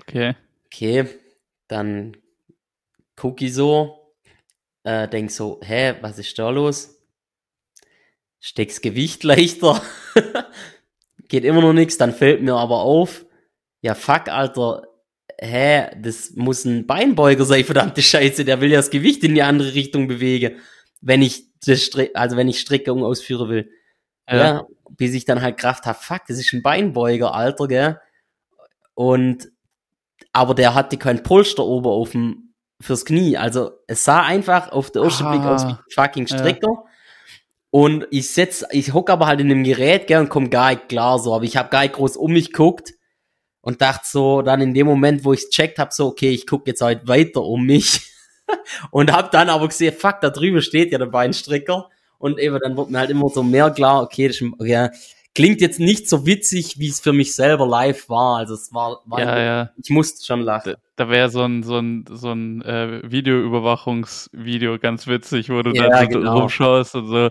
Okay. 0.02 0.36
Okay, 0.66 1.08
dann 1.68 2.18
guck 3.16 3.42
ich 3.42 3.54
so, 3.54 4.14
äh, 4.84 5.08
denk 5.08 5.32
so, 5.32 5.60
hä, 5.64 5.96
was 6.02 6.20
ist 6.20 6.38
da 6.38 6.50
los? 6.50 7.02
Steck's 8.40 8.82
Gewicht 8.82 9.24
leichter, 9.24 9.82
geht 11.30 11.46
immer 11.46 11.62
noch 11.62 11.74
nichts, 11.74 11.98
dann 11.98 12.14
fällt 12.14 12.42
mir 12.42 12.56
aber 12.56 12.82
auf, 12.82 13.26
ja 13.82 13.96
fuck, 13.96 14.28
Alter, 14.28 14.88
hä, 15.40 15.90
das 15.98 16.32
muss 16.36 16.66
ein 16.66 16.88
Beinbeuger 16.88 17.46
sein, 17.46 17.64
verdammte 17.64 18.02
Scheiße, 18.02 18.46
der 18.46 18.62
will 18.62 18.72
ja 18.72 18.78
das 18.78 18.90
Gewicht 18.90 19.24
in 19.24 19.36
die 19.36 19.44
andere 19.44 19.74
Richtung 19.74 20.08
bewegen, 20.08 20.58
wenn 21.02 21.22
ich 21.22 21.46
das 21.66 21.82
Strick, 21.82 22.12
also 22.14 22.38
wenn 22.38 22.48
ich 22.48 22.60
Streckung 22.60 23.04
ausführen 23.04 23.50
will. 23.50 23.72
Ja. 24.28 24.38
ja. 24.38 24.68
bis 24.90 25.14
ich 25.14 25.26
dann 25.26 25.42
halt 25.42 25.58
Kraft 25.58 25.86
habe, 25.86 26.00
fuck, 26.02 26.22
das 26.28 26.40
ist 26.40 26.52
ein 26.52 26.64
Beinbeuger, 26.64 27.36
Alter, 27.36 27.68
gell? 27.68 28.00
Und, 28.96 29.50
aber 30.32 30.56
der 30.56 30.74
hatte 30.74 30.98
kein 30.98 31.22
Polster 31.22 31.64
oben 31.64 31.88
auf 31.88 32.12
dem, 32.12 32.54
fürs 32.82 33.06
Knie, 33.06 33.38
also 33.38 33.72
es 33.88 34.04
sah 34.04 34.24
einfach 34.24 34.72
auf 34.72 34.90
den 34.90 35.04
ersten 35.04 35.30
Blick 35.30 35.42
aus 35.42 35.64
wie 35.66 35.72
ein 35.72 35.80
fucking 35.94 36.28
Strecker. 36.28 36.72
Ja. 36.72 36.84
Und 37.70 38.08
ich 38.10 38.30
setz, 38.30 38.66
ich 38.72 38.94
hock 38.94 39.10
aber 39.10 39.28
halt 39.28 39.42
in 39.42 39.50
dem 39.50 39.64
Gerät, 39.64 40.08
gell, 40.08 40.22
und 40.22 40.30
komm 40.30 40.50
gar 40.50 40.72
nicht 40.72 40.90
klar 40.90 41.20
so, 41.20 41.36
aber 41.36 41.44
ich 41.44 41.58
habe 41.58 41.70
gar 41.70 41.82
nicht 41.82 41.94
groß 41.94 42.18
um 42.18 42.32
mich 42.32 42.52
geguckt 42.52 42.96
und 43.66 43.82
dachte 43.82 44.06
so, 44.08 44.44
dann 44.44 44.62
in 44.62 44.76
dem 44.76 44.86
Moment, 44.86 45.26
wo 45.26 45.34
ich 45.34 45.42
es 45.42 45.50
checkt 45.50 45.80
habe, 45.80 45.90
so, 45.92 46.06
okay, 46.06 46.30
ich 46.30 46.46
gucke 46.46 46.70
jetzt 46.70 46.82
halt 46.82 47.08
weiter 47.08 47.42
um 47.42 47.66
mich 47.66 48.02
und 48.92 49.12
hab 49.12 49.32
dann 49.32 49.50
aber 49.50 49.68
gesehen, 49.68 49.94
fuck, 49.98 50.22
da 50.22 50.30
drüben 50.30 50.62
steht 50.62 50.92
ja 50.92 51.00
der 51.00 51.08
Beinstrecker 51.08 51.90
und 52.20 52.40
eben 52.40 52.60
dann 52.62 52.78
wurde 52.78 52.92
mir 52.92 53.00
halt 53.00 53.10
immer 53.10 53.28
so 53.28 53.42
mehr 53.42 53.72
klar, 53.72 54.04
okay, 54.04 54.28
das 54.28 54.40
ist, 54.40 54.52
ja, 54.60 54.92
klingt 55.34 55.62
jetzt 55.62 55.80
nicht 55.80 56.08
so 56.08 56.28
witzig, 56.28 56.78
wie 56.78 56.90
es 56.90 57.00
für 57.00 57.12
mich 57.12 57.34
selber 57.34 57.68
live 57.68 58.08
war. 58.08 58.38
Also 58.38 58.54
es 58.54 58.72
war, 58.72 59.02
war 59.06 59.20
ja, 59.20 59.40
ja. 59.40 59.70
ich 59.84 59.90
musste 59.90 60.24
schon 60.24 60.42
lachen. 60.42 60.76
Da, 60.96 61.06
da 61.06 61.10
wäre 61.10 61.30
so 61.30 61.42
ein 61.42 61.64
so 61.64 61.80
ein 61.80 62.06
so 62.08 62.32
ein 62.32 62.62
äh, 62.62 63.02
Videoüberwachungsvideo 63.04 64.78
ganz 64.78 65.08
witzig, 65.08 65.50
wo 65.50 65.64
du 65.64 65.72
ja, 65.72 65.90
dann 65.90 66.12
so 66.12 66.20
genau. 66.20 66.38
rumschaust 66.38 66.96
und 66.96 67.08
so 67.08 67.30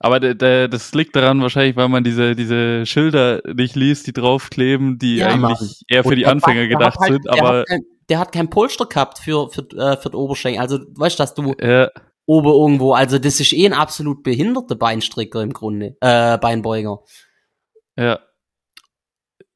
aber 0.00 0.20
de, 0.20 0.34
de, 0.34 0.68
das 0.68 0.94
liegt 0.94 1.16
daran 1.16 1.42
wahrscheinlich, 1.42 1.76
weil 1.76 1.88
man 1.88 2.04
diese, 2.04 2.36
diese 2.36 2.86
Schilder 2.86 3.42
nicht 3.52 3.74
liest, 3.74 4.06
die 4.06 4.12
draufkleben, 4.12 4.98
die 4.98 5.16
ja, 5.16 5.28
eigentlich 5.28 5.40
Mann. 5.40 5.70
eher 5.88 6.02
für 6.04 6.10
Und 6.10 6.16
die 6.16 6.26
Anfänger 6.26 6.62
hat, 6.62 6.68
gedacht 6.68 6.98
halt, 7.00 7.12
sind. 7.14 7.28
aber 7.28 7.60
hat 7.60 7.66
kein, 7.66 7.82
der 8.08 8.18
hat 8.20 8.32
kein 8.32 8.48
Polster 8.48 8.86
gehabt 8.86 9.18
für, 9.18 9.50
für, 9.50 9.62
äh, 9.76 9.96
für 9.96 10.10
den 10.10 10.14
Oberschenkel. 10.16 10.60
Also 10.60 10.78
weißt 10.94 11.18
du, 11.18 11.22
dass 11.22 11.34
du 11.34 11.54
ja. 11.60 11.90
oben 12.26 12.48
irgendwo, 12.48 12.92
also 12.92 13.18
das 13.18 13.40
ist 13.40 13.52
eh 13.52 13.66
ein 13.66 13.72
absolut 13.72 14.22
behinderter 14.22 14.76
Beinstrecker 14.76 15.42
im 15.42 15.52
Grunde, 15.52 15.96
äh, 16.00 16.38
Beinbeuger. 16.38 17.00
Ja. 17.96 18.20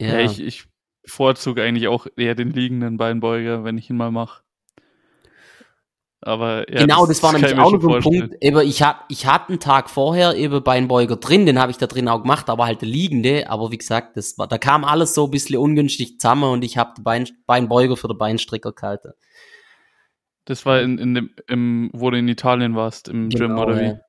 Ja, 0.01 0.19
ja 0.19 0.21
ich, 0.21 0.41
ich 0.41 0.65
bevorzuge 1.05 1.63
eigentlich 1.63 1.87
auch 1.87 2.09
eher 2.17 2.35
den 2.35 2.51
liegenden 2.51 2.97
Beinbeuger, 2.97 3.63
wenn 3.63 3.79
ich 3.79 3.89
ihn 3.91 3.97
mal 3.97 4.11
mache. 4.11 4.42
Aber 6.25 6.71
ja, 6.73 6.83
genau, 6.83 7.01
das, 7.01 7.21
das 7.21 7.23
war 7.23 7.33
nämlich 7.39 7.59
auch 7.59 7.73
noch 7.73 7.81
so 7.81 7.95
ein 7.95 8.03
Punkt. 8.03 8.37
Eben, 8.41 8.61
ich 8.61 8.83
hatte 8.83 9.01
ich 9.09 9.27
hatte 9.27 9.51
einen 9.51 9.61
Tag 9.61 9.91
vorher 9.91 10.37
eben 10.37 10.63
Beinbeuger 10.63 11.17
drin, 11.17 11.47
den 11.47 11.59
habe 11.59 11.73
ich 11.73 11.79
da 11.79 11.87
drin 11.87 12.09
auch 12.09 12.23
gemacht, 12.23 12.49
aber 12.49 12.67
halt 12.67 12.81
der 12.81 12.89
liegende. 12.89 13.51
Aber 13.51 13.73
wie 13.73 13.79
gesagt, 13.79 14.17
das 14.17 14.39
war, 14.39 14.47
da 14.47 14.57
kam 14.57 14.85
alles 14.85 15.15
so 15.15 15.25
ein 15.25 15.31
bisschen 15.33 15.59
ungünstig 15.59 16.21
zusammen 16.21 16.45
und 16.45 16.65
ich 16.65 16.79
habe 16.79 17.03
Bein, 17.03 17.29
Beinbeuger 17.47 17.97
für 17.97 18.09
den 18.09 18.19
Beinstrecker 18.19 18.73
gehalten. 18.73 19.13
Das 20.45 20.65
war 20.65 20.81
in, 20.81 20.99
in 20.99 21.15
dem, 21.15 21.31
im, 21.49 21.91
wo 21.93 22.11
du 22.11 22.19
in 22.19 22.29
Italien 22.29 22.77
warst, 22.77 23.09
im 23.09 23.29
genau, 23.29 23.47
Gym 23.47 23.59
oder 23.59 23.81
wie? 23.81 23.85
Ja, 23.87 24.01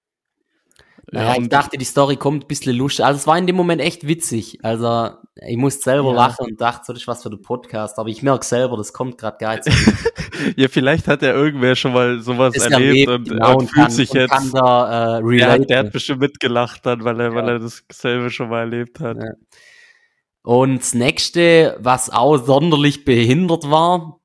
ich 1.12 1.50
dachte, 1.50 1.78
die 1.78 1.86
Story 1.86 2.16
kommt 2.16 2.46
ein 2.46 2.48
bisschen 2.48 2.76
lustig. 2.76 3.06
Also 3.06 3.18
es 3.18 3.28
war 3.28 3.38
in 3.38 3.46
dem 3.46 3.56
Moment 3.56 3.82
echt 3.82 4.08
witzig. 4.08 4.60
Also 4.64 5.10
ich 5.36 5.58
musste 5.58 5.84
selber 5.84 6.12
ja. 6.12 6.16
lachen 6.16 6.46
und 6.46 6.62
dachte, 6.62 6.86
so, 6.88 6.94
das 6.94 7.04
ist 7.04 7.08
was 7.08 7.24
für 7.24 7.30
den 7.30 7.42
Podcast. 7.42 8.00
Aber 8.00 8.10
ich 8.10 8.24
merke 8.24 8.46
selber, 8.46 8.78
das 8.78 8.94
kommt 8.94 9.18
gerade 9.18 9.38
nicht. 9.50 9.66
ja, 10.56 10.68
vielleicht 10.70 11.08
hat 11.08 11.22
ja 11.22 11.34
irgendwer 11.34 11.76
schon 11.76 11.94
mal 11.94 12.20
sowas 12.20 12.56
erlebt, 12.56 12.74
erlebt 12.74 13.10
und, 13.10 13.30
genau, 13.30 13.58
und, 13.58 13.68
fühlt 13.68 13.88
kann, 13.88 13.92
sich 13.92 14.14
jetzt. 14.14 14.32
Kann 14.32 14.52
da, 14.52 15.20
äh, 15.20 15.38
der, 15.38 15.60
der, 15.60 15.80
hat 15.80 15.92
bestimmt 15.92 16.22
mitgelacht 16.22 16.86
dann, 16.86 17.04
weil 17.04 17.20
er, 17.20 17.30
ja. 17.30 17.36
weil 17.36 17.50
er 17.50 17.60
dasselbe 17.60 18.30
schon 18.30 18.50
mal 18.50 18.62
erlebt 18.62 19.00
hat. 19.00 19.18
Ja. 19.18 19.34
Und 20.44 20.80
das 20.80 20.94
nächste, 20.94 21.78
was 21.80 22.10
auch 22.10 22.38
sonderlich 22.38 23.06
behindert 23.06 23.70
war, 23.70 24.20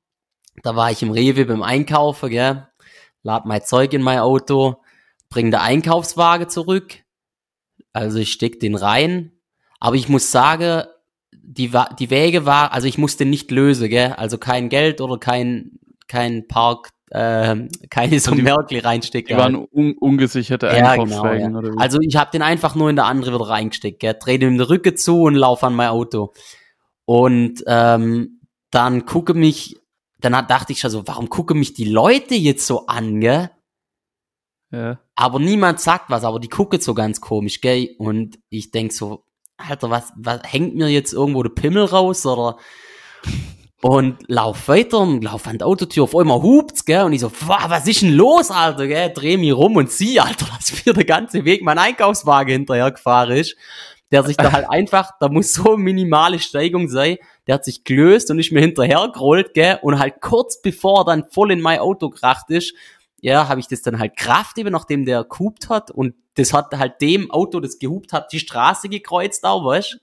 da 0.63 0.75
war 0.75 0.91
ich 0.91 1.01
im 1.01 1.11
Rewe 1.11 1.45
beim 1.45 1.63
Einkaufen, 1.63 2.29
gell? 2.29 2.65
lad 3.23 3.45
mein 3.45 3.63
Zeug 3.63 3.93
in 3.93 4.01
mein 4.01 4.19
Auto, 4.19 4.81
bring 5.29 5.51
den 5.51 5.59
Einkaufswagen 5.59 6.49
zurück. 6.49 7.03
Also 7.93 8.19
ich 8.19 8.31
steck 8.31 8.59
den 8.59 8.75
rein. 8.75 9.31
Aber 9.79 9.95
ich 9.95 10.09
muss 10.09 10.31
sagen, 10.31 10.83
die, 11.31 11.71
die 11.99 12.09
Wege 12.09 12.45
war, 12.45 12.73
also 12.73 12.87
ich 12.87 12.97
musste 12.97 13.25
nicht 13.25 13.49
lösen, 13.51 13.89
gell? 13.89 14.13
Also 14.13 14.37
kein 14.37 14.69
Geld 14.69 15.01
oder 15.01 15.17
kein, 15.17 15.79
kein 16.07 16.47
Park, 16.47 16.89
äh, 17.09 17.55
keine 17.89 18.19
so 18.19 18.35
Merkli 18.35 18.79
reinstecken. 18.79 19.35
Die 19.35 19.41
waren 19.41 19.55
un 19.55 19.95
ungesicherte 19.97 20.67
ja, 20.67 20.91
Einkaufswagen 20.91 21.39
genau, 21.39 21.51
ja. 21.51 21.57
oder 21.57 21.73
wie? 21.73 21.79
Also 21.79 21.99
ich 22.01 22.15
habe 22.17 22.31
den 22.31 22.41
einfach 22.41 22.75
nur 22.75 22.89
in 22.89 22.95
der 22.95 23.05
andere 23.05 23.33
wieder 23.33 23.49
reingesteckt, 23.49 23.99
gell? 23.99 24.15
Dreh 24.19 24.37
dem 24.37 24.57
den 24.57 24.61
Rücken 24.61 24.95
zu 24.95 25.23
und 25.23 25.35
lauf 25.35 25.63
an 25.63 25.75
mein 25.75 25.89
Auto. 25.89 26.33
Und 27.05 27.63
ähm, 27.65 28.41
dann 28.69 29.05
gucke 29.05 29.33
mich, 29.33 29.77
dann 30.19 30.33
dachte 30.47 30.73
ich 30.73 30.79
schon 30.79 30.91
so, 30.91 31.07
warum 31.07 31.29
gucken 31.29 31.57
mich 31.57 31.73
die 31.73 31.89
Leute 31.89 32.35
jetzt 32.35 32.67
so 32.67 32.85
an, 32.87 33.21
gell? 33.21 33.49
Ja. 34.71 34.99
Aber 35.15 35.39
niemand 35.39 35.79
sagt 35.79 36.09
was, 36.09 36.23
aber 36.23 36.39
die 36.39 36.47
gucken 36.47 36.79
so 36.79 36.93
ganz 36.93 37.21
komisch, 37.21 37.61
gell? 37.61 37.95
Und 37.97 38.39
ich 38.49 38.71
denk 38.71 38.93
so, 38.93 39.23
Alter, 39.57 39.89
was, 39.89 40.13
was 40.15 40.41
hängt 40.43 40.75
mir 40.75 40.87
jetzt 40.89 41.13
irgendwo 41.13 41.43
der 41.43 41.49
Pimmel 41.49 41.85
raus 41.85 42.25
oder 42.25 42.57
und 43.81 44.17
lauf 44.27 44.67
weiter 44.67 44.99
und 44.99 45.23
lauf 45.23 45.47
an 45.47 45.57
der 45.57 45.67
Autotür, 45.67 46.03
auf 46.03 46.15
einmal 46.15 46.41
hupt's, 46.41 46.83
gell, 46.83 47.03
und 47.03 47.13
ich 47.13 47.21
so, 47.21 47.31
was 47.47 47.87
ist 47.87 48.01
denn 48.01 48.13
los, 48.13 48.51
Alter, 48.51 48.87
gell, 48.87 49.11
dreh 49.13 49.37
mich 49.37 49.53
rum 49.53 49.77
und 49.77 49.89
sieh, 49.89 50.19
Alter, 50.19 50.47
dass 50.57 50.85
mir 50.85 50.93
der 50.93 51.05
ganze 51.05 51.45
Weg 51.45 51.61
mein 51.63 51.77
Einkaufswagen 51.77 52.51
hinterher 52.51 52.91
gefahren 52.91 53.31
ist, 53.31 53.55
der 54.11 54.23
sich 54.23 54.35
da 54.35 54.51
halt 54.51 54.69
einfach, 54.69 55.11
da 55.19 55.29
muss 55.29 55.53
so 55.53 55.77
minimale 55.77 56.39
Steigung 56.39 56.89
sein, 56.89 57.17
der 57.47 57.55
hat 57.55 57.65
sich 57.65 57.83
gelöst 57.85 58.29
und 58.29 58.39
ist 58.39 58.51
mir 58.51 58.59
hinterher 58.59 59.09
gerollt, 59.13 59.53
gell, 59.53 59.79
und 59.81 59.97
halt 59.97 60.19
kurz 60.19 60.61
bevor 60.61 61.01
er 61.01 61.05
dann 61.05 61.25
voll 61.31 61.51
in 61.51 61.61
mein 61.61 61.79
Auto 61.79 62.09
kracht 62.09 62.49
ist, 62.49 62.73
ja, 63.21 63.47
habe 63.47 63.59
ich 63.59 63.67
das 63.67 63.81
dann 63.81 63.99
halt 63.99 64.17
Kraft 64.17 64.57
eben, 64.57 64.71
nachdem 64.71 65.05
der 65.05 65.23
gehupt 65.23 65.69
hat 65.69 65.91
und 65.91 66.15
das 66.35 66.53
hat 66.53 66.77
halt 66.77 67.01
dem 67.01 67.31
Auto, 67.31 67.59
das 67.59 67.79
gehupt 67.79 68.13
hat, 68.13 68.31
die 68.31 68.39
Straße 68.39 68.89
gekreuzt 68.89 69.43
auch, 69.45 69.65
weißt 69.65 69.99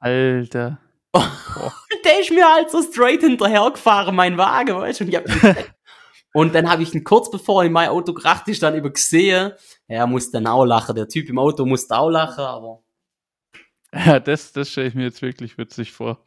Alter. 0.00 0.78
der 1.14 2.20
ist 2.20 2.30
mir 2.30 2.46
halt 2.46 2.70
so 2.70 2.82
straight 2.82 3.20
hinterher 3.20 3.70
gefahren, 3.70 4.14
mein 4.14 4.36
Wagen, 4.36 4.76
weißt 4.76 5.00
du, 5.00 5.04
und 5.04 5.12
Und 6.34 6.54
dann 6.54 6.70
habe 6.70 6.82
ich 6.82 6.94
ihn 6.94 7.04
kurz 7.04 7.30
bevor 7.30 7.64
in 7.64 7.72
mein 7.72 7.88
Auto 7.88 8.12
kracht 8.12 8.48
ist, 8.48 8.62
dann 8.62 8.76
über 8.76 8.90
gesehen. 8.90 9.52
Er 9.86 10.06
musste 10.06 10.32
dann 10.32 10.46
auch 10.46 10.64
lachen. 10.64 10.94
Der 10.94 11.08
Typ 11.08 11.28
im 11.28 11.38
Auto 11.38 11.64
musste 11.64 11.96
auch 11.96 12.10
lachen, 12.10 12.44
aber. 12.44 12.82
Ja, 13.92 14.20
das, 14.20 14.52
das 14.52 14.70
stelle 14.70 14.88
ich 14.88 14.94
mir 14.94 15.04
jetzt 15.04 15.22
wirklich 15.22 15.56
witzig 15.56 15.92
vor. 15.92 16.24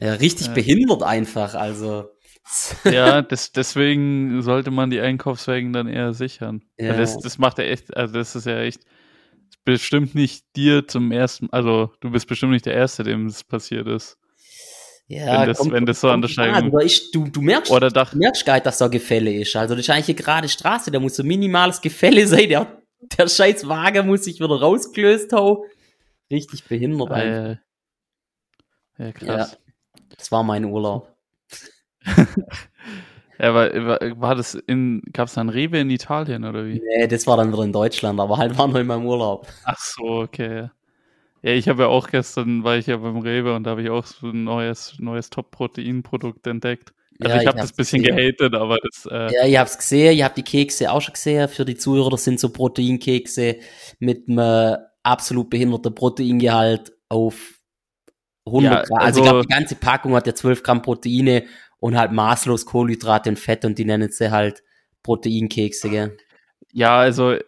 Ja, 0.00 0.14
richtig 0.14 0.48
ja. 0.48 0.52
behindert 0.52 1.02
einfach, 1.02 1.54
also. 1.54 2.10
ja, 2.84 3.22
das, 3.22 3.52
deswegen 3.52 4.42
sollte 4.42 4.70
man 4.70 4.90
die 4.90 5.00
Einkaufswagen 5.00 5.72
dann 5.72 5.86
eher 5.86 6.12
sichern. 6.14 6.64
Ja. 6.78 6.96
Das, 6.96 7.18
das 7.18 7.38
macht 7.38 7.58
er 7.58 7.70
echt, 7.70 7.96
also 7.96 8.14
das 8.14 8.34
ist 8.34 8.46
ja 8.46 8.60
echt 8.60 8.82
bestimmt 9.64 10.14
nicht 10.14 10.44
dir 10.56 10.86
zum 10.86 11.12
ersten, 11.12 11.48
also 11.52 11.92
du 12.00 12.10
bist 12.10 12.26
bestimmt 12.26 12.52
nicht 12.52 12.66
der 12.66 12.74
Erste, 12.74 13.02
dem 13.02 13.26
es 13.26 13.44
passiert 13.44 13.86
ist. 13.86 14.18
Ja, 15.08 15.40
wenn 15.40 15.48
das, 15.48 15.58
kommt, 15.58 15.72
wenn 15.72 15.86
das 15.86 16.00
so 16.00 16.10
an 16.10 16.20
der 16.20 16.28
Scheibe. 16.28 16.70
du, 17.12 17.28
du 17.28 17.40
merkst, 17.40 17.72
oder 17.72 17.90
dach, 17.90 18.12
du 18.12 18.18
merkst 18.18 18.44
gar 18.44 18.60
dass 18.60 18.76
da 18.76 18.88
Gefälle 18.88 19.32
ist. 19.32 19.56
Also 19.56 19.74
das 19.74 19.84
ist 19.84 19.90
eigentlich 19.90 20.08
eine 20.08 20.16
gerade 20.16 20.48
Straße, 20.48 20.90
da 20.90 21.00
muss 21.00 21.16
so 21.16 21.24
minimales 21.24 21.80
Gefälle 21.80 22.26
sein. 22.26 22.48
Der, 22.48 22.82
der 23.16 23.28
scheiß 23.28 23.66
Wagen 23.68 24.06
muss 24.06 24.24
sich 24.24 24.38
wieder 24.38 24.60
rausgelöst 24.60 25.32
haben. 25.32 25.58
Richtig 26.30 26.64
behindert. 26.64 27.10
Äh, 27.10 27.56
ja, 28.98 29.12
krass. 29.12 29.52
Ja, 29.52 29.58
das 30.16 30.30
war 30.30 30.42
mein 30.42 30.66
Urlaub. 30.66 31.17
ja, 33.38 33.54
war, 33.54 33.70
war, 34.20 34.34
das 34.34 34.54
in, 34.54 35.02
gab 35.12 35.28
es 35.28 35.34
da 35.34 35.40
ein 35.40 35.48
Rewe 35.48 35.78
in 35.78 35.90
Italien 35.90 36.44
oder 36.44 36.66
wie? 36.66 36.80
Nee, 36.80 37.06
das 37.06 37.26
war 37.26 37.36
dann 37.36 37.52
wieder 37.52 37.64
in 37.64 37.72
Deutschland, 37.72 38.18
aber 38.20 38.38
halt 38.38 38.56
war 38.58 38.68
nur 38.68 38.80
in 38.80 38.86
meinem 38.86 39.06
Urlaub. 39.06 39.46
Ach 39.64 39.78
so, 39.78 40.04
okay. 40.20 40.70
Ja, 41.42 41.52
ich 41.52 41.68
habe 41.68 41.82
ja 41.84 41.88
auch 41.88 42.08
gestern, 42.08 42.64
war 42.64 42.76
ich 42.76 42.86
ja 42.86 42.96
beim 42.96 43.18
Rewe 43.18 43.54
und 43.54 43.64
da 43.64 43.70
habe 43.70 43.82
ich 43.82 43.90
auch 43.90 44.04
so 44.04 44.28
ein 44.28 44.44
neues, 44.44 44.96
neues 44.98 45.30
Top-Protein-Produkt 45.30 46.46
entdeckt. 46.46 46.92
Also 47.20 47.34
ja, 47.34 47.42
ich 47.42 47.48
habe 47.48 47.58
das 47.58 47.72
bisschen 47.72 48.02
gesehen. 48.02 48.16
gehatet, 48.16 48.54
aber 48.54 48.78
das. 48.82 49.06
Äh 49.10 49.34
ja, 49.34 49.46
ich 49.46 49.58
habe 49.58 49.68
es 49.68 49.76
gesehen, 49.76 50.12
ich 50.14 50.22
habe 50.22 50.34
die 50.34 50.42
Kekse 50.42 50.90
auch 50.90 51.00
schon 51.00 51.14
gesehen. 51.14 51.48
Für 51.48 51.64
die 51.64 51.76
Zuhörer, 51.76 52.10
das 52.10 52.24
sind 52.24 52.38
so 52.38 52.50
Proteinkekse 52.50 53.56
mit 53.98 54.28
einem 54.28 54.76
absolut 55.02 55.50
behinderten 55.50 55.94
Proteingehalt 55.94 56.92
auf 57.08 57.58
100 58.46 58.72
ja, 58.72 58.82
Gramm. 58.82 58.98
Also, 58.98 59.06
also 59.06 59.20
ich 59.20 59.24
glaube, 59.24 59.42
die 59.42 59.54
ganze 59.54 59.74
Packung 59.74 60.14
hat 60.14 60.26
ja 60.26 60.34
12 60.34 60.62
Gramm 60.62 60.82
Proteine 60.82 61.44
und 61.80 61.96
halt 61.96 62.12
maßlos 62.12 62.66
Kohlenhydrate 62.66 63.30
und 63.30 63.38
Fett 63.38 63.64
und 63.64 63.78
die 63.78 63.84
nennen 63.84 64.10
sie 64.10 64.30
halt 64.30 64.62
Proteinkekse, 65.02 65.90
gell? 65.90 66.16
Ja, 66.72 66.98
also 66.98 67.32
äh, 67.32 67.42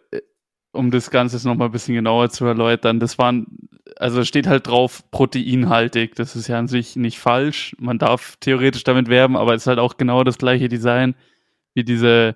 um 0.71 0.91
das 0.91 1.11
Ganze 1.11 1.45
noch 1.47 1.55
mal 1.55 1.65
ein 1.65 1.71
bisschen 1.71 1.95
genauer 1.95 2.29
zu 2.29 2.45
erläutern, 2.45 2.99
das 2.99 3.17
waren, 3.17 3.45
also 3.97 4.23
steht 4.23 4.47
halt 4.47 4.67
drauf 4.67 5.03
proteinhaltig. 5.11 6.15
Das 6.15 6.35
ist 6.35 6.47
ja 6.47 6.57
an 6.57 6.67
sich 6.67 6.95
nicht 6.95 7.19
falsch. 7.19 7.75
Man 7.77 7.99
darf 7.99 8.37
theoretisch 8.39 8.83
damit 8.83 9.09
werben, 9.09 9.35
aber 9.35 9.53
es 9.53 9.63
ist 9.63 9.67
halt 9.67 9.79
auch 9.79 9.97
genau 9.97 10.23
das 10.23 10.37
gleiche 10.37 10.69
Design 10.69 11.15
wie 11.73 11.83
diese 11.83 12.35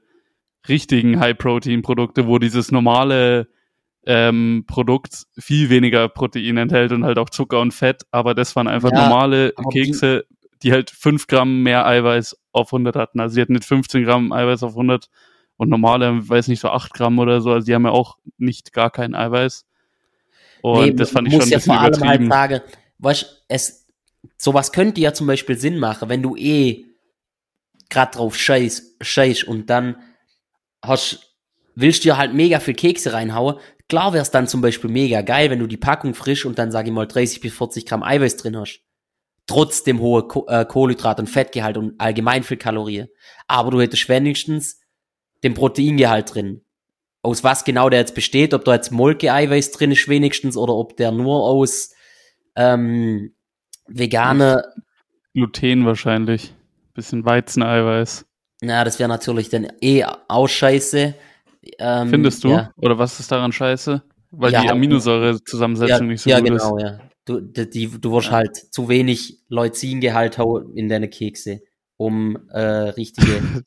richtigen 0.67 1.19
High-Protein-Produkte, 1.19 2.27
wo 2.27 2.39
dieses 2.39 2.71
normale 2.71 3.47
ähm, 4.05 4.65
Produkt 4.67 5.25
viel 5.37 5.69
weniger 5.69 6.09
Protein 6.09 6.57
enthält 6.57 6.91
und 6.91 7.05
halt 7.05 7.17
auch 7.17 7.29
Zucker 7.29 7.59
und 7.59 7.73
Fett, 7.73 8.03
aber 8.11 8.35
das 8.35 8.55
waren 8.55 8.67
einfach 8.67 8.91
ja, 8.91 9.07
normale 9.07 9.53
Kekse, 9.71 10.25
die 10.63 10.71
halt 10.71 10.89
5 10.89 11.27
Gramm 11.27 11.63
mehr 11.63 11.85
Eiweiß 11.85 12.37
auf 12.51 12.73
100 12.73 12.95
hatten. 12.95 13.19
Also 13.19 13.35
sie 13.35 13.41
hatten 13.41 13.53
nicht 13.53 13.65
15 13.65 14.03
Gramm 14.03 14.31
Eiweiß 14.31 14.63
auf 14.63 14.71
100 14.71 15.09
und 15.57 15.69
normale, 15.69 16.27
weiß 16.27 16.47
nicht, 16.47 16.59
so 16.59 16.69
8 16.69 16.93
Gramm 16.93 17.19
oder 17.19 17.41
so. 17.41 17.51
Also 17.51 17.65
die 17.65 17.73
haben 17.73 17.85
ja 17.85 17.91
auch 17.91 18.17
nicht 18.37 18.73
gar 18.73 18.89
kein 18.89 19.15
Eiweiß. 19.15 19.65
Und 20.61 20.85
nee, 20.85 20.93
das 20.93 21.11
fand 21.11 21.27
ich 21.27 21.33
schon 21.33 21.43
ein 21.43 21.49
bisschen 21.49 21.71
ja 21.71 21.75
vor 21.75 21.81
allem 21.81 22.07
halt 22.07 22.29
sagen, 22.29 22.61
weißt, 22.99 23.45
es, 23.47 23.87
sowas 24.37 24.71
könnte 24.71 25.01
ja 25.01 25.13
zum 25.13 25.27
Beispiel 25.27 25.57
Sinn 25.57 25.77
machen, 25.77 26.09
wenn 26.09 26.23
du 26.23 26.35
eh 26.35 26.85
grad 27.89 28.15
drauf 28.15 28.35
scheiß, 28.35 28.95
scheiß 29.01 29.43
und 29.43 29.69
dann 29.69 29.97
hast, 30.81 31.35
willst 31.75 32.03
du 32.03 32.09
dir 32.09 32.17
halt 32.17 32.33
mega 32.33 32.59
viel 32.59 32.73
Kekse 32.73 33.13
reinhauen, 33.13 33.59
Klar 33.87 34.13
wäre 34.13 34.23
es 34.23 34.31
dann 34.31 34.47
zum 34.47 34.61
Beispiel 34.61 34.89
mega 34.89 35.21
geil, 35.21 35.49
wenn 35.49 35.59
du 35.59 35.67
die 35.67 35.77
Packung 35.77 36.15
frisch 36.15 36.45
und 36.45 36.57
dann 36.57 36.71
sage 36.71 36.89
ich 36.89 36.93
mal 36.93 37.05
30 37.05 37.39
bis 37.39 37.53
40 37.53 37.85
Gramm 37.85 38.03
Eiweiß 38.03 38.37
drin 38.37 38.57
hast. 38.57 38.81
Trotzdem 39.47 39.99
hohe 39.99 40.27
Ko 40.27 40.45
äh, 40.47 40.65
Kohlenhydrat- 40.65 41.19
und 41.19 41.27
Fettgehalt 41.27 41.77
und 41.77 41.93
allgemein 41.99 42.43
viel 42.43 42.57
Kalorien. 42.57 43.07
Aber 43.47 43.71
du 43.71 43.81
hättest 43.81 44.09
wenigstens 44.09 44.79
den 45.43 45.53
Proteingehalt 45.53 46.33
drin. 46.33 46.61
Aus 47.21 47.43
was 47.43 47.63
genau 47.63 47.89
der 47.89 47.99
jetzt 47.99 48.15
besteht, 48.15 48.53
ob 48.53 48.65
da 48.65 48.73
jetzt 48.73 48.91
Molke-Eiweiß 48.91 49.71
drin 49.71 49.91
ist 49.91 50.07
wenigstens 50.07 50.57
oder 50.57 50.73
ob 50.73 50.97
der 50.97 51.11
nur 51.11 51.43
aus 51.43 51.93
ähm, 52.55 53.35
vegane 53.87 54.63
Gluten 55.33 55.85
wahrscheinlich. 55.85 56.53
Bisschen 56.93 57.25
Weizeneiweiß. 57.25 58.25
Na, 58.61 58.83
das 58.83 58.99
wäre 58.99 59.09
natürlich 59.09 59.49
dann 59.49 59.67
eh 59.81 60.05
auch 60.27 60.47
scheiße. 60.47 61.13
Ähm, 61.77 62.09
Findest 62.09 62.43
du? 62.43 62.49
Ja. 62.49 62.71
Oder 62.77 62.97
was 62.97 63.19
ist 63.19 63.31
daran 63.31 63.51
scheiße? 63.51 64.01
Weil 64.31 64.53
ja, 64.53 64.61
die 64.61 64.69
Aminosäurezusammensetzung 64.69 66.07
ja, 66.07 66.11
nicht 66.11 66.21
so 66.21 66.29
ja, 66.29 66.39
gut 66.39 66.47
genau, 66.47 66.77
ist. 66.77 66.83
Ja, 66.83 66.99
du, 67.25 67.41
die, 67.41 67.87
du 67.87 68.11
wirst 68.11 68.31
halt 68.31 68.55
zu 68.55 68.87
wenig 68.87 69.39
Leucingehalt 69.49 70.37
in 70.75 70.89
deine 70.89 71.09
Kekse, 71.09 71.61
um 71.97 72.37
äh, 72.49 72.59
richtige 72.59 73.63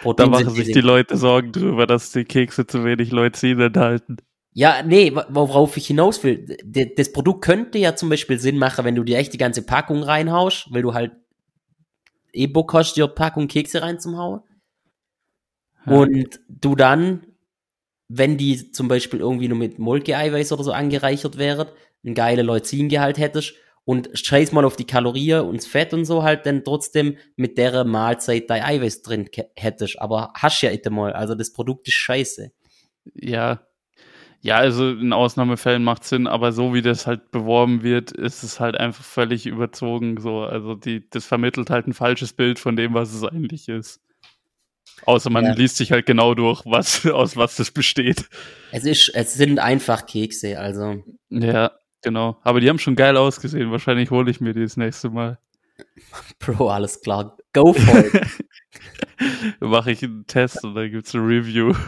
Proteine 0.00 0.30
Da 0.32 0.38
machen 0.40 0.54
sich 0.54 0.72
die 0.72 0.80
Leute 0.80 1.16
Sorgen 1.16 1.52
drüber, 1.52 1.86
dass 1.86 2.12
die 2.12 2.24
Kekse 2.24 2.66
zu 2.66 2.84
wenig 2.84 3.10
Leucin 3.10 3.60
enthalten. 3.60 4.18
Ja, 4.52 4.82
nee, 4.82 5.14
worauf 5.28 5.76
ich 5.76 5.86
hinaus 5.86 6.24
will, 6.24 6.56
das 6.96 7.12
Produkt 7.12 7.44
könnte 7.44 7.78
ja 7.78 7.94
zum 7.94 8.08
Beispiel 8.08 8.40
Sinn 8.40 8.58
machen, 8.58 8.84
wenn 8.84 8.94
du 8.94 9.04
dir 9.04 9.18
echt 9.18 9.32
die 9.32 9.38
ganze 9.38 9.62
Packung 9.62 10.02
reinhaust, 10.02 10.66
weil 10.70 10.82
du 10.82 10.94
halt 10.94 11.12
eh 12.32 12.46
Bock 12.46 12.74
hast, 12.74 12.94
dir 12.94 13.06
Packung 13.06 13.46
Kekse 13.46 13.82
reinzuhauen. 13.82 14.40
Ja. 15.86 15.92
Und 15.92 16.40
du 16.48 16.74
dann 16.74 17.28
wenn 18.08 18.38
die 18.38 18.72
zum 18.72 18.88
Beispiel 18.88 19.20
irgendwie 19.20 19.48
nur 19.48 19.58
mit 19.58 19.78
Molke-Eiweiß 19.78 20.52
oder 20.52 20.64
so 20.64 20.72
angereichert 20.72 21.36
wären, 21.36 21.68
ein 22.04 22.14
geile 22.14 22.42
Leucingehalt 22.42 23.18
hättest 23.18 23.54
und 23.88 24.10
scheiß 24.12 24.52
mal 24.52 24.66
auf 24.66 24.76
die 24.76 24.84
Kalorien 24.84 25.46
und 25.46 25.56
das 25.56 25.66
Fett 25.66 25.94
und 25.94 26.04
so 26.04 26.22
halt 26.22 26.44
dann 26.44 26.62
trotzdem 26.62 27.16
mit 27.36 27.56
der 27.56 27.84
Mahlzeit 27.84 28.50
dein 28.50 28.62
Eiweiß 28.62 29.00
drin 29.00 29.30
hättest. 29.56 29.98
Aber 29.98 30.30
hast 30.34 30.60
ja 30.60 30.68
immer 30.68 30.90
mal, 30.94 31.12
also 31.14 31.34
das 31.34 31.54
Produkt 31.54 31.88
ist 31.88 31.94
scheiße. 31.94 32.52
Ja. 33.14 33.62
Ja, 34.42 34.58
also 34.58 34.90
in 34.90 35.14
Ausnahmefällen 35.14 35.82
macht 35.82 36.04
Sinn, 36.04 36.26
aber 36.26 36.52
so 36.52 36.74
wie 36.74 36.82
das 36.82 37.06
halt 37.06 37.30
beworben 37.30 37.82
wird, 37.82 38.12
ist 38.12 38.42
es 38.42 38.60
halt 38.60 38.76
einfach 38.76 39.02
völlig 39.02 39.46
überzogen. 39.46 40.20
So, 40.20 40.40
also 40.40 40.74
die, 40.74 41.08
das 41.08 41.24
vermittelt 41.24 41.70
halt 41.70 41.86
ein 41.86 41.94
falsches 41.94 42.34
Bild 42.34 42.58
von 42.58 42.76
dem, 42.76 42.92
was 42.92 43.14
es 43.14 43.24
eigentlich 43.24 43.70
ist. 43.70 44.02
Außer 45.06 45.30
man 45.30 45.46
ja. 45.46 45.52
liest 45.52 45.76
sich 45.76 45.92
halt 45.92 46.04
genau 46.04 46.34
durch, 46.34 46.62
was, 46.66 47.06
aus 47.10 47.36
was 47.36 47.56
das 47.56 47.70
besteht. 47.70 48.28
Es 48.70 48.84
ist, 48.84 49.12
es 49.14 49.32
sind 49.32 49.58
einfach 49.58 50.04
Kekse, 50.04 50.60
also. 50.60 51.02
Ja, 51.30 51.72
genau. 52.08 52.38
Aber 52.42 52.60
die 52.60 52.70
haben 52.70 52.78
schon 52.78 52.96
geil 52.96 53.18
ausgesehen. 53.18 53.70
Wahrscheinlich 53.70 54.10
hole 54.10 54.30
ich 54.30 54.40
mir 54.40 54.54
die 54.54 54.62
das 54.62 54.78
nächste 54.78 55.10
Mal. 55.10 55.38
Bro, 56.38 56.70
alles 56.70 57.02
klar. 57.02 57.36
Go 57.52 57.74
for 57.74 57.98
it. 57.98 58.46
Mache 59.60 59.92
ich 59.92 60.02
einen 60.02 60.26
Test 60.26 60.64
und 60.64 60.74
dann 60.74 60.90
gibt's 60.90 61.14
ein 61.14 61.24
Review. 61.24 61.74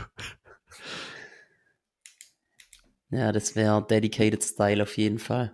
Ja, 3.12 3.32
das 3.32 3.56
wäre 3.56 3.84
Dedicated 3.84 4.44
Style 4.44 4.84
auf 4.84 4.96
jeden 4.96 5.18
Fall. 5.18 5.52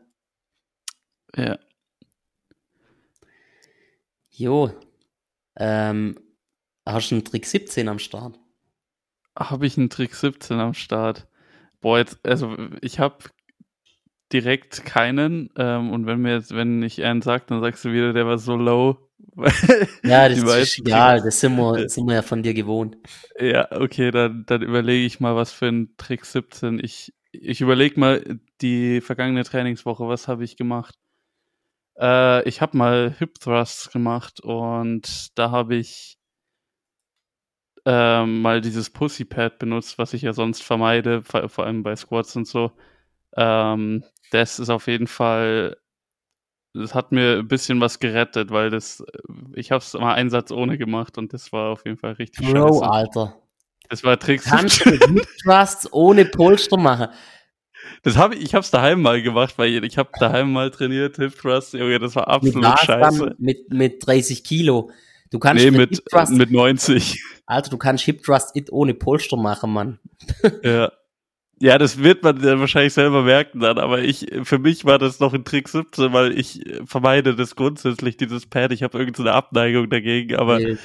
Ja. 1.35 1.59
Jo. 4.29 4.79
Ähm, 5.57 6.21
hast 6.85 7.11
du 7.11 7.15
einen 7.15 7.25
Trick 7.25 7.47
17 7.47 7.89
am 7.89 7.99
Start? 7.99 8.39
Habe 9.39 9.67
ich 9.67 9.79
einen 9.79 9.89
Trick 9.89 10.15
17 10.15 10.61
am 10.61 10.75
Start? 10.75 11.29
Boah, 11.81 11.97
jetzt, 11.97 12.19
also 12.27 12.55
ich 12.83 13.01
habe 13.01 13.25
direkt 14.33 14.85
keinen. 14.85 15.51
Ähm, 15.57 15.91
und 15.91 16.07
wenn 16.07 16.21
mir 16.21 16.35
jetzt, 16.35 16.55
wenn 16.55 16.83
ich 16.83 17.05
einen 17.05 17.23
sag, 17.23 17.47
dann 17.47 17.61
sagst 17.61 17.85
du 17.85 17.93
wieder, 17.93 18.13
der 18.13 18.27
war 18.27 18.39
so 18.39 18.57
low. 18.57 18.99
ja, 20.03 20.29
das 20.29 20.39
ist 20.39 20.79
egal, 20.79 21.23
das 21.23 21.41
sind 21.41 21.57
wir, 21.57 21.83
das 21.83 21.95
sind 21.95 22.07
wir 22.07 22.15
ja 22.15 22.23
von 22.23 22.43
dir 22.43 22.55
gewohnt. 22.55 22.97
Ja, 23.39 23.71
okay, 23.73 24.11
dann, 24.11 24.45
dann 24.47 24.63
überlege 24.63 25.07
ich 25.07 25.21
mal, 25.21 25.37
was 25.37 25.53
für 25.53 25.67
ein 25.67 25.95
Trick 25.97 26.25
17. 26.25 26.81
Ich, 26.83 27.13
ich 27.33 27.61
überlege 27.61 27.99
mal 28.01 28.41
die 28.61 29.01
vergangene 29.01 29.45
Trainingswoche, 29.45 30.09
was 30.09 30.29
habe 30.29 30.45
ich 30.45 30.57
gemacht? 30.57 30.95
Äh, 31.99 32.47
ich 32.49 32.61
habe 32.61 32.77
mal 32.77 33.15
Hip 33.19 33.39
Thrusts 33.41 33.91
gemacht 33.91 34.41
und 34.41 35.39
da 35.39 35.51
habe 35.51 35.77
ich 35.77 36.19
äh, 37.85 38.27
mal 38.27 38.61
dieses 38.61 38.91
Pussy 38.91 39.25
Pad 39.25 39.59
benutzt, 39.59 39.99
was 39.99 40.13
ich 40.13 40.23
ja 40.23 40.33
sonst 40.33 40.63
vermeide, 40.63 41.23
vor, 41.23 41.49
vor 41.49 41.67
allem 41.67 41.83
bei 41.83 41.95
Squats 41.97 42.37
und 42.37 42.47
so. 42.47 42.73
Ähm, 43.37 44.05
das 44.31 44.59
ist 44.59 44.71
auf 44.71 44.87
jeden 44.87 45.07
Fall, 45.07 45.77
das 46.75 46.95
hat 46.95 47.13
mir 47.13 47.39
ein 47.39 47.49
bisschen 47.49 47.81
was 47.81 47.99
gerettet, 47.99 48.51
weil 48.51 48.71
das, 48.71 49.05
ich 49.55 49.71
habe 49.71 49.83
es 49.83 49.93
mal 49.95 50.15
einen 50.15 50.31
Satz 50.31 50.51
ohne 50.51 50.79
gemacht 50.79 51.19
und 51.19 51.33
das 51.33 51.53
war 51.53 51.71
auf 51.71 51.85
jeden 51.85 51.99
Fall 51.99 52.13
richtig 52.13 52.51
Bro, 52.51 52.81
scheiße. 52.81 52.91
Alter. 52.91 53.37
Das 53.89 54.03
war 54.05 54.19
Tricks. 54.19 54.45
Kannst 54.45 54.85
du 54.85 54.99
Thrusts 55.43 55.93
ohne 55.93 56.25
Polster 56.25 56.77
machen? 56.77 57.09
Das 58.03 58.17
habe 58.17 58.35
ich, 58.35 58.43
ich 58.43 58.55
habe 58.55 58.63
es 58.63 58.71
daheim 58.71 59.01
mal 59.01 59.23
gemacht, 59.23 59.55
weil 59.59 59.85
ich 59.85 59.99
habe 59.99 60.11
daheim 60.19 60.53
mal 60.53 60.71
trainiert, 60.71 61.17
Hip 61.17 61.37
Thrust, 61.37 61.73
Junge, 61.75 61.99
das 61.99 62.17
war 62.17 62.29
absolut 62.29 62.65
mit 62.65 62.79
scheiße. 62.81 63.37
Mit, 63.39 63.73
mit 63.73 64.07
30 64.07 64.43
Kilo. 64.45 64.91
Du 65.31 65.39
kannst 65.39 65.65
nee, 65.65 65.71
mit, 65.71 66.05
Thrust, 66.07 66.33
mit 66.33 66.51
90. 66.51 67.23
Alter, 67.47 67.71
du 67.71 67.79
kannst 67.79 68.05
Hip 68.05 68.23
Thrust 68.23 68.55
ohne 68.71 68.95
Polster 68.95 69.37
machen, 69.37 69.73
Mann. 69.73 69.99
Ja. 70.63 70.91
Ja, 71.59 71.79
das 71.79 71.99
wird 72.03 72.23
man 72.23 72.41
dann 72.41 72.61
wahrscheinlich 72.61 72.93
selber 72.93 73.23
merken 73.23 73.61
dann, 73.61 73.79
aber 73.79 74.01
ich, 74.01 74.27
für 74.45 74.59
mich 74.59 74.85
war 74.85 74.99
das 74.99 75.21
noch 75.21 75.33
ein 75.33 75.45
Trick 75.45 75.69
17, 75.69 76.13
weil 76.13 76.39
ich 76.39 76.63
vermeide 76.85 77.35
das 77.35 77.57
grundsätzlich, 77.57 78.19
dieses 78.19 78.47
Pad. 78.47 78.73
Ich 78.73 78.83
habe 78.83 78.99
irgendeine 78.99 79.33
Abneigung 79.33 79.89
dagegen, 79.89 80.37
aber 80.37 80.59
nee. 80.59 80.77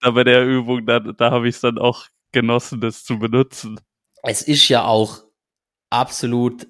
da 0.00 0.12
bei 0.12 0.24
der 0.24 0.46
Übung, 0.46 0.86
da, 0.86 1.00
da 1.00 1.30
habe 1.30 1.48
ich 1.48 1.56
es 1.56 1.60
dann 1.60 1.76
auch 1.76 2.06
genossen, 2.32 2.80
das 2.80 3.04
zu 3.04 3.18
benutzen. 3.18 3.78
Es 4.22 4.40
ist 4.40 4.68
ja 4.68 4.86
auch 4.86 5.22
absolut 5.90 6.66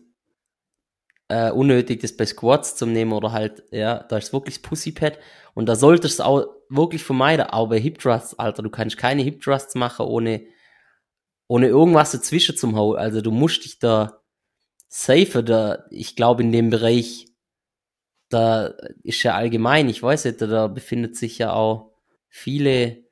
äh, 1.29 1.51
unnötig, 1.51 2.01
das 2.01 2.17
bei 2.17 2.27
Squats 2.27 2.77
zu 2.77 2.87
nehmen 2.87 3.13
oder 3.13 3.33
halt, 3.33 3.63
ja, 3.71 4.03
da 4.05 4.19
ist 4.19 4.33
wirklich 4.33 4.63
Pussypad 4.63 5.19
und 5.55 5.67
da 5.67 5.77
solltest 5.77 6.19
du 6.19 6.25
auch 6.25 6.47
wirklich 6.69 7.03
vermeiden, 7.03 7.47
auch 7.47 7.69
bei 7.69 7.79
Hip 7.79 7.99
Thrusts, 7.99 8.39
Alter, 8.39 8.63
du 8.63 8.71
kannst 8.71 8.97
keine 8.97 9.23
Hip 9.23 9.41
Thrusts 9.41 9.75
machen 9.75 10.07
ohne, 10.07 10.47
ohne 11.49 11.69
irgendwas 11.69 12.13
dazwischen 12.13 12.57
zum 12.57 12.77
Hauen, 12.77 12.99
also 12.99 13.21
du 13.21 13.31
musst 13.31 13.65
dich 13.65 13.79
da 13.79 14.21
safer, 14.89 15.43
da, 15.43 15.85
ich 15.91 16.17
glaube 16.17 16.43
in 16.43 16.53
dem 16.53 16.71
Bereich, 16.71 17.27
da 18.29 18.75
ist 19.03 19.23
ja 19.23 19.35
allgemein, 19.35 19.89
ich 19.89 20.03
weiß 20.03 20.25
nicht, 20.25 20.41
da 20.41 20.67
befindet 20.67 21.17
sich 21.17 21.39
ja 21.39 21.53
auch 21.53 21.93
viele 22.29 23.07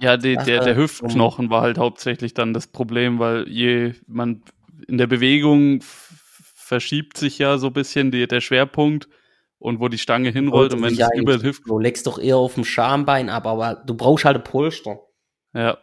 ja, 0.00 0.16
die, 0.16 0.34
der, 0.34 0.64
der 0.64 0.76
Hüftknochen 0.76 1.50
war 1.50 1.60
halt 1.60 1.76
hauptsächlich 1.76 2.32
dann 2.32 2.54
das 2.54 2.66
Problem, 2.66 3.18
weil 3.18 3.46
je 3.48 3.92
man 4.06 4.42
in 4.88 4.96
der 4.96 5.06
Bewegung 5.06 5.82
verschiebt 5.82 7.18
sich 7.18 7.38
ja 7.38 7.58
so 7.58 7.66
ein 7.66 7.72
bisschen 7.74 8.10
die, 8.10 8.26
der 8.26 8.40
Schwerpunkt 8.40 9.08
und 9.58 9.78
wo 9.78 9.88
die 9.88 9.98
Stange 9.98 10.30
hinrollt 10.30 10.72
und 10.72 10.82
wenn 10.82 10.98
es 10.98 11.14
über 11.14 11.36
die 11.36 11.44
Hüfte. 11.44 11.64
Du 11.66 11.78
legst 11.78 12.06
doch 12.06 12.18
eher 12.18 12.38
auf 12.38 12.54
dem 12.54 12.64
Schambein 12.64 13.28
ab, 13.28 13.46
aber 13.46 13.74
du 13.74 13.94
brauchst 13.94 14.24
halt 14.24 14.36
ein 14.36 14.44
Polster. 14.44 15.00
Ja. 15.52 15.78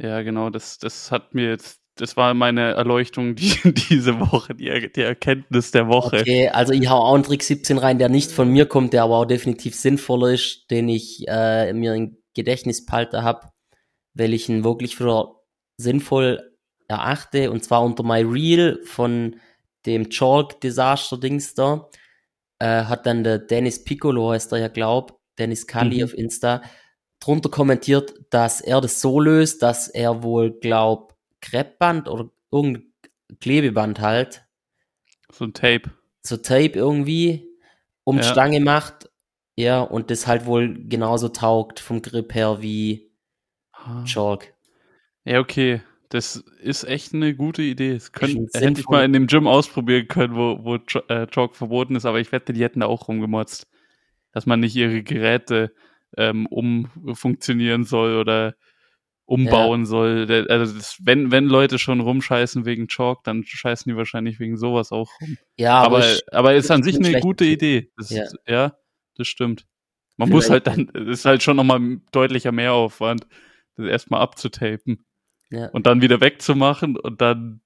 Ja, 0.00 0.22
genau, 0.22 0.48
das, 0.48 0.78
das 0.78 1.10
hat 1.10 1.34
mir 1.34 1.50
jetzt, 1.50 1.80
das 1.96 2.16
war 2.16 2.32
meine 2.32 2.72
Erleuchtung 2.72 3.34
die, 3.36 3.54
diese 3.90 4.18
Woche, 4.18 4.54
die, 4.54 4.90
die 4.90 5.02
Erkenntnis 5.02 5.70
der 5.72 5.88
Woche. 5.88 6.20
Okay, 6.20 6.48
also 6.48 6.72
ich 6.72 6.88
hau 6.88 7.00
auch 7.00 7.14
einen 7.14 7.22
Trick 7.22 7.42
17 7.42 7.76
rein, 7.76 7.98
der 7.98 8.08
nicht 8.08 8.32
von 8.32 8.48
mir 8.48 8.66
kommt, 8.66 8.94
der 8.94 9.02
aber 9.02 9.18
auch 9.18 9.26
definitiv 9.26 9.74
sinnvoller 9.74 10.32
ist, 10.32 10.70
den 10.70 10.88
ich 10.88 11.24
äh, 11.28 11.72
mir 11.74 11.94
im 11.94 12.16
Gedächtnis 12.34 12.86
behalten 12.86 13.22
habe, 13.22 13.50
weil 14.14 14.32
ich 14.32 14.48
ihn 14.48 14.64
wirklich 14.64 14.96
für 14.96 15.36
sinnvoll 15.76 16.50
erachte, 16.88 17.50
und 17.50 17.62
zwar 17.62 17.82
unter 17.82 18.02
My 18.02 18.22
Real 18.22 18.80
von 18.84 19.36
dem 19.86 20.08
Chalk 20.08 20.60
Disaster 20.60 21.18
Dings 21.18 21.54
da, 21.54 21.88
äh, 22.58 22.84
hat 22.84 23.06
dann 23.06 23.22
der 23.22 23.38
Dennis 23.38 23.84
Piccolo, 23.84 24.30
heißt 24.30 24.52
er 24.52 24.58
ja 24.58 24.68
glaub, 24.68 25.20
Dennis 25.38 25.66
Cully 25.66 25.98
mhm. 25.98 26.04
auf 26.04 26.14
Insta, 26.14 26.62
drunter 27.20 27.50
kommentiert, 27.50 28.14
dass 28.30 28.60
er 28.60 28.80
das 28.80 29.00
so 29.00 29.20
löst, 29.20 29.62
dass 29.62 29.88
er 29.88 30.22
wohl 30.22 30.50
glaub 30.50 31.14
Kreppband 31.40 32.08
oder 32.08 32.30
irgendein 32.50 32.90
Klebeband 33.40 34.00
halt. 34.00 34.44
So 35.30 35.44
ein 35.44 35.54
Tape. 35.54 35.90
So 36.22 36.36
Tape 36.36 36.72
irgendwie 36.72 37.46
um 38.04 38.16
ja. 38.16 38.22
die 38.22 38.28
Stange 38.28 38.60
macht. 38.60 39.10
Ja, 39.56 39.82
und 39.82 40.10
das 40.10 40.26
halt 40.26 40.46
wohl 40.46 40.74
genauso 40.88 41.28
taugt 41.28 41.80
vom 41.80 42.02
Grip 42.02 42.34
her 42.34 42.62
wie 42.62 43.10
ah. 43.72 44.04
Chalk. 44.04 44.54
Ja, 45.24 45.40
okay. 45.40 45.82
Das 46.08 46.42
ist 46.60 46.82
echt 46.82 47.14
eine 47.14 47.36
gute 47.36 47.62
Idee. 47.62 47.94
Das 47.94 48.10
könnt, 48.10 48.52
hätte 48.54 48.80
ich 48.80 48.88
mal 48.88 49.04
in 49.04 49.12
dem 49.12 49.28
Gym 49.28 49.46
ausprobieren 49.46 50.08
können, 50.08 50.34
wo, 50.34 50.64
wo 50.64 50.74
äh, 50.74 51.26
Chalk 51.28 51.54
verboten 51.54 51.94
ist, 51.94 52.04
aber 52.04 52.18
ich 52.18 52.32
wette, 52.32 52.52
die 52.52 52.64
hätten 52.64 52.80
da 52.80 52.86
auch 52.86 53.06
rumgemotzt. 53.06 53.68
Dass 54.32 54.46
man 54.46 54.60
nicht 54.60 54.74
ihre 54.74 55.02
Geräte 55.02 55.72
ähm, 56.16 56.46
umfunktionieren 56.46 57.84
soll 57.84 58.16
oder 58.16 58.54
umbauen 59.30 59.82
ja. 59.82 59.86
soll. 59.86 60.46
Also 60.48 60.74
das, 60.74 60.98
wenn, 61.04 61.30
wenn 61.30 61.44
Leute 61.44 61.78
schon 61.78 62.00
rumscheißen 62.00 62.64
wegen 62.64 62.88
Chalk, 62.88 63.22
dann 63.22 63.44
scheißen 63.44 63.90
die 63.90 63.96
wahrscheinlich 63.96 64.40
wegen 64.40 64.56
sowas 64.56 64.90
auch 64.90 65.08
rum. 65.20 65.36
Ja, 65.56 65.80
aber, 65.80 65.98
aber, 65.98 66.12
ich, 66.12 66.22
aber 66.32 66.54
ist 66.54 66.70
an 66.70 66.82
sich 66.82 66.96
eine 66.96 67.20
gute 67.20 67.44
Idee. 67.44 67.92
Das, 67.96 68.10
ja. 68.10 68.24
ja. 68.48 68.76
das 69.16 69.28
stimmt. 69.28 69.66
Man 70.16 70.28
Vielleicht. 70.28 70.34
muss 70.34 70.50
halt 70.50 70.66
dann, 70.66 70.88
ist 71.06 71.24
halt 71.24 71.42
schon 71.42 71.56
nochmal 71.56 72.00
deutlicher 72.10 72.50
Mehraufwand, 72.50 73.26
das 73.76 73.86
erstmal 73.86 74.20
abzutapen 74.20 75.04
ja. 75.48 75.68
und 75.68 75.86
dann 75.86 76.02
wieder 76.02 76.20
wegzumachen 76.20 76.96
und 76.96 77.20
dann 77.20 77.60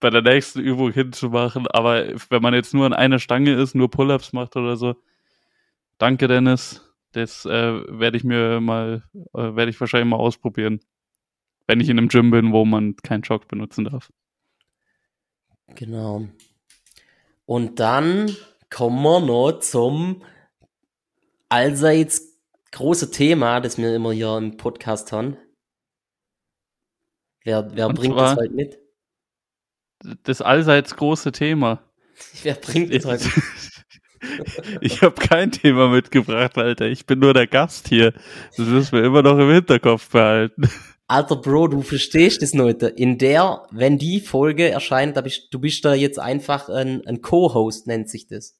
bei 0.00 0.08
der 0.08 0.22
nächsten 0.22 0.60
Übung 0.60 0.90
hinzumachen. 0.92 1.66
Aber 1.68 2.06
wenn 2.30 2.42
man 2.42 2.54
jetzt 2.54 2.72
nur 2.72 2.86
an 2.86 2.94
einer 2.94 3.18
Stange 3.18 3.52
ist, 3.52 3.74
nur 3.74 3.90
Pull-ups 3.90 4.32
macht 4.32 4.56
oder 4.56 4.76
so, 4.76 4.96
danke 5.98 6.26
Dennis. 6.28 6.89
Das 7.12 7.44
äh, 7.44 7.50
werde 7.50 8.16
ich 8.16 8.24
mir 8.24 8.60
mal, 8.60 9.02
äh, 9.34 9.56
werde 9.56 9.70
ich 9.70 9.80
wahrscheinlich 9.80 10.08
mal 10.08 10.16
ausprobieren, 10.16 10.80
wenn 11.66 11.80
ich 11.80 11.88
in 11.88 11.98
einem 11.98 12.08
Gym 12.08 12.30
bin, 12.30 12.52
wo 12.52 12.64
man 12.64 12.96
keinen 12.96 13.22
Jog 13.22 13.48
benutzen 13.48 13.84
darf. 13.84 14.12
Genau. 15.74 16.28
Und 17.46 17.80
dann 17.80 18.34
kommen 18.70 19.02
wir 19.02 19.20
noch 19.20 19.58
zum 19.60 20.22
allseits 21.48 22.38
große 22.72 23.10
Thema, 23.10 23.60
das 23.60 23.78
wir 23.78 23.94
immer 23.94 24.12
hier 24.12 24.36
im 24.36 24.56
Podcast 24.56 25.12
haben. 25.12 25.36
Wer, 27.42 27.74
wer 27.74 27.88
bringt 27.88 28.16
das 28.16 28.36
heute 28.36 28.52
mit? 28.52 28.78
Das 30.22 30.40
allseits 30.40 30.94
große 30.94 31.32
Thema. 31.32 31.82
Wer 32.42 32.54
bringt 32.54 32.94
das 32.94 33.04
heute 33.06 33.24
mit? 33.24 33.44
Ich 34.80 35.02
habe 35.02 35.14
kein 35.14 35.50
Thema 35.50 35.88
mitgebracht, 35.88 36.56
Alter. 36.58 36.86
Ich 36.86 37.06
bin 37.06 37.18
nur 37.18 37.34
der 37.34 37.46
Gast 37.46 37.88
hier. 37.88 38.12
Das 38.56 38.66
müssen 38.66 38.92
wir 38.92 39.04
immer 39.04 39.22
noch 39.22 39.38
im 39.38 39.50
Hinterkopf 39.50 40.10
behalten. 40.10 40.62
Alter 41.06 41.36
Bro, 41.36 41.68
du 41.68 41.82
verstehst 41.82 42.42
das 42.42 42.54
nicht. 42.54 42.82
In 42.82 43.18
der, 43.18 43.62
wenn 43.72 43.98
die 43.98 44.20
Folge 44.20 44.70
erscheint, 44.70 45.16
da 45.16 45.22
bist, 45.22 45.52
du 45.52 45.58
bist 45.58 45.84
da 45.84 45.94
jetzt 45.94 46.18
einfach 46.18 46.68
ein, 46.68 47.04
ein 47.06 47.20
Co-Host, 47.20 47.86
nennt 47.86 48.08
sich 48.08 48.28
das. 48.28 48.56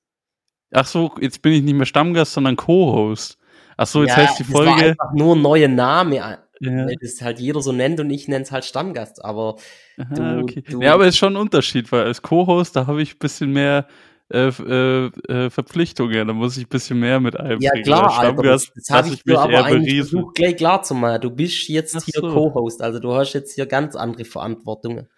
Ach 0.73 0.87
so, 0.87 1.13
jetzt 1.21 1.43
bin 1.43 1.53
ich 1.53 1.63
nicht 1.63 1.75
mehr 1.75 1.87
Stammgast, 1.87 2.33
sondern 2.33 2.57
Co-Host. 2.57 3.39
Ach 3.77 3.87
so, 3.87 4.03
jetzt 4.03 4.11
ja, 4.11 4.17
heißt 4.17 4.39
die 4.41 4.45
Folge. 4.45 4.71
Das 4.71 4.81
war 4.81 4.89
einfach 4.89 5.13
nur 5.15 5.37
ein 5.37 5.43
neuer 5.43 5.69
Name 5.69 6.39
ja. 6.61 6.87
weil 6.87 6.97
das 7.01 7.21
halt 7.23 7.41
jeder 7.41 7.63
so 7.63 7.73
nennt 7.73 8.01
und 8.01 8.11
ich 8.11 8.29
nenne 8.29 8.45
es 8.45 8.53
halt 8.53 8.65
Stammgast. 8.65 9.25
Aber 9.25 9.57
Aha, 9.99 10.15
du, 10.15 10.41
okay. 10.43 10.63
du, 10.69 10.81
Ja, 10.81 10.95
aber 10.95 11.05
es 11.05 11.11
ist 11.11 11.19
schon 11.19 11.35
ein 11.35 11.41
Unterschied, 11.41 11.91
weil 11.91 12.05
als 12.05 12.23
Co-Host, 12.23 12.77
da 12.77 12.87
habe 12.87 13.03
ich 13.03 13.15
ein 13.15 13.19
bisschen 13.19 13.53
mehr 13.53 13.87
äh, 14.33 14.49
äh, 14.49 15.07
äh, 15.29 15.51
Verpflichtungen, 15.51 16.29
da 16.29 16.33
muss 16.33 16.57
ich 16.57 16.67
ein 16.67 16.69
bisschen 16.69 17.01
mehr 17.01 17.19
mit 17.19 17.39
einbringen. 17.39 17.63
Ja 17.63 17.83
klar, 17.83 18.19
Alter, 18.19 18.43
das, 18.43 18.71
das 18.75 18.91
habe 18.91 19.09
ich 19.09 19.25
dir 19.25 19.41
aber 19.41 19.65
eigentlich 19.65 19.97
versucht 19.97 20.37
gleich 20.37 20.57
klar 20.57 20.83
zu 20.83 20.95
machen. 20.95 21.21
Du 21.21 21.31
bist 21.31 21.69
jetzt 21.69 21.97
Ach 21.97 22.05
hier 22.05 22.21
so. 22.21 22.33
Co-Host, 22.33 22.81
also 22.81 23.01
du 23.01 23.13
hast 23.13 23.33
jetzt 23.33 23.55
hier 23.55 23.67
ganz 23.67 23.97
andere 23.97 24.25
Verantwortungen. 24.25 25.09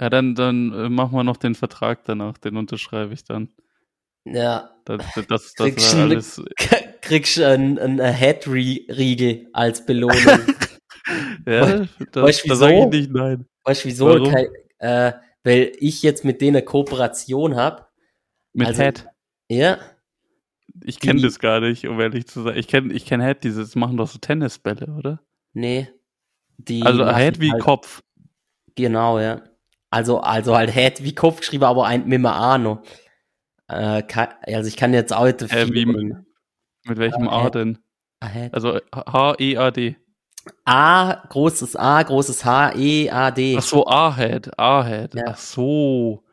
Ja, 0.00 0.08
dann, 0.08 0.34
dann 0.34 0.72
äh, 0.72 0.88
machen 0.88 1.16
wir 1.16 1.24
noch 1.24 1.36
den 1.36 1.54
Vertrag 1.54 2.04
danach, 2.04 2.38
den 2.38 2.56
unterschreibe 2.56 3.12
ich 3.12 3.24
dann. 3.24 3.48
Ja. 4.24 4.70
Das, 4.84 5.02
das, 5.14 5.26
das, 5.26 5.26
das 5.26 5.54
kriegst, 5.54 5.94
alles. 5.96 6.42
kriegst 7.00 7.40
einen, 7.40 7.78
einen 7.78 8.14
Head-Riegel 8.14 9.48
als 9.52 9.84
Belohnung. 9.84 10.18
Ja, 11.46 11.86
das, 12.12 12.22
weißt 12.22 12.44
du, 12.44 12.48
da 12.48 12.56
sage 12.56 12.78
ich 12.78 12.86
nicht 12.86 13.12
nein. 13.12 13.44
Weißt 13.64 13.84
du 13.84 13.88
wieso? 13.88 14.06
Warum? 14.06 14.32
Kein, 14.32 14.46
äh, 14.78 15.12
weil 15.42 15.72
ich 15.78 16.02
jetzt 16.02 16.24
mit 16.24 16.40
denen 16.40 16.56
eine 16.56 16.64
Kooperation 16.64 17.56
habe. 17.56 17.84
Mit 18.54 18.68
Also- 18.68 18.82
Head. 18.82 19.06
Ja, 19.50 19.78
Ich 20.84 20.98
kenne 20.98 21.20
das 21.20 21.38
gar 21.38 21.60
nicht, 21.60 21.86
um 21.86 22.00
ehrlich 22.00 22.26
zu 22.26 22.42
sein. 22.42 22.56
Ich 22.56 22.66
kenne 22.66 22.92
ich 22.94 23.04
kenn 23.06 23.20
Head, 23.20 23.44
dieses 23.44 23.76
machen 23.76 23.96
doch 23.98 24.08
so 24.08 24.18
Tennisbälle, 24.18 24.86
oder? 24.96 25.20
nee. 25.52 25.88
Die 26.56 26.82
Also 26.84 27.04
Head 27.12 27.40
wie 27.40 27.50
halt, 27.52 27.62
Kopf. 27.62 28.00
Genau, 28.76 29.18
ja. 29.18 29.42
Also, 29.90 30.20
also 30.20 30.56
halt 30.56 30.70
Head 30.72 31.02
wie 31.04 31.14
Kopf 31.14 31.40
geschrieben, 31.40 31.64
aber 31.64 31.86
ein 31.86 32.04
mit 32.06 32.14
einem 32.14 32.26
A 32.26 32.58
noch. 32.58 32.82
Äh, 33.68 34.02
also 34.54 34.68
ich 34.68 34.76
kann 34.76 34.94
jetzt 34.94 35.12
auch 35.12 35.24
nicht 35.24 35.42
Äh, 35.42 35.68
wie 35.72 35.84
mit, 35.86 36.16
welchem 36.98 37.24
Ja, 37.24 37.30
A 37.32 37.42
Head. 37.44 37.54
denn? 37.56 37.78
A, 38.20 38.28
Head. 38.28 38.54
Also 38.54 38.78
H-E-A-D. 38.94 39.96
A, 40.64 41.26
großes 41.28 41.76
A, 41.76 42.02
großes 42.02 42.44
H, 42.44 42.72
E, 42.76 43.10
A, 43.10 43.30
D. 43.30 43.56
Ach 43.58 43.62
so, 43.62 43.86
A-Head. 43.86 44.58
A-Head. 44.58 45.14
Ja. 45.14 45.24
Ach 45.28 45.36
so. 45.38 46.23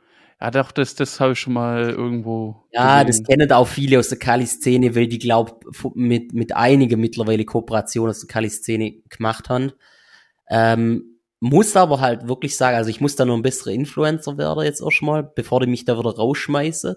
Ja, 0.41 0.49
doch, 0.49 0.71
das, 0.71 0.95
das 0.95 1.19
habe 1.19 1.33
ich 1.33 1.39
schon 1.39 1.53
mal 1.53 1.91
irgendwo. 1.91 2.65
Ja, 2.71 3.03
das 3.03 3.19
gesehen. 3.19 3.25
kennen 3.25 3.51
auch 3.51 3.67
viele 3.67 3.99
aus 3.99 4.09
der 4.09 4.17
Kali-Szene, 4.17 4.95
weil 4.95 5.07
die, 5.07 5.19
glaub, 5.19 5.63
mit, 5.93 6.33
mit 6.33 6.55
einigen 6.55 6.99
mittlerweile 6.99 7.45
Kooperationen 7.45 8.09
aus 8.09 8.21
der 8.21 8.27
Kali-Szene 8.27 9.03
gemacht 9.09 9.49
haben. 9.49 9.71
Ähm, 10.49 11.19
muss 11.39 11.75
aber 11.75 11.99
halt 11.99 12.27
wirklich 12.27 12.57
sagen, 12.57 12.75
also 12.75 12.89
ich 12.89 13.01
muss 13.01 13.15
da 13.15 13.25
noch 13.25 13.35
ein 13.35 13.43
besserer 13.43 13.71
Influencer 13.71 14.37
werden 14.39 14.63
jetzt 14.65 14.81
erstmal, 14.81 15.23
bevor 15.23 15.59
die 15.59 15.67
mich 15.67 15.85
da 15.85 15.97
wieder 15.99 16.15
rausschmeißen. 16.15 16.95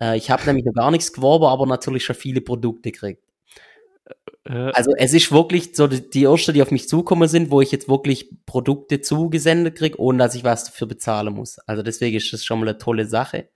Äh, 0.00 0.18
ich 0.18 0.30
habe 0.30 0.42
nämlich 0.46 0.66
noch 0.66 0.74
gar 0.74 0.90
nichts 0.90 1.14
geworben, 1.14 1.46
aber 1.46 1.66
natürlich 1.66 2.04
schon 2.04 2.16
viele 2.16 2.42
Produkte 2.42 2.92
gekriegt. 2.92 3.23
Äh, 4.44 4.70
Also 4.72 4.92
es 4.96 5.14
ist 5.14 5.32
wirklich 5.32 5.74
so 5.74 5.86
die, 5.86 6.22
erste, 6.22 6.52
die 6.52 6.62
auf 6.62 6.70
mich 6.70 6.88
zukommen 6.88 7.28
sind, 7.28 7.50
wo 7.50 7.60
ich 7.60 7.72
jetzt 7.72 7.88
wirklich 7.88 8.30
Produkte 8.46 9.00
zugesendet 9.00 9.76
krieg, 9.76 9.98
ohne 9.98 10.18
dass 10.18 10.34
ich 10.34 10.44
was 10.44 10.64
dafür 10.64 10.86
bezahlen 10.86 11.34
muss. 11.34 11.58
Also 11.60 11.82
deswegen 11.82 12.16
ist 12.16 12.32
das 12.32 12.44
schon 12.44 12.60
mal 12.60 12.68
eine 12.68 12.78
tolle 12.78 13.06
Sache. 13.06 13.48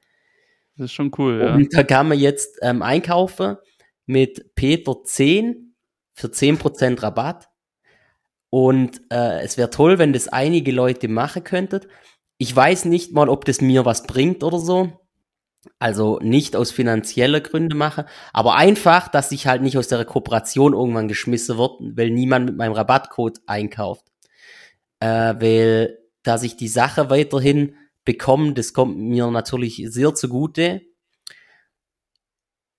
das 0.77 0.87
ist 0.87 0.93
schon 0.93 1.11
cool, 1.19 1.41
ja. 1.41 1.55
Und 1.55 1.75
da 1.75 1.83
kann 1.83 2.09
man 2.09 2.19
jetzt 2.19 2.59
ähm, 2.63 2.83
einkaufen 2.83 3.57
mit 4.07 4.55
Peter 4.55 4.97
10 5.05 5.75
für 6.15 6.29
10% 6.29 7.03
Rabatt. 7.03 7.49
Und 8.51 9.03
äh, 9.11 9.41
es 9.43 9.59
wäre 9.59 9.71
toll, 9.71 9.99
wenn 9.99 10.13
das 10.15 10.29
einige 10.29 10.73
Leute 10.73 11.09
machen 11.09 11.45
könnten. 11.45 11.81
Ich 12.39 12.55
weiß 12.55 12.87
nicht 12.87 13.13
mal, 13.13 13.29
ob 13.29 13.45
das 13.45 13.61
mir 13.61 13.85
was 13.85 14.05
bringt 14.05 14.43
oder 14.43 14.59
so. 14.59 14.93
Also 15.79 16.19
nicht 16.23 16.57
aus 16.57 16.71
finanzieller 16.71 17.41
Gründe 17.41 17.77
mache, 17.77 18.07
aber 18.33 18.57
einfach, 18.57 19.09
dass 19.09 19.33
ich 19.33 19.47
halt 19.47 19.63
nicht 19.63 19.77
aus 19.77 19.89
der 19.89 20.05
Kooperation 20.05 20.73
irgendwann 20.73 21.09
geschmissen 21.09 21.59
wird, 21.59 21.73
weil 21.81 22.11
niemand 22.11 22.47
mit 22.47 22.57
meinem 22.57 22.73
Rabattcode 22.73 23.41
einkauft. 23.47 24.05
Äh, 25.01 25.35
weil, 25.41 25.99
dass 26.23 26.43
ich 26.43 26.57
die 26.57 26.69
Sache 26.69 27.11
weiterhin 27.11 27.77
bekomme, 28.05 28.55
das 28.55 28.73
kommt 28.73 28.99
mir 28.99 29.31
natürlich 29.31 29.83
sehr 29.89 30.15
zugute. 30.15 30.83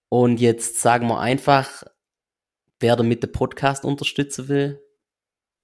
Und 0.10 0.40
jetzt 0.40 0.82
sagen 0.82 1.08
wir 1.08 1.20
einfach, 1.20 1.84
wer 2.80 2.96
damit 2.96 3.24
den 3.24 3.32
Podcast 3.32 3.86
unterstützen 3.86 4.48
will, 4.48 4.82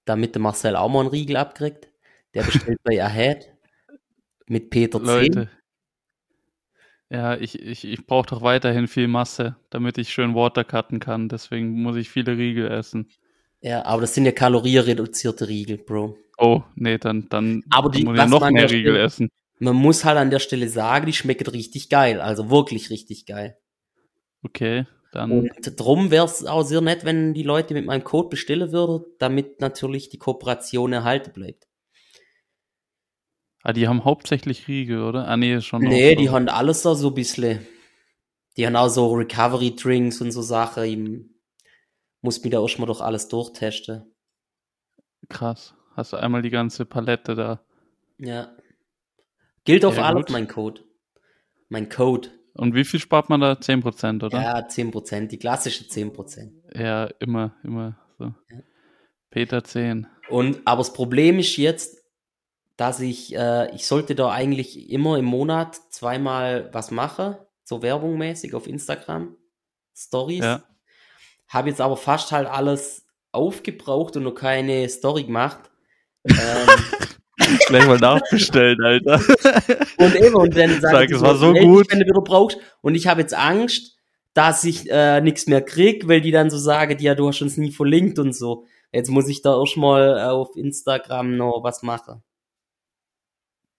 damit 0.05 0.35
der 0.35 0.41
Marcel 0.41 0.75
auch 0.75 0.89
mal 0.89 1.01
einen 1.01 1.09
Riegel 1.09 1.37
abkriegt, 1.37 1.89
der 2.33 2.43
bestellt 2.43 2.79
bei 2.83 3.03
Ahead 3.03 3.51
mit 4.47 4.69
Peter 4.69 4.99
10. 4.99 5.07
Leute. 5.07 5.49
Ja, 7.09 7.35
ich, 7.37 7.59
ich, 7.61 7.85
ich 7.85 8.05
brauche 8.07 8.27
doch 8.29 8.41
weiterhin 8.41 8.87
viel 8.87 9.07
Masse, 9.07 9.55
damit 9.69 9.97
ich 9.97 10.09
schön 10.11 10.33
Watercutten 10.33 10.99
kann. 10.99 11.29
Deswegen 11.29 11.81
muss 11.83 11.95
ich 11.97 12.09
viele 12.09 12.35
Riegel 12.37 12.71
essen. 12.71 13.09
Ja, 13.61 13.85
aber 13.85 14.01
das 14.01 14.13
sind 14.15 14.25
ja 14.25 14.31
kalorienreduzierte 14.31 15.47
Riegel, 15.47 15.77
Bro. 15.77 16.17
Oh, 16.37 16.61
nee, 16.75 16.97
dann, 16.97 17.27
dann, 17.29 17.63
Aber 17.69 17.89
die- 17.89 18.03
muss 18.03 18.19
ich 18.19 18.25
noch 18.27 18.49
mehr 18.49 18.69
Riegel 18.69 18.93
steht- 18.93 19.05
essen. 19.05 19.29
Man 19.59 19.75
muss 19.75 20.03
halt 20.03 20.17
an 20.17 20.29
der 20.31 20.39
Stelle 20.39 20.67
sagen, 20.67 21.05
die 21.05 21.13
schmecken 21.13 21.47
richtig 21.47 21.89
geil. 21.89 22.19
Also 22.19 22.49
wirklich 22.49 22.89
richtig 22.89 23.25
geil. 23.25 23.57
Okay, 24.43 24.85
dann. 25.13 25.31
Und 25.31 25.49
drum 25.79 26.11
wäre 26.11 26.25
es 26.25 26.45
auch 26.45 26.63
sehr 26.63 26.81
nett, 26.81 27.05
wenn 27.05 27.33
die 27.33 27.43
Leute 27.43 27.73
mit 27.73 27.85
meinem 27.85 28.03
Code 28.03 28.27
bestellen 28.29 28.71
würden, 28.73 29.05
damit 29.17 29.61
natürlich 29.61 30.09
die 30.09 30.17
Kooperation 30.17 30.91
erhalten 30.91 31.31
bleibt. 31.31 31.67
Ah, 33.67 33.73
die 33.73 33.87
haben 33.87 34.05
hauptsächlich 34.05 34.67
Riegel, 34.67 35.01
oder? 35.01 35.27
Ah, 35.27 35.37
nee, 35.37 35.59
schon. 35.59 35.81
Nee, 35.81 36.13
auch 36.13 36.17
die 36.19 36.27
so. 36.27 36.33
haben 36.33 36.49
alles 36.49 36.83
da 36.83 36.93
so 36.93 37.07
ein 37.07 37.15
bisschen. 37.15 37.65
Die 38.57 38.67
haben 38.67 38.75
auch 38.75 38.89
so 38.89 39.11
Recovery 39.11 39.75
Drinks 39.75 40.21
und 40.21 40.31
so 40.31 40.43
Sachen. 40.43 40.83
Ich 40.83 40.99
muss 42.21 42.43
mir 42.43 42.51
da 42.51 42.61
erstmal 42.61 42.85
doch 42.85 43.01
alles 43.01 43.27
durchtesten. 43.27 44.03
Krass. 45.29 45.73
Hast 45.95 46.13
du 46.13 46.17
einmal 46.17 46.43
die 46.43 46.51
ganze 46.51 46.85
Palette 46.85 47.33
da. 47.33 47.65
Ja. 48.19 48.55
Gilt 49.63 49.83
auf 49.83 49.97
Ja, 49.97 50.03
alles 50.03 50.25
gut. 50.27 50.29
mein 50.31 50.47
Code. 50.47 50.83
Mein 51.69 51.89
Code. 51.89 52.29
Und 52.53 52.75
wie 52.75 52.85
viel 52.85 52.99
spart 52.99 53.29
man 53.29 53.41
da? 53.41 53.53
10%, 53.53 54.23
oder? 54.23 54.39
Ja, 54.39 54.59
10%, 54.59 55.25
die 55.25 55.39
klassische 55.39 55.85
10%. 55.85 56.51
Ja, 56.79 57.05
immer, 57.19 57.55
immer 57.63 57.97
so. 58.19 58.25
Ja. 58.25 58.59
Peter 59.31 59.63
10. 59.63 60.05
Und, 60.29 60.61
aber 60.65 60.81
das 60.81 60.93
Problem 60.93 61.39
ist 61.39 61.57
jetzt, 61.57 62.04
dass 62.77 62.99
ich, 62.99 63.35
äh, 63.35 63.73
ich 63.73 63.87
sollte 63.87 64.15
da 64.15 64.29
eigentlich 64.31 64.89
immer 64.89 65.17
im 65.17 65.25
Monat 65.25 65.75
zweimal 65.89 66.69
was 66.73 66.91
machen, 66.91 67.35
so 67.63 67.81
werbungmäßig 67.81 68.53
auf 68.53 68.67
Instagram, 68.67 69.35
Stories. 69.95 70.43
Ja. 70.43 70.63
Habe 71.47 71.69
jetzt 71.69 71.81
aber 71.81 71.95
fast 71.95 72.31
halt 72.31 72.47
alles 72.47 73.05
aufgebraucht 73.31 74.17
und 74.17 74.23
noch 74.23 74.35
keine 74.35 74.87
Story 74.89 75.23
gemacht. 75.23 75.59
ähm, 76.25 76.35
Gleich 77.67 77.85
mal 77.85 77.99
nachbestellen, 77.99 78.81
Alter. 78.83 79.21
und 79.97 80.15
eben, 80.15 80.35
und 80.35 80.55
dann 80.55 80.81
Sag, 80.81 80.91
sagen 80.91 81.07
die 81.07 81.13
es 81.13 81.21
war 81.21 81.35
so 81.35 81.53
gut. 81.53 81.91
wenn 81.91 81.99
du 81.99 82.05
wieder 82.05 82.21
brauchst. 82.21 82.57
Und 82.81 82.95
ich 82.95 83.07
habe 83.07 83.21
jetzt 83.21 83.33
Angst, 83.33 83.97
dass 84.33 84.63
ich 84.63 84.89
äh, 84.89 85.21
nichts 85.21 85.47
mehr 85.47 85.61
krieg, 85.61 86.07
weil 86.07 86.21
die 86.21 86.31
dann 86.31 86.49
so 86.49 86.57
sagen, 86.57 86.97
ja, 86.99 87.15
du 87.15 87.27
hast 87.27 87.41
uns 87.41 87.57
nie 87.57 87.71
verlinkt 87.71 88.19
und 88.19 88.33
so. 88.33 88.65
Jetzt 88.91 89.09
muss 89.09 89.27
ich 89.27 89.41
da 89.41 89.59
erstmal 89.59 90.17
äh, 90.17 90.23
auf 90.23 90.55
Instagram 90.55 91.37
noch 91.37 91.61
was 91.63 91.83
machen. 91.83 92.23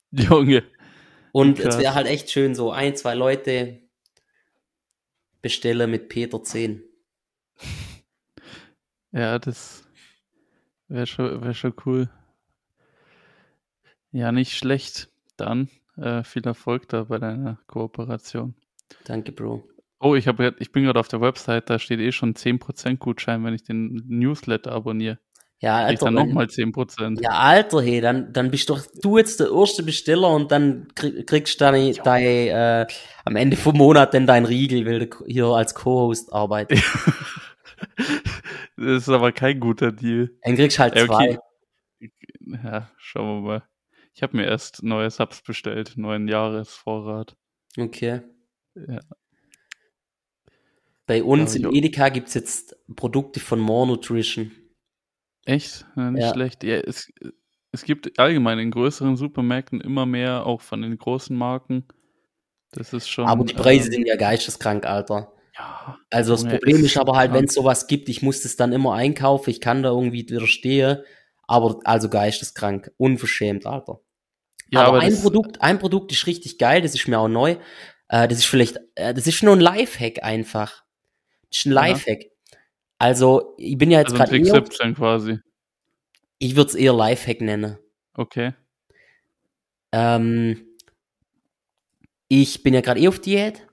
Junge. 0.10 0.64
Und 1.32 1.58
Krass. 1.58 1.74
es 1.74 1.80
wäre 1.80 1.94
halt 1.94 2.06
echt 2.06 2.30
schön, 2.30 2.54
so 2.54 2.70
ein, 2.70 2.96
zwei 2.96 3.14
Leute 3.14 3.80
bestelle 5.42 5.86
mit 5.86 6.08
Peter 6.08 6.42
10. 6.42 6.82
Ja, 9.12 9.38
das 9.38 9.88
wäre 10.88 11.06
schon, 11.06 11.42
wär 11.42 11.54
schon 11.54 11.72
cool. 11.86 12.10
Ja, 14.12 14.30
nicht 14.30 14.52
schlecht. 14.58 15.08
Dann 15.38 15.70
äh, 15.96 16.22
viel 16.22 16.44
Erfolg 16.44 16.88
da 16.88 17.04
bei 17.04 17.16
deiner 17.18 17.58
Kooperation. 17.66 18.54
Danke, 19.04 19.32
Bro. 19.32 19.66
Oh, 19.98 20.14
ich, 20.14 20.28
hab, 20.28 20.38
ich 20.60 20.72
bin 20.72 20.84
gerade 20.84 21.00
auf 21.00 21.08
der 21.08 21.20
Website, 21.20 21.70
da 21.70 21.78
steht 21.78 22.00
eh 22.00 22.12
schon 22.12 22.34
10% 22.34 22.98
Gutschein, 22.98 23.42
wenn 23.44 23.54
ich 23.54 23.62
den 23.62 24.02
Newsletter 24.06 24.72
abonniere. 24.72 25.18
Ja, 25.66 25.78
Alter, 25.78 26.04
dann 26.04 26.14
nochmal 26.14 26.46
10%. 26.46 27.20
ja, 27.20 27.30
Alter, 27.30 27.82
hey, 27.82 28.00
dann, 28.00 28.32
dann 28.32 28.52
bist 28.52 28.70
doch 28.70 28.86
du 29.02 29.18
jetzt 29.18 29.40
der 29.40 29.50
erste 29.50 29.82
Besteller 29.82 30.30
und 30.30 30.52
dann 30.52 30.86
krieg, 30.94 31.26
kriegst 31.26 31.60
du 31.60 31.64
deine, 31.64 31.92
deine, 31.92 32.84
äh, 32.84 32.86
am 33.24 33.34
Ende 33.34 33.56
vom 33.56 33.76
Monat 33.76 34.14
dann 34.14 34.28
dein 34.28 34.44
Riegel, 34.44 34.86
weil 34.86 35.08
du 35.08 35.26
hier 35.26 35.46
als 35.46 35.74
Co-Host 35.74 36.32
arbeitest. 36.32 36.84
das 38.76 39.02
ist 39.02 39.08
aber 39.08 39.32
kein 39.32 39.58
guter 39.58 39.90
Deal. 39.90 40.30
Dann 40.44 40.54
kriegst 40.54 40.78
du 40.78 40.82
halt 40.82 40.96
zwei. 40.96 41.38
okay. 42.00 42.10
Ja, 42.62 42.88
schauen 42.96 43.42
wir 43.42 43.48
mal. 43.48 43.62
Ich 44.14 44.22
habe 44.22 44.36
mir 44.36 44.44
erst 44.44 44.84
neue 44.84 45.10
Subs 45.10 45.42
bestellt, 45.42 45.94
neuen 45.96 46.28
Jahresvorrat. 46.28 47.34
Okay. 47.76 48.20
Ja. 48.76 49.00
Bei 51.06 51.24
uns 51.24 51.56
Ja, 51.58 51.68
im. 51.68 51.74
Edeka 51.74 52.08
gibt's 52.10 52.34
jetzt 52.34 52.76
Produkte 52.94 53.40
von 53.40 53.58
More 53.58 53.88
Nutrition. 53.88 54.52
Echt? 55.46 55.86
Ja, 55.96 56.10
nicht 56.10 56.24
Ja. 56.24 56.32
schlecht. 56.34 56.62
Ja, 56.64 56.76
es, 56.76 57.12
es 57.72 57.84
gibt 57.84 58.18
allgemein 58.18 58.58
in 58.58 58.70
größeren 58.70 59.16
Supermärkten 59.16 59.80
immer 59.80 60.04
mehr, 60.04 60.44
auch 60.44 60.60
von 60.60 60.82
den 60.82 60.98
großen 60.98 61.36
Marken. 61.36 61.86
Das 62.72 62.92
ist 62.92 63.08
schon. 63.08 63.26
Aber 63.26 63.44
die 63.44 63.54
Preise 63.54 63.86
ähm, 63.86 63.92
sind 63.92 64.06
ja 64.06 64.16
geisteskrank, 64.16 64.84
Alter. 64.84 65.32
Ja, 65.56 65.98
Also 66.10 66.32
das 66.32 66.44
Problem 66.44 66.84
ist 66.84 66.98
aber 66.98 67.16
halt, 67.16 67.32
wenn 67.32 67.46
es 67.46 67.54
sowas 67.54 67.86
gibt, 67.86 68.08
ich 68.10 68.20
muss 68.20 68.42
das 68.42 68.56
dann 68.56 68.72
immer 68.72 68.94
einkaufen, 68.94 69.48
ich 69.50 69.60
kann 69.60 69.82
da 69.82 69.88
irgendwie 69.90 70.28
widerstehen, 70.28 70.98
aber 71.46 71.80
also 71.84 72.10
geisteskrank, 72.10 72.90
unverschämt, 72.98 73.64
Alter. 73.64 74.00
ja 74.70 74.80
aber, 74.80 74.98
aber, 74.98 75.00
ein 75.00 75.16
Produkt, 75.18 75.62
ein 75.62 75.78
Produkt 75.78 76.12
ist 76.12 76.26
richtig 76.26 76.58
geil, 76.58 76.82
das 76.82 76.94
ist 76.94 77.08
mir 77.08 77.18
auch 77.18 77.28
neu. 77.28 77.56
Äh, 78.08 78.28
das 78.28 78.38
ist 78.38 78.46
vielleicht, 78.46 78.78
äh, 78.96 79.14
das 79.14 79.26
ist 79.26 79.42
nur 79.42 79.54
ein 79.54 79.60
Lifehack 79.60 80.22
einfach. 80.22 80.84
Das 81.48 81.60
ist 81.60 81.66
ein 81.66 81.72
Ja. 81.72 82.26
Also, 82.98 83.54
ich 83.58 83.76
bin 83.76 83.90
ja 83.90 83.98
jetzt 83.98 84.12
also 84.12 84.16
gerade 84.16 84.30
Trick 84.30 84.46
eher, 84.46 84.54
17 84.54 84.94
quasi. 84.94 85.38
ich 86.38 86.56
würde 86.56 86.70
es 86.70 86.74
eher 86.74 86.92
Lifehack 86.92 87.40
nennen. 87.40 87.78
Okay. 88.14 88.54
Ähm, 89.92 90.66
ich 92.28 92.62
bin 92.62 92.74
ja 92.74 92.80
gerade 92.80 93.00
eh 93.00 93.08
auf 93.08 93.18
Diät 93.18 93.66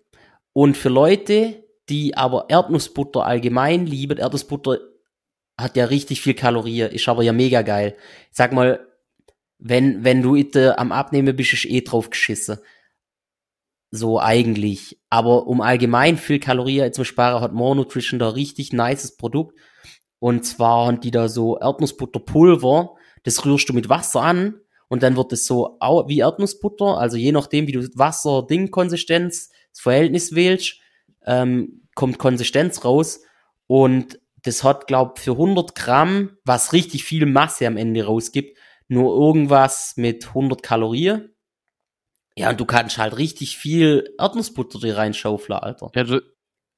und 0.54 0.78
für 0.78 0.90
Leute, 0.90 1.64
die 1.90 2.16
aber 2.16 2.46
Erdnussbutter 2.50 3.26
allgemein 3.26 3.86
lieben, 3.86 4.18
Erdnussbutter 4.18 4.80
hat 5.60 5.76
ja 5.76 5.86
richtig 5.86 6.22
viel 6.22 6.34
Kalorien, 6.34 6.92
ist 6.92 7.08
aber 7.08 7.24
ja 7.24 7.34
mega 7.34 7.62
geil. 7.62 7.96
Ich 8.30 8.38
sag 8.38 8.54
mal, 8.54 8.88
wenn, 9.60 10.04
wenn 10.04 10.22
du 10.22 10.36
am 10.78 10.92
Abnehmen 10.92 11.36
bist, 11.36 11.54
ist 11.54 11.66
eh 11.66 11.82
drauf 11.82 12.10
geschissen. 12.10 12.58
So 13.96 14.20
eigentlich. 14.20 15.00
Aber 15.12 15.46
um 15.46 15.62
allgemein 15.62 16.18
viel 16.18 16.40
Kalorien 16.40 16.92
zu 16.94 17.04
sparen, 17.04 17.44
hat 17.44 17.54
More 17.54 17.76
Nutrition 17.76 18.18
da 18.18 18.30
richtig 18.30 18.74
nices 18.74 19.18
Produkt. 19.18 19.56
Und 20.18 20.46
zwar 20.46 20.88
haben 20.88 21.00
die 21.00 21.12
da 21.12 21.30
so 21.30 21.60
Erdnussbutterpulver. 21.60 22.96
Das 23.22 23.46
rührst 23.46 23.70
du 23.70 23.74
mit 23.74 23.90
Wasser 23.90 24.24
an 24.24 24.56
und 24.88 25.04
dann 25.04 25.16
wird 25.16 25.32
es 25.32 25.46
so 25.46 25.78
wie 26.08 26.22
Erdnussbutter. 26.22 26.98
Also 26.98 27.18
je 27.18 27.32
nachdem, 27.32 27.68
wie 27.68 27.72
du 27.72 27.88
Wasser-Ding-Konsistenz, 27.94 29.52
das 29.72 29.80
Verhältnis 29.80 30.34
wählst, 30.34 30.80
ähm, 31.28 31.84
kommt 31.94 32.18
Konsistenz 32.18 32.84
raus. 32.84 33.22
Und 33.68 34.20
das 34.42 34.64
hat, 34.64 34.88
glaub, 34.88 35.20
für 35.20 35.34
100 35.34 35.76
Gramm, 35.76 36.32
was 36.46 36.74
richtig 36.74 37.04
viel 37.04 37.28
Masse 37.28 37.68
am 37.68 37.78
Ende 37.78 38.06
rausgibt, 38.06 38.58
nur 38.88 39.16
irgendwas 39.16 39.94
mit 39.98 40.30
100 40.30 40.64
Kalorien. 40.64 41.30
Ja, 42.38 42.50
und 42.50 42.60
du 42.60 42.66
kannst 42.66 42.98
halt 42.98 43.18
richtig 43.18 43.58
viel 43.58 44.14
Erdnussbutter 44.20 44.80
dir 44.80 44.98
reinschaufeln, 44.98 45.60
Alter. 45.60 45.92
Ja, 45.96 46.20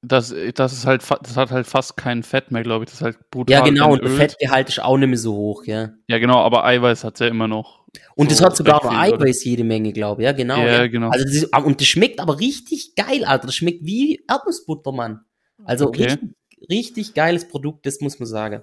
das, 0.02 0.34
das 0.54 0.72
ist 0.72 0.86
halt, 0.86 1.02
das 1.02 1.36
hat 1.36 1.50
halt 1.50 1.66
fast 1.66 1.96
kein 1.96 2.22
Fett 2.22 2.50
mehr, 2.50 2.62
glaube 2.62 2.84
ich. 2.84 2.90
Das 2.90 3.00
ist 3.00 3.02
halt 3.02 3.30
brutal. 3.30 3.58
Ja, 3.58 3.64
genau, 3.64 3.92
und 3.92 4.02
der 4.02 4.10
Fettgehalt 4.10 4.68
ist 4.68 4.80
auch 4.80 4.96
nicht 4.96 5.08
mehr 5.08 5.18
so 5.18 5.34
hoch, 5.34 5.64
ja. 5.64 5.90
Ja, 6.06 6.18
genau, 6.18 6.38
aber 6.38 6.64
Eiweiß 6.64 7.04
hat 7.04 7.18
ja 7.20 7.28
immer 7.28 7.48
noch. 7.48 7.84
Und 8.14 8.30
so 8.30 8.36
das 8.36 8.44
hat 8.44 8.56
sogar 8.56 8.84
noch 8.84 8.92
Eiweiß 8.92 9.44
jede 9.44 9.64
Menge, 9.64 9.92
glaube 9.92 10.22
ich, 10.22 10.26
ja, 10.26 10.32
genau. 10.32 10.58
Ja, 10.58 10.66
ja. 10.66 10.86
genau. 10.86 11.08
Also 11.08 11.24
das, 11.24 11.52
ah, 11.52 11.62
und 11.62 11.80
das 11.80 11.88
schmeckt 11.88 12.20
aber 12.20 12.38
richtig 12.38 12.94
geil, 12.94 13.24
Alter. 13.24 13.46
Das 13.46 13.56
schmeckt 13.56 13.84
wie 13.84 14.22
Erdnussbutter, 14.28 14.92
Mann. 14.92 15.20
Also 15.64 15.86
okay. 15.86 16.04
richtig, 16.04 16.30
richtig 16.70 17.14
geiles 17.14 17.48
Produkt, 17.48 17.86
das 17.86 18.00
muss 18.00 18.18
man 18.18 18.26
sagen. 18.26 18.62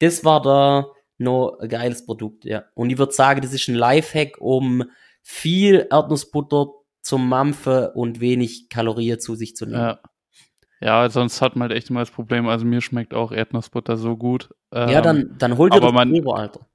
Das 0.00 0.24
war 0.24 0.42
da 0.42 0.88
noch 1.18 1.58
ein 1.60 1.68
geiles 1.68 2.04
Produkt, 2.04 2.44
ja. 2.44 2.64
Und 2.74 2.90
ich 2.90 2.98
würde 2.98 3.12
sagen, 3.12 3.40
das 3.40 3.52
ist 3.52 3.68
ein 3.68 3.76
Lifehack, 3.76 4.40
um 4.40 4.84
viel 5.22 5.86
Erdnussbutter 5.90 6.68
zum 7.00 7.28
Mampfen 7.28 7.88
und 7.94 8.20
wenig 8.20 8.68
Kalorien 8.68 9.20
zu 9.20 9.34
sich 9.34 9.56
zu 9.56 9.66
nehmen. 9.66 9.80
Ja. 9.80 10.00
Ja, 10.80 11.08
sonst 11.10 11.40
hat 11.40 11.54
man 11.54 11.68
halt 11.68 11.78
echt 11.78 11.90
immer 11.90 12.00
das 12.00 12.10
Problem, 12.10 12.48
also 12.48 12.64
mir 12.64 12.80
schmeckt 12.80 13.14
auch 13.14 13.30
Erdnussbutter 13.30 13.96
so 13.96 14.16
gut. 14.16 14.50
Ähm, 14.72 14.88
ja, 14.88 15.00
dann, 15.00 15.36
dann 15.38 15.56
hol 15.56 15.70
dir 15.70 15.78
das 15.80 15.92
man, 15.92 16.10
Probe, 16.10 16.34
Alter. 16.34 16.66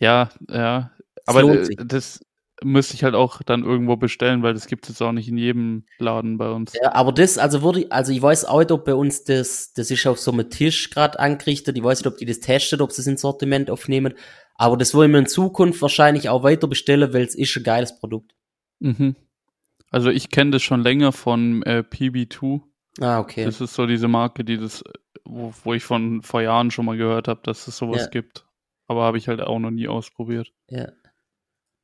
Ja, 0.00 0.30
ja. 0.48 0.90
Das 1.14 1.36
aber 1.36 1.56
das 1.76 2.20
müsste 2.64 2.94
ich 2.94 3.04
halt 3.04 3.14
auch 3.14 3.42
dann 3.42 3.62
irgendwo 3.62 3.96
bestellen, 3.96 4.42
weil 4.42 4.54
das 4.54 4.66
gibt 4.66 4.84
es 4.84 4.90
jetzt 4.90 5.02
auch 5.02 5.12
nicht 5.12 5.28
in 5.28 5.36
jedem 5.36 5.84
Laden 5.98 6.38
bei 6.38 6.50
uns. 6.50 6.72
Ja, 6.82 6.94
aber 6.94 7.12
das, 7.12 7.38
also 7.38 7.62
würde 7.62 7.82
ich, 7.82 7.92
also 7.92 8.12
ich 8.12 8.20
weiß 8.20 8.44
auch 8.46 8.58
nicht, 8.58 8.72
ob 8.72 8.84
bei 8.84 8.94
uns 8.94 9.24
das, 9.24 9.72
das 9.72 9.90
ist 9.90 10.06
auf 10.06 10.18
so 10.18 10.32
einem 10.32 10.50
Tisch 10.50 10.90
gerade 10.90 11.20
angerichtet. 11.20 11.76
Ich 11.76 11.84
weiß 11.84 12.00
nicht, 12.00 12.08
ob 12.08 12.18
die 12.18 12.26
das 12.26 12.40
testet, 12.40 12.80
ob 12.80 12.90
sie 12.92 13.02
es 13.02 13.06
ins 13.06 13.20
Sortiment 13.20 13.70
aufnehmen. 13.70 14.14
Aber 14.58 14.76
das 14.76 14.92
wollen 14.92 15.12
wir 15.12 15.20
in 15.20 15.26
Zukunft 15.26 15.80
wahrscheinlich 15.80 16.28
auch 16.28 16.42
weiter 16.42 16.66
bestellen, 16.66 17.14
weil 17.14 17.22
es 17.22 17.36
ist 17.36 17.56
ein 17.56 17.62
geiles 17.62 17.98
Produkt. 17.98 18.34
Mhm. 18.80 19.14
Also 19.90 20.10
ich 20.10 20.30
kenne 20.30 20.50
das 20.50 20.62
schon 20.62 20.82
länger 20.82 21.12
von 21.12 21.62
äh, 21.62 21.84
PB2. 21.88 22.60
Ah, 23.00 23.20
okay. 23.20 23.44
Das 23.44 23.60
ist 23.60 23.74
so 23.74 23.86
diese 23.86 24.08
Marke, 24.08 24.44
die 24.44 24.58
das, 24.58 24.82
wo, 25.24 25.54
wo 25.62 25.74
ich 25.74 25.84
von 25.84 26.22
vor 26.22 26.42
Jahren 26.42 26.72
schon 26.72 26.84
mal 26.84 26.96
gehört 26.96 27.28
habe, 27.28 27.40
dass 27.44 27.68
es 27.68 27.78
sowas 27.78 28.02
ja. 28.02 28.08
gibt. 28.08 28.46
Aber 28.88 29.04
habe 29.04 29.16
ich 29.16 29.28
halt 29.28 29.40
auch 29.40 29.60
noch 29.60 29.70
nie 29.70 29.86
ausprobiert. 29.86 30.52
Ja. 30.68 30.88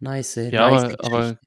Nice. 0.01 0.35
Ja, 0.35 0.70
nice 0.70 0.99
aber, 0.99 1.07
aber, 1.07 1.39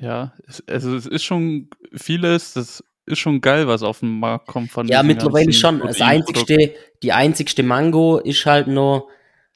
ja, 0.00 0.34
es, 0.46 0.64
also 0.66 0.96
es 0.96 1.06
ist 1.06 1.22
schon 1.22 1.70
vieles, 1.92 2.54
das 2.54 2.82
ist 3.06 3.18
schon 3.20 3.40
geil, 3.40 3.68
was 3.68 3.84
auf 3.84 4.00
den 4.00 4.18
Markt 4.18 4.48
kommt 4.48 4.72
von 4.72 4.88
Ja, 4.88 5.04
mittlerweile 5.04 5.52
schon. 5.52 5.78
Das 5.78 6.00
einzigste, 6.00 6.74
die 7.04 7.12
einzigste 7.12 7.62
Mango 7.62 8.18
ist 8.18 8.44
halt 8.46 8.66
nur. 8.66 9.08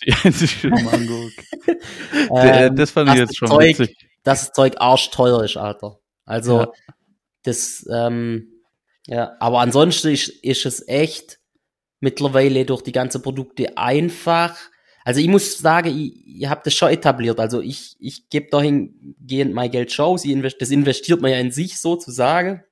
Die 0.05 0.13
einzigste 0.13 0.69
Mango. 0.71 1.31
ähm, 2.37 2.77
das 2.77 2.91
fand 2.91 3.11
ich 3.11 3.17
jetzt 3.17 3.37
schon 3.37 3.49
Zeug, 3.49 3.79
witzig. 3.79 3.97
Das 4.23 4.53
Zeug 4.53 4.75
arschteuer 4.79 5.45
ist, 5.45 5.57
Alter. 5.57 5.99
Also, 6.25 6.61
ja. 6.61 6.73
das, 7.43 7.87
ähm, 7.91 8.55
ja, 9.07 9.37
aber 9.41 9.61
ansonsten 9.61 10.09
ist, 10.09 10.29
ist 10.29 10.65
es 10.67 10.87
echt 10.89 11.39
mittlerweile 12.01 12.65
durch 12.65 12.83
die 12.83 12.93
ganzen 12.93 13.23
Produkte 13.23 13.77
einfach. 13.77 14.57
Also 15.05 15.21
ich 15.21 15.29
muss 15.29 15.59
sagen, 15.59 15.89
ich, 15.89 16.41
ich 16.41 16.47
habe 16.47 16.63
das 16.65 16.75
schon 16.75 16.91
etabliert. 16.91 17.39
Also 17.39 17.61
ich, 17.61 17.97
ich 17.99 18.29
gebe 18.31 18.49
dahingehend 18.51 19.53
mein 19.53 19.71
Geld 19.71 19.93
schon 19.93 20.17
Das 20.59 20.71
investiert 20.71 21.21
man 21.21 21.31
ja 21.31 21.39
in 21.39 21.51
sich 21.51 21.79
sozusagen. 21.79 22.65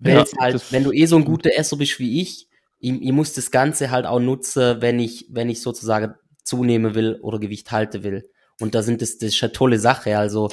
Ja, 0.00 0.24
halt, 0.40 0.72
wenn 0.72 0.84
du 0.84 0.92
eh 0.92 1.06
so 1.06 1.16
ein 1.16 1.24
guter 1.24 1.56
Esser 1.56 1.76
bist 1.76 1.98
wie 1.98 2.20
ich, 2.20 2.47
ich, 2.78 3.02
ich 3.02 3.12
muss 3.12 3.32
das 3.32 3.50
Ganze 3.50 3.90
halt 3.90 4.06
auch 4.06 4.20
nutzen, 4.20 4.80
wenn 4.80 4.98
ich, 4.98 5.26
wenn 5.30 5.48
ich 5.48 5.62
sozusagen 5.62 6.14
zunehmen 6.44 6.94
will 6.94 7.18
oder 7.22 7.38
Gewicht 7.38 7.70
halten 7.70 8.02
will. 8.02 8.30
Und 8.60 8.74
da 8.74 8.82
sind 8.82 9.02
das, 9.02 9.18
das 9.18 9.34
ist 9.34 9.42
eine 9.42 9.52
tolle 9.52 9.78
Sache. 9.78 10.18
Also 10.18 10.50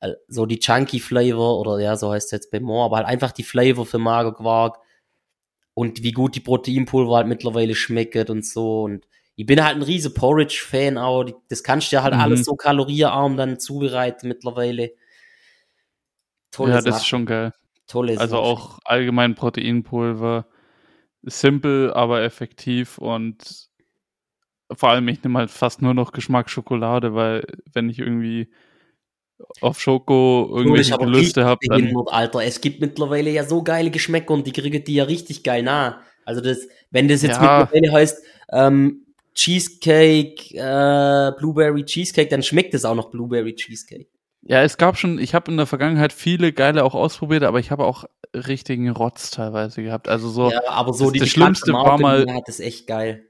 äh, 0.00 0.12
so 0.28 0.46
die 0.46 0.58
Chunky 0.58 1.00
Flavor 1.00 1.60
oder 1.60 1.78
ja, 1.78 1.96
so 1.96 2.12
heißt 2.12 2.26
es 2.26 2.32
jetzt 2.32 2.50
bei 2.50 2.60
More, 2.60 2.86
aber 2.86 2.96
halt 2.98 3.06
einfach 3.06 3.32
die 3.32 3.44
Flavor 3.44 3.86
für 3.86 3.98
Magerquark 3.98 4.78
und 5.74 6.02
wie 6.02 6.12
gut 6.12 6.34
die 6.34 6.40
Proteinpulver 6.40 7.16
halt 7.16 7.28
mittlerweile 7.28 7.74
schmeckt 7.74 8.28
und 8.28 8.44
so 8.44 8.82
und 8.82 9.06
ich 9.34 9.46
bin 9.46 9.64
halt 9.64 9.76
ein 9.76 9.82
riese 9.82 10.12
Porridge-Fan 10.12 10.98
auch, 10.98 11.24
das 11.48 11.62
kannst 11.62 11.90
du 11.90 11.96
ja 11.96 12.02
halt 12.02 12.14
mhm. 12.14 12.20
alles 12.20 12.44
so 12.44 12.54
kaloriearm 12.54 13.36
dann 13.36 13.58
zubereiten 13.58 14.28
mittlerweile. 14.28 14.92
Tolle 16.50 16.72
ja, 16.72 16.80
Sache. 16.82 16.90
das 16.90 16.98
ist 16.98 17.06
schon 17.06 17.24
geil. 17.24 17.52
Tolle 17.86 18.18
Also 18.18 18.36
Sache. 18.36 18.42
auch 18.42 18.78
allgemein 18.84 19.34
Proteinpulver, 19.34 20.46
simpel, 21.22 21.92
aber 21.92 22.22
effektiv 22.22 22.98
und 22.98 23.68
vor 24.72 24.90
allem 24.90 25.08
ich 25.08 25.22
nehme 25.22 25.38
halt 25.38 25.50
fast 25.50 25.82
nur 25.82 25.94
noch 25.94 26.12
Geschmack 26.12 26.50
Schokolade, 26.50 27.14
weil 27.14 27.44
wenn 27.72 27.88
ich 27.88 27.98
irgendwie 27.98 28.50
auf 29.60 29.80
Schoko 29.80 30.48
irgendwelche 30.52 30.96
Gelüste 30.96 31.44
habe. 31.44 31.60
Alter, 32.06 32.44
es 32.44 32.60
gibt 32.60 32.80
mittlerweile 32.80 33.30
ja 33.30 33.44
so 33.44 33.62
geile 33.62 33.90
Geschmäcker 33.90 34.34
und 34.34 34.46
die 34.46 34.52
kriegen 34.52 34.84
die 34.84 34.94
ja 34.94 35.04
richtig 35.04 35.42
geil 35.42 35.62
nah. 35.62 36.02
Also 36.24 36.40
das, 36.40 36.68
wenn 36.90 37.08
das 37.08 37.22
jetzt 37.22 37.40
ja. 37.40 37.58
mittlerweile 37.58 37.92
heißt, 37.92 38.22
ähm, 38.52 39.06
Cheesecake, 39.34 40.54
äh, 40.54 41.32
Blueberry 41.38 41.84
Cheesecake, 41.84 42.28
dann 42.28 42.42
schmeckt 42.42 42.74
es 42.74 42.84
auch 42.84 42.94
noch 42.94 43.10
Blueberry 43.10 43.54
Cheesecake. 43.54 44.11
Ja, 44.44 44.62
es 44.62 44.76
gab 44.76 44.98
schon, 44.98 45.18
ich 45.18 45.34
habe 45.34 45.50
in 45.50 45.56
der 45.56 45.66
Vergangenheit 45.66 46.12
viele 46.12 46.52
geile 46.52 46.84
auch 46.84 46.94
ausprobiert, 46.94 47.44
aber 47.44 47.60
ich 47.60 47.70
habe 47.70 47.84
auch 47.84 48.04
richtigen 48.34 48.88
Rotz 48.90 49.30
teilweise 49.30 49.82
gehabt. 49.82 50.08
Also 50.08 50.28
so, 50.28 50.50
ja, 50.50 50.60
aber 50.66 50.92
so 50.92 51.04
das, 51.04 51.12
die 51.12 51.18
das 51.20 51.28
Schlimmste 51.28 51.72
war 51.72 51.98
mal, 51.98 52.26
hat 52.32 52.48
das 52.48 52.58
echt 52.58 52.86
geil. 52.86 53.28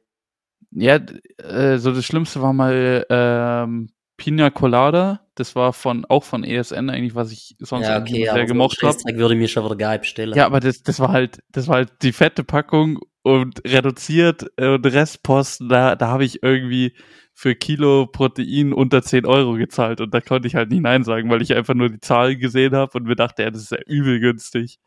Ja, 0.71 0.99
äh, 1.39 1.77
so 1.77 1.93
das 1.93 2.05
Schlimmste 2.05 2.41
war 2.41 2.55
mal 2.55 3.05
ähm, 3.11 3.91
Pina 4.17 4.49
Colada, 4.51 5.21
das 5.35 5.55
war 5.55 5.73
von 5.73 6.07
auch 6.07 6.25
von 6.25 6.45
ESN 6.45 6.89
eigentlich, 6.89 7.15
was 7.15 7.31
ich 7.31 7.57
sonst 7.59 7.89
ja, 7.89 8.01
okay, 8.01 8.29
sehr 8.33 8.47
gemocht 8.47 8.83
habe. 8.83 8.97
würde 9.15 9.35
mir 9.35 9.49
schon 9.49 9.65
wieder 9.65 9.77
geil 9.77 9.99
bestellen. 9.99 10.35
Ja, 10.35 10.47
aber 10.47 10.61
das, 10.61 10.83
das 10.83 10.99
war 10.99 11.11
halt, 11.11 11.43
das 11.51 11.69
war 11.69 11.77
halt 11.77 11.91
die 12.03 12.13
fette 12.13 12.45
Packung 12.45 13.01
und 13.23 13.63
reduziert 13.67 14.45
und 14.59 14.87
Restposten, 14.87 15.69
da, 15.69 15.95
da 15.97 16.09
habe 16.09 16.25
ich 16.25 16.43
irgendwie 16.43 16.95
für 17.35 17.55
Kilo 17.55 18.07
Protein 18.07 18.73
unter 18.73 19.03
10 19.03 19.27
Euro 19.27 19.55
gezahlt 19.55 20.01
und 20.01 20.13
da 20.13 20.21
konnte 20.21 20.47
ich 20.49 20.55
halt 20.55 20.71
nicht 20.71 20.83
Nein 20.83 21.05
sagen, 21.05 21.31
weil 21.31 21.43
ich 21.43 21.55
einfach 21.55 21.75
nur 21.75 21.89
die 21.89 22.01
Zahlen 22.01 22.39
gesehen 22.39 22.75
habe 22.75 22.99
und 22.99 23.05
mir 23.05 23.17
dachte, 23.17 23.43
ja, 23.43 23.51
das 23.51 23.63
ist 23.63 23.73
ja 23.73 23.79
übel 23.87 24.21
günstig. 24.21 24.79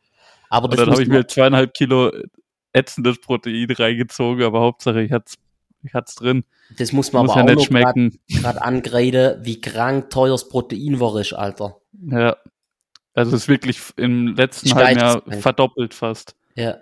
Aber 0.49 0.69
und 0.69 0.79
dann 0.79 0.91
habe 0.91 1.01
ich 1.01 1.09
mir 1.09 1.25
zweieinhalb 1.27 1.73
Kilo 1.73 2.11
ätzendes 2.71 3.19
Protein 3.19 3.71
reingezogen, 3.71 4.43
aber 4.43 4.61
Hauptsache 4.61 5.01
ich 5.01 5.11
hatte 5.11 5.33
ich 5.83 5.93
hat's 5.93 6.15
drin. 6.15 6.43
Das 6.77 6.91
muss 6.91 7.13
man 7.13 7.27
muss 7.27 7.35
aber 7.35 7.51
ja 7.51 7.57
auch 7.57 7.63
schmecken. 7.63 8.19
gerade 8.27 8.61
angreifen, 8.61 9.45
wie 9.45 9.61
krank 9.61 10.09
teures 10.09 10.49
Protein 10.49 10.99
war 10.99 11.19
ist, 11.19 11.33
Alter. 11.33 11.77
Ja. 11.93 12.37
Also 13.13 13.35
es 13.35 13.43
ist 13.43 13.47
wirklich 13.47 13.79
im 13.95 14.35
letzten 14.35 14.73
halben 14.73 14.99
Jahr 14.99 15.21
verdoppelt 15.39 15.93
fast. 15.93 16.35
Ja. 16.55 16.77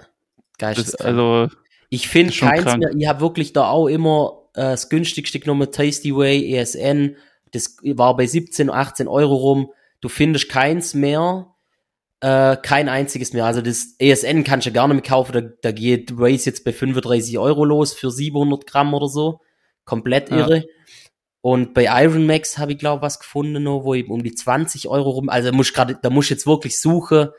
Geisteskrank. 0.57 1.07
also 1.07 1.47
ich 1.89 2.07
finde 2.07 2.33
keins 2.33 2.63
krank. 2.63 2.79
mehr, 2.79 2.91
ich 2.95 3.07
habe 3.07 3.21
wirklich 3.21 3.53
da 3.53 3.67
auch 3.67 3.87
immer 3.87 4.42
äh, 4.53 4.61
das 4.61 4.89
günstigste 4.89 5.39
genommen, 5.39 5.71
Tasty 5.71 6.15
Way, 6.15 6.55
ESN, 6.55 7.15
das 7.51 7.77
war 7.83 8.15
bei 8.17 8.25
17, 8.25 8.69
18 8.69 9.07
Euro 9.07 9.35
rum. 9.35 9.71
Du 10.01 10.09
findest 10.09 10.49
keins 10.49 10.93
mehr, 10.93 11.53
äh, 12.19 12.57
kein 12.57 12.89
einziges 12.89 13.33
mehr. 13.33 13.45
Also 13.45 13.61
das 13.61 13.95
ESN 13.99 14.43
kannst 14.43 14.67
du 14.67 14.71
gar 14.71 14.87
nicht 14.87 14.95
mehr 14.95 15.03
kaufen. 15.03 15.33
Da, 15.33 15.41
da 15.41 15.71
geht 15.71 16.13
Race 16.17 16.45
jetzt 16.45 16.65
bei 16.65 16.73
35 16.73 17.37
Euro 17.37 17.63
los 17.63 17.93
für 17.93 18.11
700 18.11 18.65
Gramm 18.65 18.93
oder 18.93 19.07
so. 19.07 19.39
Komplett 19.85 20.31
irre. 20.31 20.57
Ja. 20.57 20.63
Und 21.41 21.73
bei 21.73 21.85
Iron 22.03 22.25
Max 22.25 22.57
habe 22.57 22.71
ich 22.71 22.79
glaube 22.79 23.01
was 23.01 23.19
gefunden, 23.19 23.63
noch, 23.63 23.83
wo 23.83 23.93
ich 23.93 24.07
um 24.07 24.23
die 24.23 24.33
20 24.33 24.87
Euro 24.87 25.09
rum. 25.11 25.29
Also 25.29 25.51
muss 25.51 25.73
gerade, 25.73 25.99
da 26.01 26.09
muss 26.09 26.25
ich 26.25 26.31
jetzt 26.31 26.47
wirklich 26.47 26.79
suchen. 26.79 27.29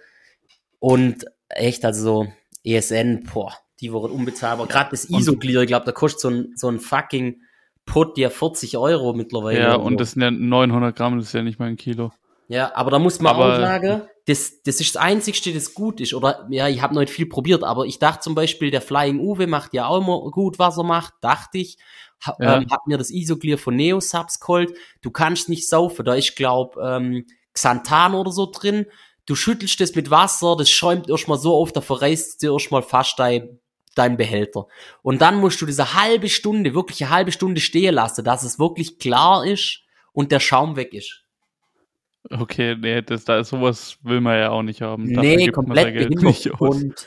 Und 0.78 1.24
echt, 1.48 1.84
also 1.84 2.28
ESN, 2.62 3.24
boah, 3.32 3.56
die 3.84 3.92
waren 3.92 4.10
unbezahlbar. 4.10 4.66
Gerade 4.66 4.90
das 4.90 5.10
Isoglir, 5.10 5.60
ich 5.60 5.66
glaube, 5.68 5.84
da 5.84 5.92
kostet 5.92 6.20
so 6.20 6.30
ein, 6.30 6.52
so 6.56 6.68
ein 6.68 6.80
fucking 6.80 7.42
Put 7.86 8.16
ja 8.16 8.30
40 8.30 8.78
Euro 8.78 9.12
mittlerweile. 9.12 9.60
Ja, 9.60 9.74
und 9.74 10.00
das 10.00 10.12
sind 10.12 10.22
ja 10.22 10.30
900 10.30 10.96
Gramm, 10.96 11.18
das 11.18 11.26
ist 11.26 11.34
ja 11.34 11.42
nicht 11.42 11.58
mal 11.58 11.66
ein 11.66 11.76
Kilo. 11.76 12.12
Ja, 12.48 12.74
aber 12.74 12.90
da 12.90 12.98
muss 12.98 13.20
man 13.20 13.34
aber, 13.34 13.52
auch 13.52 13.60
sagen, 13.60 14.02
das, 14.26 14.62
das 14.62 14.80
ist 14.80 14.94
das 14.94 15.02
Einzigste, 15.02 15.52
das 15.52 15.74
gut 15.74 16.00
ist. 16.00 16.14
Oder 16.14 16.46
ja, 16.50 16.66
ich 16.68 16.80
habe 16.80 16.94
noch 16.94 17.02
nicht 17.02 17.12
viel 17.12 17.26
probiert, 17.26 17.62
aber 17.62 17.84
ich 17.84 17.98
dachte 17.98 18.20
zum 18.20 18.34
Beispiel, 18.34 18.70
der 18.70 18.80
Flying 18.80 19.20
Uwe 19.20 19.46
macht 19.46 19.74
ja 19.74 19.86
auch 19.86 19.98
immer 19.98 20.30
gut, 20.30 20.58
was 20.58 20.78
er 20.78 20.84
macht, 20.84 21.12
dachte 21.20 21.58
ich. 21.58 21.76
Ha, 22.24 22.34
Ja. 22.40 22.56
ähm, 22.56 22.66
hab 22.70 22.86
mir 22.86 22.96
das 22.96 23.10
Isoclear 23.10 23.58
von 23.58 23.76
Neosubs 23.76 24.40
geholt. 24.40 24.72
Du 25.02 25.10
kannst 25.10 25.50
nicht 25.50 25.68
saufen, 25.68 26.06
da 26.06 26.14
ist, 26.14 26.36
glaub, 26.36 26.78
ähm, 26.82 27.26
Xanthan 27.52 28.14
oder 28.14 28.30
so 28.32 28.50
drin. 28.50 28.86
Du 29.26 29.34
schüttelst 29.34 29.80
das 29.80 29.94
mit 29.94 30.10
Wasser, 30.10 30.56
das 30.56 30.70
schäumt 30.70 31.08
erstmal 31.08 31.38
so 31.38 31.54
auf, 31.54 31.72
da 31.72 31.80
verreißt 31.82 32.42
dir 32.42 32.52
erstmal 32.52 32.82
fast 32.82 33.18
dein, 33.18 33.58
dein 33.94 34.16
Behälter. 34.16 34.66
Und 35.02 35.20
dann 35.22 35.38
musst 35.40 35.60
du 35.60 35.66
diese 35.66 35.94
halbe 35.94 36.28
Stunde, 36.28 36.74
wirklich 36.74 37.02
eine 37.04 37.12
halbe 37.14 37.32
Stunde 37.32 37.60
stehen 37.60 37.94
lassen, 37.94 38.24
dass 38.24 38.42
es 38.42 38.58
wirklich 38.58 38.98
klar 38.98 39.44
ist 39.46 39.80
und 40.12 40.32
der 40.32 40.40
Schaum 40.40 40.76
weg 40.76 40.92
ist. 40.94 41.22
Okay, 42.30 42.74
nee, 42.78 43.02
das, 43.02 43.24
da 43.24 43.44
sowas 43.44 43.98
will 44.02 44.20
man 44.20 44.38
ja 44.38 44.50
auch 44.50 44.62
nicht 44.62 44.80
haben. 44.80 45.12
Dafür 45.12 45.36
Nee, 45.36 45.48
komplett 45.48 45.94
behindert. 45.94 46.46
Und 46.60 47.06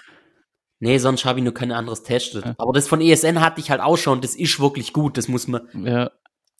nee, 0.79 0.97
sonst 0.99 1.25
habe 1.25 1.39
ich 1.39 1.43
nur 1.43 1.53
kein 1.55 1.71
anderes 1.71 2.03
testet. 2.03 2.45
Ja. 2.45 2.55
Aber 2.59 2.71
das 2.73 2.87
von 2.87 3.01
ESN 3.01 3.41
hatte 3.41 3.59
ich 3.59 3.71
halt 3.71 3.81
auch 3.81 3.97
schon, 3.97 4.21
das 4.21 4.35
ist 4.35 4.59
wirklich 4.59 4.93
gut, 4.93 5.17
das 5.17 5.27
muss 5.27 5.47
man, 5.47 5.67
Ja, 5.83 6.11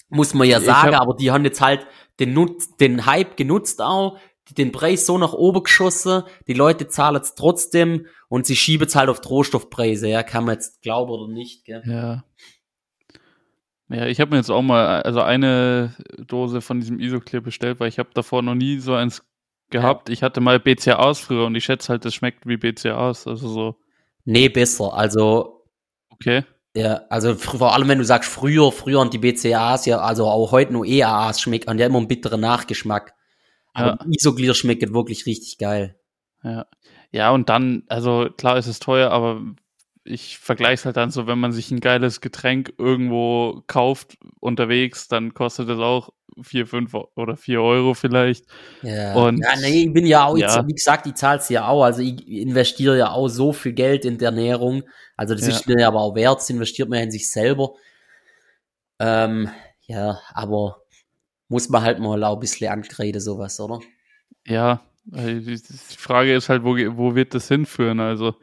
muss 0.10 0.34
man 0.34 0.48
ja 0.48 0.58
Ich 0.58 0.66
sagen, 0.66 0.96
hab- 0.96 1.02
aber 1.04 1.14
die 1.16 1.30
haben 1.32 1.46
jetzt 1.46 1.62
halt 1.62 1.86
den, 2.20 2.34
Nutz, 2.34 2.76
den 2.78 3.06
Hype 3.06 3.38
genutzt 3.38 3.80
auch, 3.82 4.18
den 4.58 4.72
Preis 4.72 5.06
so 5.06 5.18
nach 5.18 5.34
oben 5.34 5.62
geschossen, 5.64 6.24
die 6.48 6.54
Leute 6.54 6.88
zahlen 6.88 7.22
es 7.22 7.36
trotzdem 7.36 8.08
und 8.30 8.46
sie 8.46 8.56
schieben 8.56 8.88
es 8.88 8.96
halt 8.96 9.10
auf 9.10 9.22
Rohstoffpreise, 9.28 10.08
ja, 10.08 10.24
kann 10.24 10.46
man 10.46 10.56
jetzt 10.56 10.82
glauben 10.82 11.12
oder 11.12 11.32
nicht, 11.32 11.66
gell? 11.66 11.84
ja. 11.86 12.24
Ja, 13.90 14.06
ich 14.06 14.20
habe 14.20 14.32
mir 14.32 14.38
jetzt 14.38 14.50
auch 14.50 14.62
mal 14.62 15.02
also 15.04 15.22
eine 15.22 15.96
Dose 16.18 16.60
von 16.60 16.82
diesem 16.82 17.00
Isoclear 17.00 17.42
bestellt, 17.42 17.80
weil 17.80 17.88
ich 17.88 18.00
habe 18.00 18.10
davor 18.14 18.42
noch 18.42 18.54
nie 18.56 18.80
so 18.80 18.94
eins 18.94 19.24
gehabt. 19.70 20.10
Ich 20.10 20.24
hatte 20.24 20.42
mal 20.42 20.60
BCAAs 20.60 21.20
früher 21.20 21.46
und 21.46 21.56
ich 21.56 21.64
schätze 21.64 21.90
halt, 21.90 22.04
das 22.04 22.14
schmeckt 22.14 22.46
wie 22.46 22.58
BCAAs. 22.58 23.28
Also 23.28 23.48
so, 23.48 23.76
Nee, 24.26 24.50
besser, 24.50 24.94
also 24.94 25.64
okay. 26.10 26.44
Ja, 26.76 27.02
also 27.10 27.34
vor 27.36 27.74
allem 27.74 27.88
wenn 27.88 27.98
du 27.98 28.04
sagst 28.04 28.30
früher, 28.30 28.74
früher 28.74 29.00
und 29.00 29.14
die 29.14 29.20
BCAAs 29.20 29.86
ja, 29.86 30.00
also 30.00 30.26
auch 30.28 30.52
heute 30.52 30.74
nur 30.74 30.86
EAAs 30.86 31.40
schmeckt 31.40 31.70
und 31.70 31.80
ja 31.80 31.86
immer 31.86 31.98
einen 32.00 32.10
bitteren 32.10 32.42
Nachgeschmack. 32.42 33.14
Aber 33.74 33.98
Ja. 34.02 34.06
Isoglear 34.12 34.54
schmeckt 34.54 34.94
wirklich 34.94 35.26
richtig 35.26 35.58
geil. 35.60 35.96
Ja. 36.44 36.66
Ja, 37.12 37.32
und 37.32 37.50
dann, 37.50 37.84
also 37.88 38.30
klar 38.38 38.58
ist 38.58 38.68
es 38.68 38.80
teuer, 38.80 39.12
aber 39.12 39.42
ich 40.04 40.38
vergleiche 40.40 40.74
es 40.76 40.86
halt 40.86 40.98
dann 40.98 41.12
so, 41.12 41.28
wenn 41.28 41.40
man 41.40 41.52
sich 41.52 41.72
ein 41.72 41.80
geiles 41.80 42.22
Getränk 42.22 42.74
irgendwo 42.78 43.64
kauft 43.68 44.18
unterwegs, 44.40 45.08
dann 45.08 45.34
kostet 45.34 45.70
es 45.70 45.80
auch 45.80 46.10
vier, 46.42 46.68
fünf 46.68 46.94
oder 47.16 47.36
vier 47.36 47.62
Euro 47.62 47.94
vielleicht. 47.94 48.46
Ja, 48.82 49.16
Und- 49.16 49.40
ja 49.40 49.56
nee, 49.62 49.86
ich 49.86 49.94
bin 49.94 50.06
ja 50.06 50.26
auch, 50.26 50.38
ja. 50.38 50.62
Ich, 50.62 50.68
wie 50.68 50.74
gesagt, 50.74 51.08
ich 51.08 51.16
zahl's 51.16 51.50
ja 51.50 51.68
auch, 51.68 51.84
also 51.84 52.02
ich 52.02 52.26
investiere 52.28 52.98
ja 52.98 53.12
auch 53.12 53.28
so 53.28 53.52
viel 53.54 53.74
Geld 53.74 54.06
in 54.06 54.18
der 54.18 54.30
Ernährung. 54.30 54.84
Also 55.16 55.34
das 55.34 55.44
Ja. 55.44 55.50
ist 55.50 55.68
mir 55.68 55.80
ja 55.82 55.88
aber 55.88 56.02
auch 56.02 56.16
wert, 56.16 56.40
das 56.40 56.50
investiert 56.50 56.90
man 56.90 57.00
ja 57.00 57.06
in 57.06 57.12
sich 57.12 57.30
selber. 57.32 57.74
Ähm, 59.00 59.50
ja, 59.88 60.20
aber 60.34 60.84
muss 61.50 61.70
man 61.70 61.84
halt 61.84 62.00
mal 62.00 62.24
auch 62.24 62.36
ein 62.36 62.40
bisschen 62.40 62.72
ankreiden, 62.72 63.22
sowas, 63.22 63.60
oder? 63.60 63.80
Ja, 64.46 64.82
die 65.10 65.58
Frage 65.98 66.36
ist 66.36 66.50
halt, 66.50 66.64
wo, 66.64 66.76
wo 66.98 67.16
wird 67.16 67.34
das 67.34 67.48
hinführen? 67.48 68.00
Also, 68.00 68.36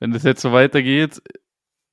wenn 0.00 0.12
das 0.12 0.22
jetzt 0.22 0.42
so 0.42 0.52
weitergeht, 0.52 1.20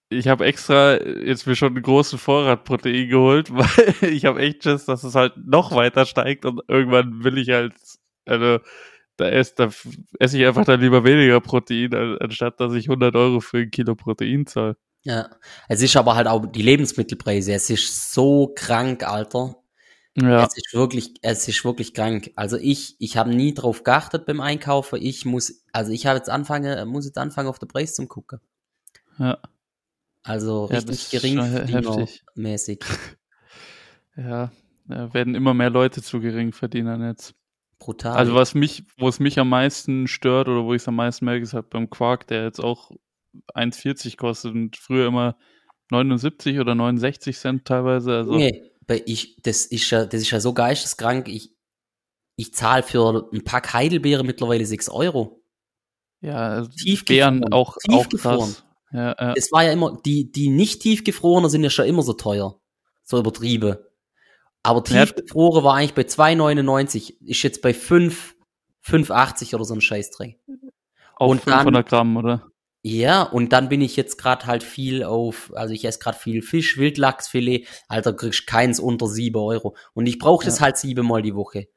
ich 0.10 0.28
habe 0.28 0.46
extra 0.46 1.02
jetzt 1.02 1.48
mir 1.48 1.56
schon 1.56 1.74
einen 1.74 1.84
großen 1.84 2.20
Vorrat 2.20 2.64
Protein 2.66 3.08
geholt, 3.10 3.50
weil 3.56 4.12
ich 4.12 4.26
habe 4.26 4.42
echt 4.42 4.64
Schiss, 4.64 4.86
dass 4.86 5.04
es 5.04 5.16
halt 5.16 5.34
noch 5.38 5.74
weiter 5.74 6.06
steigt 6.06 6.46
und 6.46 6.62
irgendwann 6.68 7.24
will 7.24 7.38
ich 7.38 7.50
halt, 7.50 7.74
also 8.26 8.60
da 9.18 9.28
esse, 9.30 9.54
da 9.56 9.70
esse 10.20 10.38
ich 10.38 10.46
einfach 10.46 10.66
dann 10.66 10.82
lieber 10.82 11.04
weniger 11.04 11.40
Protein, 11.42 11.94
an- 11.94 12.18
anstatt 12.20 12.60
dass 12.60 12.74
ich 12.74 12.88
100 12.90 13.16
Euro 13.16 13.40
für 13.40 13.60
ein 13.60 13.72
Kilo 13.72 13.96
Protein 13.96 14.46
zahle. 14.48 14.78
Ja. 15.04 15.30
Es 15.68 15.82
ist 15.82 15.96
aber 15.96 16.16
halt 16.16 16.28
auch 16.28 16.46
die 16.46 16.62
Lebensmittelpreise, 16.62 17.54
es 17.54 17.70
ist 17.70 18.14
so 18.14 18.52
krank, 18.56 19.04
Alter. 19.08 19.56
Ja, 20.18 20.44
Es 20.46 20.58
ist 20.58 20.74
wirklich, 20.74 21.14
es 21.22 21.48
ist 21.48 21.64
wirklich 21.64 21.94
krank. 21.94 22.32
Also 22.36 22.58
ich, 22.58 22.96
ich 23.00 23.16
habe 23.18 23.30
nie 23.34 23.54
drauf 23.54 23.84
geachtet 23.84 24.26
beim 24.26 24.42
Einkaufen. 24.42 25.00
Ich 25.02 25.26
muss, 25.26 25.64
also 25.72 25.92
ich 25.92 26.06
habe 26.06 26.18
jetzt 26.18 26.30
anfangen, 26.30 26.88
muss 26.90 27.06
jetzt 27.06 27.18
anfangen 27.18 27.48
auf 27.48 27.60
den 27.60 27.70
Preis 27.70 27.96
zum 27.96 28.08
gucken. 28.10 28.40
ja, 29.20 29.38
Also 30.24 30.68
Ja, 30.70 30.80
richtig 30.80 30.88
das 31.12 31.24
ist 31.24 31.28
schon 31.34 31.66
he- 31.66 31.74
heftig. 31.74 32.24
mäßig. 32.36 32.80
ja, 34.18 34.52
da 34.88 35.14
werden 35.14 35.36
immer 35.36 35.54
mehr 35.54 35.70
Leute 35.70 36.02
zu 36.02 36.20
Geringverdienern 36.20 37.04
jetzt. 37.08 37.34
Brutal. 37.80 38.16
Also 38.18 38.36
was 38.36 38.54
mich, 38.54 38.84
wo 38.98 39.08
es 39.08 39.20
mich 39.20 39.40
am 39.40 39.50
meisten 39.50 40.08
stört 40.08 40.48
oder 40.50 40.66
wo 40.66 40.74
ich 40.74 40.82
es 40.82 40.88
am 40.88 40.96
meisten 40.96 41.26
merke, 41.26 41.42
ist 41.44 41.54
halt 41.54 41.70
beim 41.70 41.90
Quark, 41.90 42.28
der 42.28 42.44
jetzt 42.44 42.60
auch 42.60 42.92
1,40 43.56 44.18
kostet 44.18 44.54
und 44.54 44.76
früher 44.78 45.08
immer 45.08 45.38
79 45.90 46.60
oder 46.60 46.76
69 46.76 47.38
Cent 47.38 47.66
teilweise. 47.66 48.16
Also 48.18 48.36
nee, 48.36 48.71
ich, 49.06 49.38
das 49.42 49.66
ist 49.66 49.90
ja, 49.90 50.06
das 50.06 50.22
ist 50.22 50.32
ja 50.32 50.40
so 50.40 50.54
geisteskrank. 50.54 51.28
Ich, 51.28 51.54
ich 52.36 52.54
zahle 52.54 52.84
für 52.84 53.30
ein 53.32 53.44
Pack 53.44 53.74
Heidelbeere 53.74 54.24
mittlerweile 54.24 54.66
6 54.66 54.90
Euro. 54.90 55.42
ja, 56.22 56.36
also 56.50 56.70
Tiefgefroren. 56.72 57.40
Beeren 57.42 57.54
auch, 57.54 57.78
auch 57.78 57.78
Tiefgefroren. 58.06 58.40
krass. 58.54 58.64
Ja, 58.94 59.16
ja, 59.18 59.34
Es 59.38 59.52
war 59.54 59.64
ja 59.64 59.72
immer, 59.72 59.98
die, 60.06 60.32
die 60.32 60.50
nicht 60.50 60.82
tiefgefrorenen 60.82 61.50
sind 61.50 61.64
ja 61.64 61.70
schon 61.70 61.86
immer 61.86 62.02
so 62.04 62.14
teuer. 62.14 62.60
So 63.04 63.18
übertrieben. 63.18 63.78
Aber 64.64 64.84
Ja. 64.90 65.06
tiefgefroren 65.06 65.64
war 65.64 65.76
eigentlich 65.76 65.94
bei 65.94 66.04
2,99. 66.04 67.22
Ist 67.22 67.42
jetzt 67.44 67.62
bei 67.62 67.74
5, 67.74 68.36
5,80 68.86 69.56
oder 69.56 69.64
so 69.64 69.74
ein 69.74 69.82
Scheißdreck. 69.82 70.38
auch 71.16 71.30
und 71.30 71.48
dann- 71.48 71.60
500 71.60 71.88
Gramm, 71.88 72.18
oder? 72.18 72.51
Ja, 72.84 73.22
und 73.24 73.54
dann 73.54 73.70
bin 73.70 73.82
ich 73.82 73.96
jetzt 73.96 74.18
gerade 74.18 74.48
halt 74.48 74.64
viel 74.64 75.04
auf, 75.04 75.52
also 75.56 75.72
ich 75.74 75.86
esse 75.86 76.00
gerade 76.00 76.18
viel 76.18 76.42
Fisch, 76.42 76.78
Wildlachsfilet, 76.78 77.68
Alter, 77.88 78.14
kriegst 78.14 78.48
keins 78.48 78.80
unter 78.80 79.06
7 79.08 79.38
Euro. 79.38 79.76
Und 79.94 80.08
ich 80.08 80.18
brauche 80.18 80.46
das 80.46 80.58
Ja. 80.60 80.66
halt 80.66 80.78
siebenmal 80.78 81.22
die 81.22 81.36
Woche. 81.36 81.68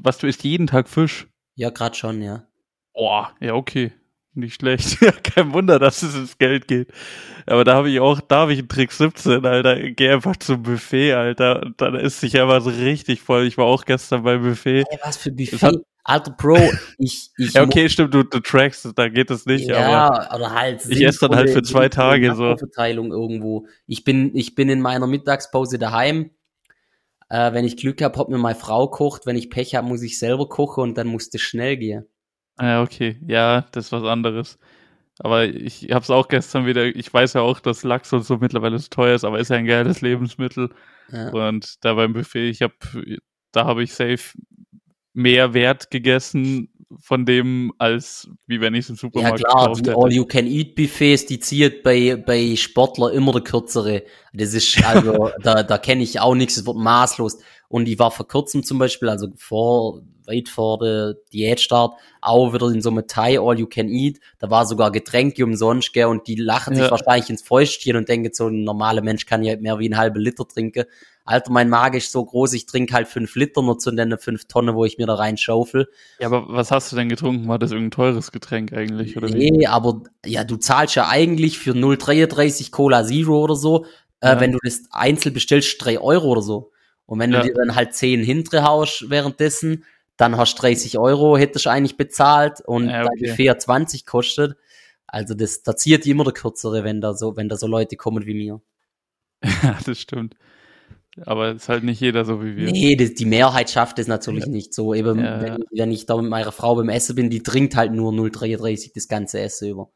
Was, 0.00 0.18
du 0.18 0.26
isst 0.28 0.44
jeden 0.44 0.66
Tag 0.68 0.88
Fisch? 0.88 1.26
Ja, 1.56 1.70
gerade 1.70 1.96
schon, 1.96 2.22
ja. 2.22 2.46
Boah, 2.94 3.34
ja, 3.40 3.54
okay. 3.54 3.92
Nicht 4.32 4.54
schlecht. 4.60 4.98
Ja, 5.02 5.10
kein 5.10 5.52
Wunder, 5.52 5.80
dass 5.80 6.02
es 6.02 6.14
ins 6.14 6.38
Geld 6.38 6.68
geht. 6.68 6.88
Aber 7.46 7.64
da 7.64 7.74
habe 7.74 7.90
ich 7.90 7.98
auch, 7.98 8.20
da 8.20 8.36
habe 8.42 8.52
ich 8.52 8.60
einen 8.60 8.68
Trick 8.68 8.92
17, 8.92 9.44
Alter. 9.44 9.90
Geh 9.90 10.08
einfach 10.10 10.36
zum 10.36 10.62
Buffet, 10.62 11.14
Alter. 11.14 11.62
Und 11.62 11.80
dann 11.80 11.96
ist 11.96 12.20
sich 12.20 12.40
einfach 12.40 12.62
so 12.62 12.70
richtig 12.70 13.22
voll. 13.22 13.44
Ich 13.46 13.58
war 13.58 13.64
auch 13.66 13.84
gestern 13.84 14.22
beim 14.22 14.42
Buffet. 14.42 14.84
Ey, 14.88 14.98
was 15.02 15.16
für 15.16 15.32
Buffet. 15.32 15.80
Alter, 16.10 16.32
Bro, 16.32 16.58
ich, 16.98 17.30
ich 17.38 17.52
Ja, 17.52 17.62
okay, 17.62 17.88
stimmt, 17.88 18.12
du, 18.12 18.24
du 18.24 18.40
trackst, 18.40 18.90
da 18.96 19.08
geht 19.08 19.30
es 19.30 19.46
nicht, 19.46 19.70
aber 19.70 19.80
ja, 19.80 20.34
oder 20.34 20.52
halt. 20.52 20.84
ich 20.88 21.04
esse 21.04 21.28
dann 21.28 21.36
halt 21.36 21.50
für 21.50 21.62
zwei 21.62 21.88
Tage 21.88 22.34
so. 22.34 22.56
Verteilung 22.56 23.12
irgendwo. 23.12 23.66
Ich 23.86 24.02
bin, 24.02 24.34
ich 24.34 24.56
bin 24.56 24.68
in 24.68 24.80
meiner 24.80 25.06
Mittagspause 25.06 25.78
daheim. 25.78 26.30
Äh, 27.28 27.52
wenn 27.52 27.64
ich 27.64 27.76
Glück 27.76 28.02
habe, 28.02 28.18
hat 28.18 28.28
mir 28.28 28.38
meine 28.38 28.58
Frau 28.58 28.88
kocht. 28.88 29.24
Wenn 29.24 29.36
ich 29.36 29.50
Pech 29.50 29.76
habe, 29.76 29.86
muss 29.86 30.02
ich 30.02 30.18
selber 30.18 30.48
kochen 30.48 30.82
und 30.82 30.98
dann 30.98 31.06
muss 31.06 31.30
das 31.30 31.42
schnell 31.42 31.76
gehen. 31.76 32.06
Ja, 32.60 32.82
okay. 32.82 33.20
Ja, 33.26 33.66
das 33.70 33.86
ist 33.86 33.92
was 33.92 34.02
anderes. 34.02 34.58
Aber 35.20 35.44
ich 35.44 35.92
habe 35.92 36.02
es 36.02 36.10
auch 36.10 36.26
gestern 36.26 36.66
wieder, 36.66 36.84
ich 36.86 37.12
weiß 37.12 37.34
ja 37.34 37.42
auch, 37.42 37.60
dass 37.60 37.84
Lachs 37.84 38.12
und 38.12 38.24
so 38.24 38.38
mittlerweile 38.38 38.78
so 38.80 38.88
teuer 38.88 39.14
ist, 39.14 39.24
aber 39.24 39.38
ist 39.38 39.50
ja 39.50 39.56
ein 39.56 39.66
geiles 39.66 40.00
Lebensmittel. 40.00 40.70
Ja. 41.12 41.28
Und 41.28 41.84
da 41.84 41.94
beim 41.94 42.14
Buffet, 42.14 42.48
ich 42.48 42.62
habe, 42.62 42.74
da 43.52 43.64
habe 43.64 43.84
ich 43.84 43.94
safe 43.94 44.32
mehr 45.12 45.54
Wert 45.54 45.90
gegessen 45.90 46.68
von 46.98 47.24
dem, 47.24 47.72
als 47.78 48.28
wie 48.46 48.60
wenn 48.60 48.74
ich 48.74 48.80
es 48.80 48.90
im 48.90 48.96
Ja 48.96 49.00
Supermarkt 49.00 49.38
klar, 49.44 49.66
gekauft 49.66 49.86
die. 49.86 49.90
All-You-Can-Eat-Buffets, 49.90 51.26
die 51.26 51.38
zieht 51.38 51.82
bei, 51.82 52.16
bei 52.16 52.56
Sportler 52.56 53.12
immer 53.12 53.32
der 53.32 53.42
kürzere. 53.42 54.02
Das 54.32 54.54
ist, 54.54 54.84
also, 54.84 55.30
da, 55.42 55.62
da 55.62 55.78
kenne 55.78 56.02
ich 56.02 56.18
auch 56.20 56.34
nichts, 56.34 56.56
es 56.56 56.66
wird 56.66 56.76
maßlos. 56.76 57.38
Und 57.68 57.88
ich 57.88 57.98
war 58.00 58.10
vor 58.10 58.26
kurzem 58.26 58.64
zum 58.64 58.78
Beispiel, 58.78 59.08
also 59.08 59.28
vor, 59.36 60.02
weit 60.26 60.48
vor 60.48 60.78
der 60.78 61.14
Diätstart, 61.32 61.94
auch 62.20 62.52
wieder 62.52 62.68
in 62.70 62.82
so 62.82 62.90
einem 62.90 63.06
Thai 63.06 63.38
All-You-Can-Eat. 63.38 64.18
Da 64.40 64.50
war 64.50 64.66
sogar 64.66 64.90
Getränke 64.90 65.44
umsonst, 65.44 65.92
gell, 65.92 66.06
und 66.06 66.26
die 66.26 66.34
lachen 66.34 66.74
sich 66.74 66.84
Ja. 66.86 66.90
wahrscheinlich 66.90 67.30
ins 67.30 67.42
Fäustchen 67.42 67.94
und 67.94 68.08
denken, 68.08 68.30
so 68.32 68.48
ein 68.48 68.64
normaler 68.64 69.02
Mensch 69.02 69.26
kann 69.26 69.44
ja 69.44 69.56
mehr 69.56 69.78
wie 69.78 69.84
einen 69.84 69.96
halben 69.98 70.18
Liter 70.18 70.46
trinken. 70.48 70.84
Alter, 71.30 71.52
mein 71.52 71.68
Magen 71.68 71.96
ist 71.96 72.10
so 72.10 72.24
groß, 72.24 72.52
ich 72.54 72.66
trinke 72.66 72.92
halt 72.92 73.06
fünf 73.06 73.36
Liter 73.36 73.62
nur 73.62 73.78
zu 73.78 73.90
den 73.92 74.18
fünf 74.18 74.46
Tonnen, 74.46 74.74
wo 74.74 74.84
ich 74.84 74.98
mir 74.98 75.06
da 75.06 75.14
reinschaufel. 75.14 75.88
Ja, 76.18 76.26
aber 76.26 76.46
was 76.48 76.70
hast 76.72 76.90
du 76.90 76.96
denn 76.96 77.08
getrunken? 77.08 77.46
War 77.46 77.58
das 77.58 77.70
irgendein 77.70 77.92
teures 77.92 78.32
Getränk 78.32 78.72
eigentlich? 78.72 79.16
Oder 79.16 79.28
wie? 79.28 79.50
Nee, 79.50 79.66
aber 79.66 80.02
ja, 80.26 80.42
du 80.42 80.56
zahlst 80.56 80.96
ja 80.96 81.08
eigentlich 81.08 81.58
für 81.58 81.72
0,33 81.72 82.72
Cola 82.72 83.04
Zero 83.04 83.40
oder 83.42 83.54
so, 83.54 83.84
äh, 84.20 84.30
Ja. 84.30 84.40
wenn 84.40 84.52
du 84.52 84.58
das 84.62 84.82
einzeln 84.90 85.32
bestellst, 85.32 85.76
3 85.84 86.00
Euro 86.00 86.28
oder 86.28 86.42
so. 86.42 86.72
Und 87.06 87.20
wenn 87.20 87.32
Ja. 87.32 87.42
du 87.42 87.48
dir 87.48 87.54
dann 87.54 87.76
halt 87.76 87.94
10 87.94 88.22
hintere 88.24 88.64
haust 88.64 89.08
währenddessen, 89.08 89.84
dann 90.16 90.36
hast 90.36 90.56
du 90.58 90.62
30 90.62 90.98
Euro, 90.98 91.38
hättest 91.38 91.66
du 91.66 91.70
eigentlich 91.70 91.96
bezahlt 91.96 92.60
und 92.66 92.86
Ja, 92.88 93.04
dein 93.04 93.08
okay. 93.14 93.28
Buffet 93.30 93.50
hat 93.50 93.62
20 93.62 94.04
kostet. 94.04 94.56
Also 95.06 95.34
das, 95.34 95.62
da 95.62 95.76
zieht 95.76 96.06
immer 96.06 96.24
der 96.24 96.32
Kürzere, 96.34 96.84
wenn 96.84 97.00
da 97.00 97.14
so, 97.14 97.36
wenn 97.36 97.48
da 97.48 97.56
so 97.56 97.66
Leute 97.68 97.96
kommen 97.96 98.26
wie 98.26 98.34
mir. 98.34 98.60
Ja, 99.62 99.78
das 99.84 99.98
stimmt. 99.98 100.34
Aber 101.26 101.50
ist 101.52 101.68
halt 101.68 101.82
nicht 101.84 102.00
jeder 102.00 102.24
so 102.24 102.42
wie 102.42 102.56
wir. 102.56 102.70
Nee, 102.70 102.94
das, 102.96 103.14
die 103.14 103.24
Mehrheit 103.26 103.68
schafft 103.70 103.98
es 103.98 104.06
natürlich 104.06 104.44
Ja. 104.46 104.50
nicht 104.50 104.72
so. 104.72 104.94
Eben, 104.94 105.18
Ja, 105.18 105.40
wenn, 105.42 105.64
wenn 105.70 105.90
ich 105.90 106.06
da 106.06 106.16
mit 106.20 106.30
meiner 106.30 106.52
Frau 106.52 106.76
beim 106.76 106.88
Essen 106.88 107.16
bin, 107.16 107.30
die 107.30 107.42
trinkt 107.42 107.74
halt 107.76 107.92
nur 107.92 108.12
0,33 108.12 108.92
das 108.94 109.08
ganze 109.08 109.40
Essen 109.40 109.68
über. 109.70 109.90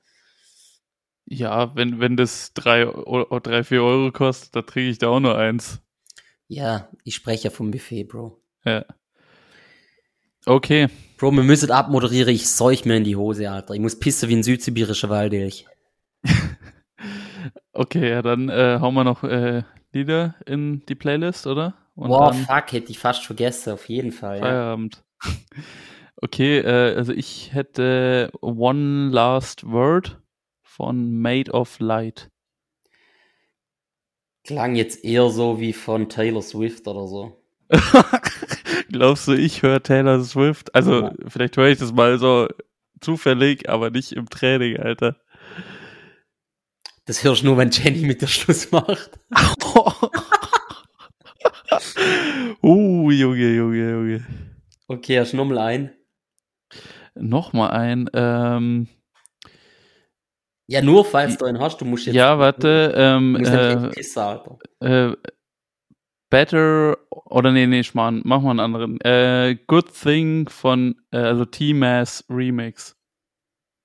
Ja, 1.26 1.74
wenn, 1.76 2.00
wenn 2.00 2.16
das 2.16 2.52
drei, 2.52 2.86
O- 2.88 3.38
drei, 3.40 3.64
vier 3.64 3.82
Euro 3.82 4.12
kostet, 4.12 4.54
da 4.56 4.62
trinke 4.62 4.90
ich 4.90 4.98
da 4.98 5.08
auch 5.08 5.20
nur 5.20 5.38
eins. 5.38 5.80
Ja, 6.48 6.90
ich 7.04 7.14
spreche 7.14 7.44
ja 7.44 7.50
vom 7.50 7.70
Buffet, 7.70 8.04
Bro. 8.04 8.42
Ja. 8.64 8.84
Okay. 10.46 10.88
Bro, 11.16 11.30
wir 11.32 11.42
müssen 11.42 11.70
abmoderieren, 11.70 12.34
ich 12.34 12.50
seuch 12.50 12.84
mir 12.84 12.96
in 12.96 13.04
die 13.04 13.16
Hose, 13.16 13.50
Alter. 13.50 13.72
Ich 13.74 13.80
muss 13.80 13.98
pissen 13.98 14.28
wie 14.28 14.36
ein 14.36 14.42
südsibirischer 14.42 15.08
Waldelch. 15.10 15.66
Okay, 17.72 18.08
ja, 18.10 18.22
dann 18.22 18.48
äh, 18.48 18.78
hauen 18.80 18.94
wir 18.94 19.04
noch 19.04 19.24
äh, 19.24 19.64
Lieder 19.94 20.34
in 20.46 20.84
die 20.86 20.94
Playlist, 20.94 21.46
oder? 21.46 21.74
Und 21.94 22.10
dann 22.10 22.34
fuck, 22.34 22.72
hätte 22.72 22.90
ich 22.90 22.98
fast 22.98 23.24
vergessen, 23.24 23.72
auf 23.72 23.88
jeden 23.88 24.12
Fall. 24.12 24.36
Ja. 24.38 24.42
Feierabend. 24.42 25.02
Okay, 26.22 26.60
äh, 26.60 26.94
also 26.96 27.12
ich 27.12 27.52
hätte 27.52 28.30
One 28.40 29.10
Last 29.10 29.64
Word 29.66 30.20
von 30.62 31.20
Made 31.20 31.50
of 31.50 31.80
Light. 31.80 32.30
Klang 34.44 34.74
jetzt 34.74 35.04
eher 35.04 35.28
so 35.28 35.60
wie 35.60 35.72
von 35.72 36.08
Taylor 36.08 36.40
Swift 36.40 36.86
oder 36.86 37.06
so. 37.08 37.42
Glaubst 38.90 39.28
du, 39.28 39.32
ich 39.32 39.62
höre 39.62 39.82
Taylor 39.82 40.22
Swift? 40.22 40.74
Also, 40.74 41.02
Ja. 41.02 41.12
vielleicht 41.28 41.56
höre 41.56 41.68
ich 41.68 41.78
das 41.78 41.92
mal 41.92 42.18
so 42.18 42.48
zufällig, 43.00 43.68
aber 43.68 43.90
nicht 43.90 44.12
im 44.12 44.28
Training, 44.30 44.78
Alter. 44.78 45.16
Das 47.06 47.22
hörst 47.22 47.42
du 47.42 47.46
nur, 47.46 47.58
wenn 47.58 47.70
Jenny 47.70 48.06
mit 48.06 48.22
der 48.22 48.26
Schluss 48.28 48.70
macht. 48.72 49.10
uh, 52.62 53.10
Junge, 53.10 53.54
Junge, 53.54 53.90
Junge. 53.90 54.24
Okay, 54.88 55.20
hast 55.20 55.32
du 55.32 55.36
nochmal 55.36 55.58
ein? 55.58 55.94
Nochmal 57.14 57.70
ein. 57.70 58.10
Ähm, 58.14 58.88
Ja, 60.66 60.80
nur 60.82 61.04
falls 61.04 61.36
du 61.36 61.44
einen 61.44 61.60
hast, 61.60 61.80
du 61.80 61.84
musst 61.84 62.06
jetzt. 62.06 62.14
ja, 62.14 62.38
warte. 62.38 62.92
Ähm, 62.96 63.36
äh, 63.36 63.88
pissen, 63.90 64.22
Alter. 64.22 64.58
äh, 64.80 65.12
better 66.30 66.96
oder 67.10 67.52
nee, 67.52 67.66
nee, 67.66 67.84
Schmarrn, 67.84 68.22
mach 68.24 68.40
mal 68.40 68.50
einen 68.50 68.60
anderen. 68.60 69.00
Äh, 69.02 69.58
Good 69.66 69.92
Thing 69.92 70.48
von, 70.48 70.96
äh, 71.12 71.18
also 71.18 71.44
T-Mass 71.44 72.24
Remix. 72.30 72.96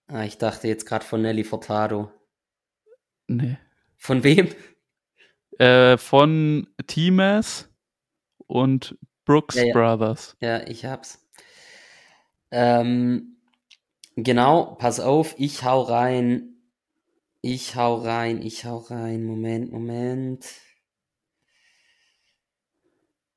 Ah, 0.08 0.24
ich 0.24 0.38
dachte 0.38 0.68
jetzt 0.70 0.86
gerade 0.86 1.04
von 1.06 1.22
Nelly 1.22 1.44
Furtado. 1.44 2.12
Nee. 3.30 3.58
Von 3.98 4.24
wem? 4.24 4.50
Äh, 5.60 5.98
von 5.98 6.68
T-Mass 6.88 7.70
und 8.48 8.98
Brooks 9.24 9.56
Ja, 9.56 9.66
ja. 9.66 9.74
Brothers. 9.74 10.36
Ja, 10.42 10.68
ich 10.68 10.86
hab's. 10.86 11.24
Ähm, 12.50 13.38
genau, 14.16 14.76
pass 14.80 15.00
auf, 15.00 15.36
ich 15.38 15.64
hau 15.64 15.82
rein. 15.84 16.56
Ich 17.42 17.76
hau 17.76 17.98
rein, 17.98 18.42
ich 18.42 18.66
hau 18.66 18.78
rein. 18.78 19.24
Moment, 19.24 19.72
Moment. 19.72 20.44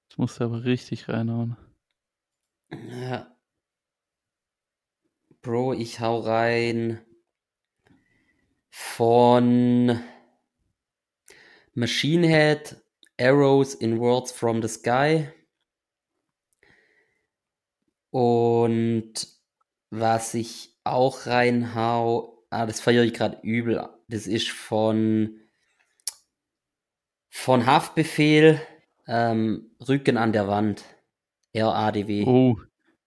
Das 0.08 0.16
musst 0.16 0.40
du 0.40 0.44
aber 0.44 0.64
richtig 0.64 1.10
reinhauen. 1.10 1.56
Ja. 2.70 3.36
Bro, 5.42 5.74
ich 5.74 6.00
hau 6.00 6.20
rein 6.20 7.00
von 8.74 10.02
Machine 11.74 12.26
Head, 12.26 12.82
Arrows 13.20 13.74
in 13.74 14.00
Words 14.00 14.32
from 14.32 14.62
the 14.62 14.68
Sky. 14.68 15.28
Und 18.10 19.12
was 19.90 20.32
ich 20.32 20.74
auch 20.84 21.26
reinhau, 21.26 22.44
ah, 22.48 22.64
das 22.64 22.80
feiere 22.80 23.04
ich 23.04 23.12
gerade 23.12 23.38
übel. 23.42 23.86
Das 24.08 24.26
ist 24.26 24.48
von 24.48 25.38
von 27.28 27.66
Haftbefehl, 27.66 28.60
ähm, 29.06 29.70
Rücken 29.86 30.16
an 30.16 30.32
der 30.32 30.48
Wand. 30.48 30.84
RADW. 31.54 32.24
Oh, 32.26 32.56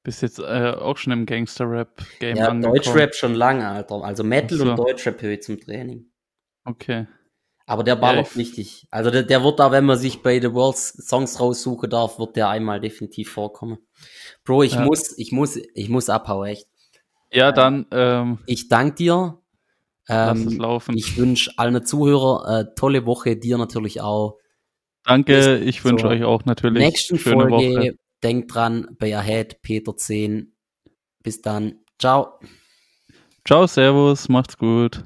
bist 0.06 0.22
jetzt 0.22 0.39
äh, 0.39 0.43
auch 0.80 0.95
schon 0.97 1.12
im 1.12 1.26
Gangster-Rap-Game 1.26 2.38
Ja, 2.38 2.47
angekommen. 2.47 2.76
Deutschrap 2.76 3.14
schon 3.14 3.34
lange, 3.36 3.68
Alter. 3.68 4.03
Also 4.03 4.24
Metal 4.24 4.58
so. 4.58 4.70
und 4.70 4.78
Deutschrap 4.78 5.22
höre 5.22 5.32
ich 5.34 5.41
zum 5.41 5.60
Training. 5.60 6.06
Okay. 6.64 7.08
Aber 7.66 7.84
der 7.84 7.95
ballert 7.95 8.28
ich- 8.32 8.38
richtig. 8.38 8.88
Also 8.91 9.12
der, 9.12 9.24
der 9.24 9.43
wird 9.43 9.60
da, 9.60 9.72
wenn 9.72 9.86
man 9.86 9.97
sich 9.97 10.22
bei 10.22 10.39
The 10.39 10.53
Worlds 10.53 10.93
Songs 11.08 11.39
raussuchen 11.39 11.89
darf, 11.89 12.20
wird 12.20 12.36
der 12.36 12.47
einmal 12.49 12.80
definitiv 12.80 13.32
vorkommen. 13.32 13.80
Bro, 14.45 14.64
ich 14.64 14.74
Ja. 14.76 14.82
muss, 14.86 15.18
ich 15.18 15.32
muss, 15.32 15.58
ich 15.74 15.89
muss 15.89 16.10
abhauen, 16.10 16.47
echt. 16.47 16.68
Ja, 17.32 17.51
dann 17.51 17.88
ähm, 17.91 18.38
Ich 18.45 18.70
danke 18.70 18.95
dir. 18.95 19.39
lass 20.08 20.39
es 20.39 20.53
Ähm, 20.53 20.60
laufen. 20.60 20.95
ich 20.97 21.18
wünsche 21.18 21.51
allen 21.58 21.84
Zuhörer 21.86 22.60
äh, 22.60 22.66
tolle 22.76 23.06
Woche, 23.08 23.36
dir 23.36 23.58
natürlich 23.58 23.99
auch. 24.01 24.38
Danke, 25.03 25.58
ich 25.58 25.84
wünsche 25.84 26.08
euch 26.08 26.24
auch 26.24 26.45
natürlich 26.45 26.84
Nächsten 26.84 27.18
schöne 27.18 27.49
Folge, 27.49 27.51
Woche. 27.78 27.95
Denkt 28.26 28.55
dran, 28.55 28.88
bei 28.97 29.15
Ahead, 29.15 29.61
Peter 29.61 29.95
10. 29.95 30.57
Bis 31.21 31.41
dann. 31.41 31.86
Ciao. 31.99 32.39
Ciao, 33.45 33.67
Servus, 33.67 34.28
macht's 34.30 34.57
gut. 34.57 35.03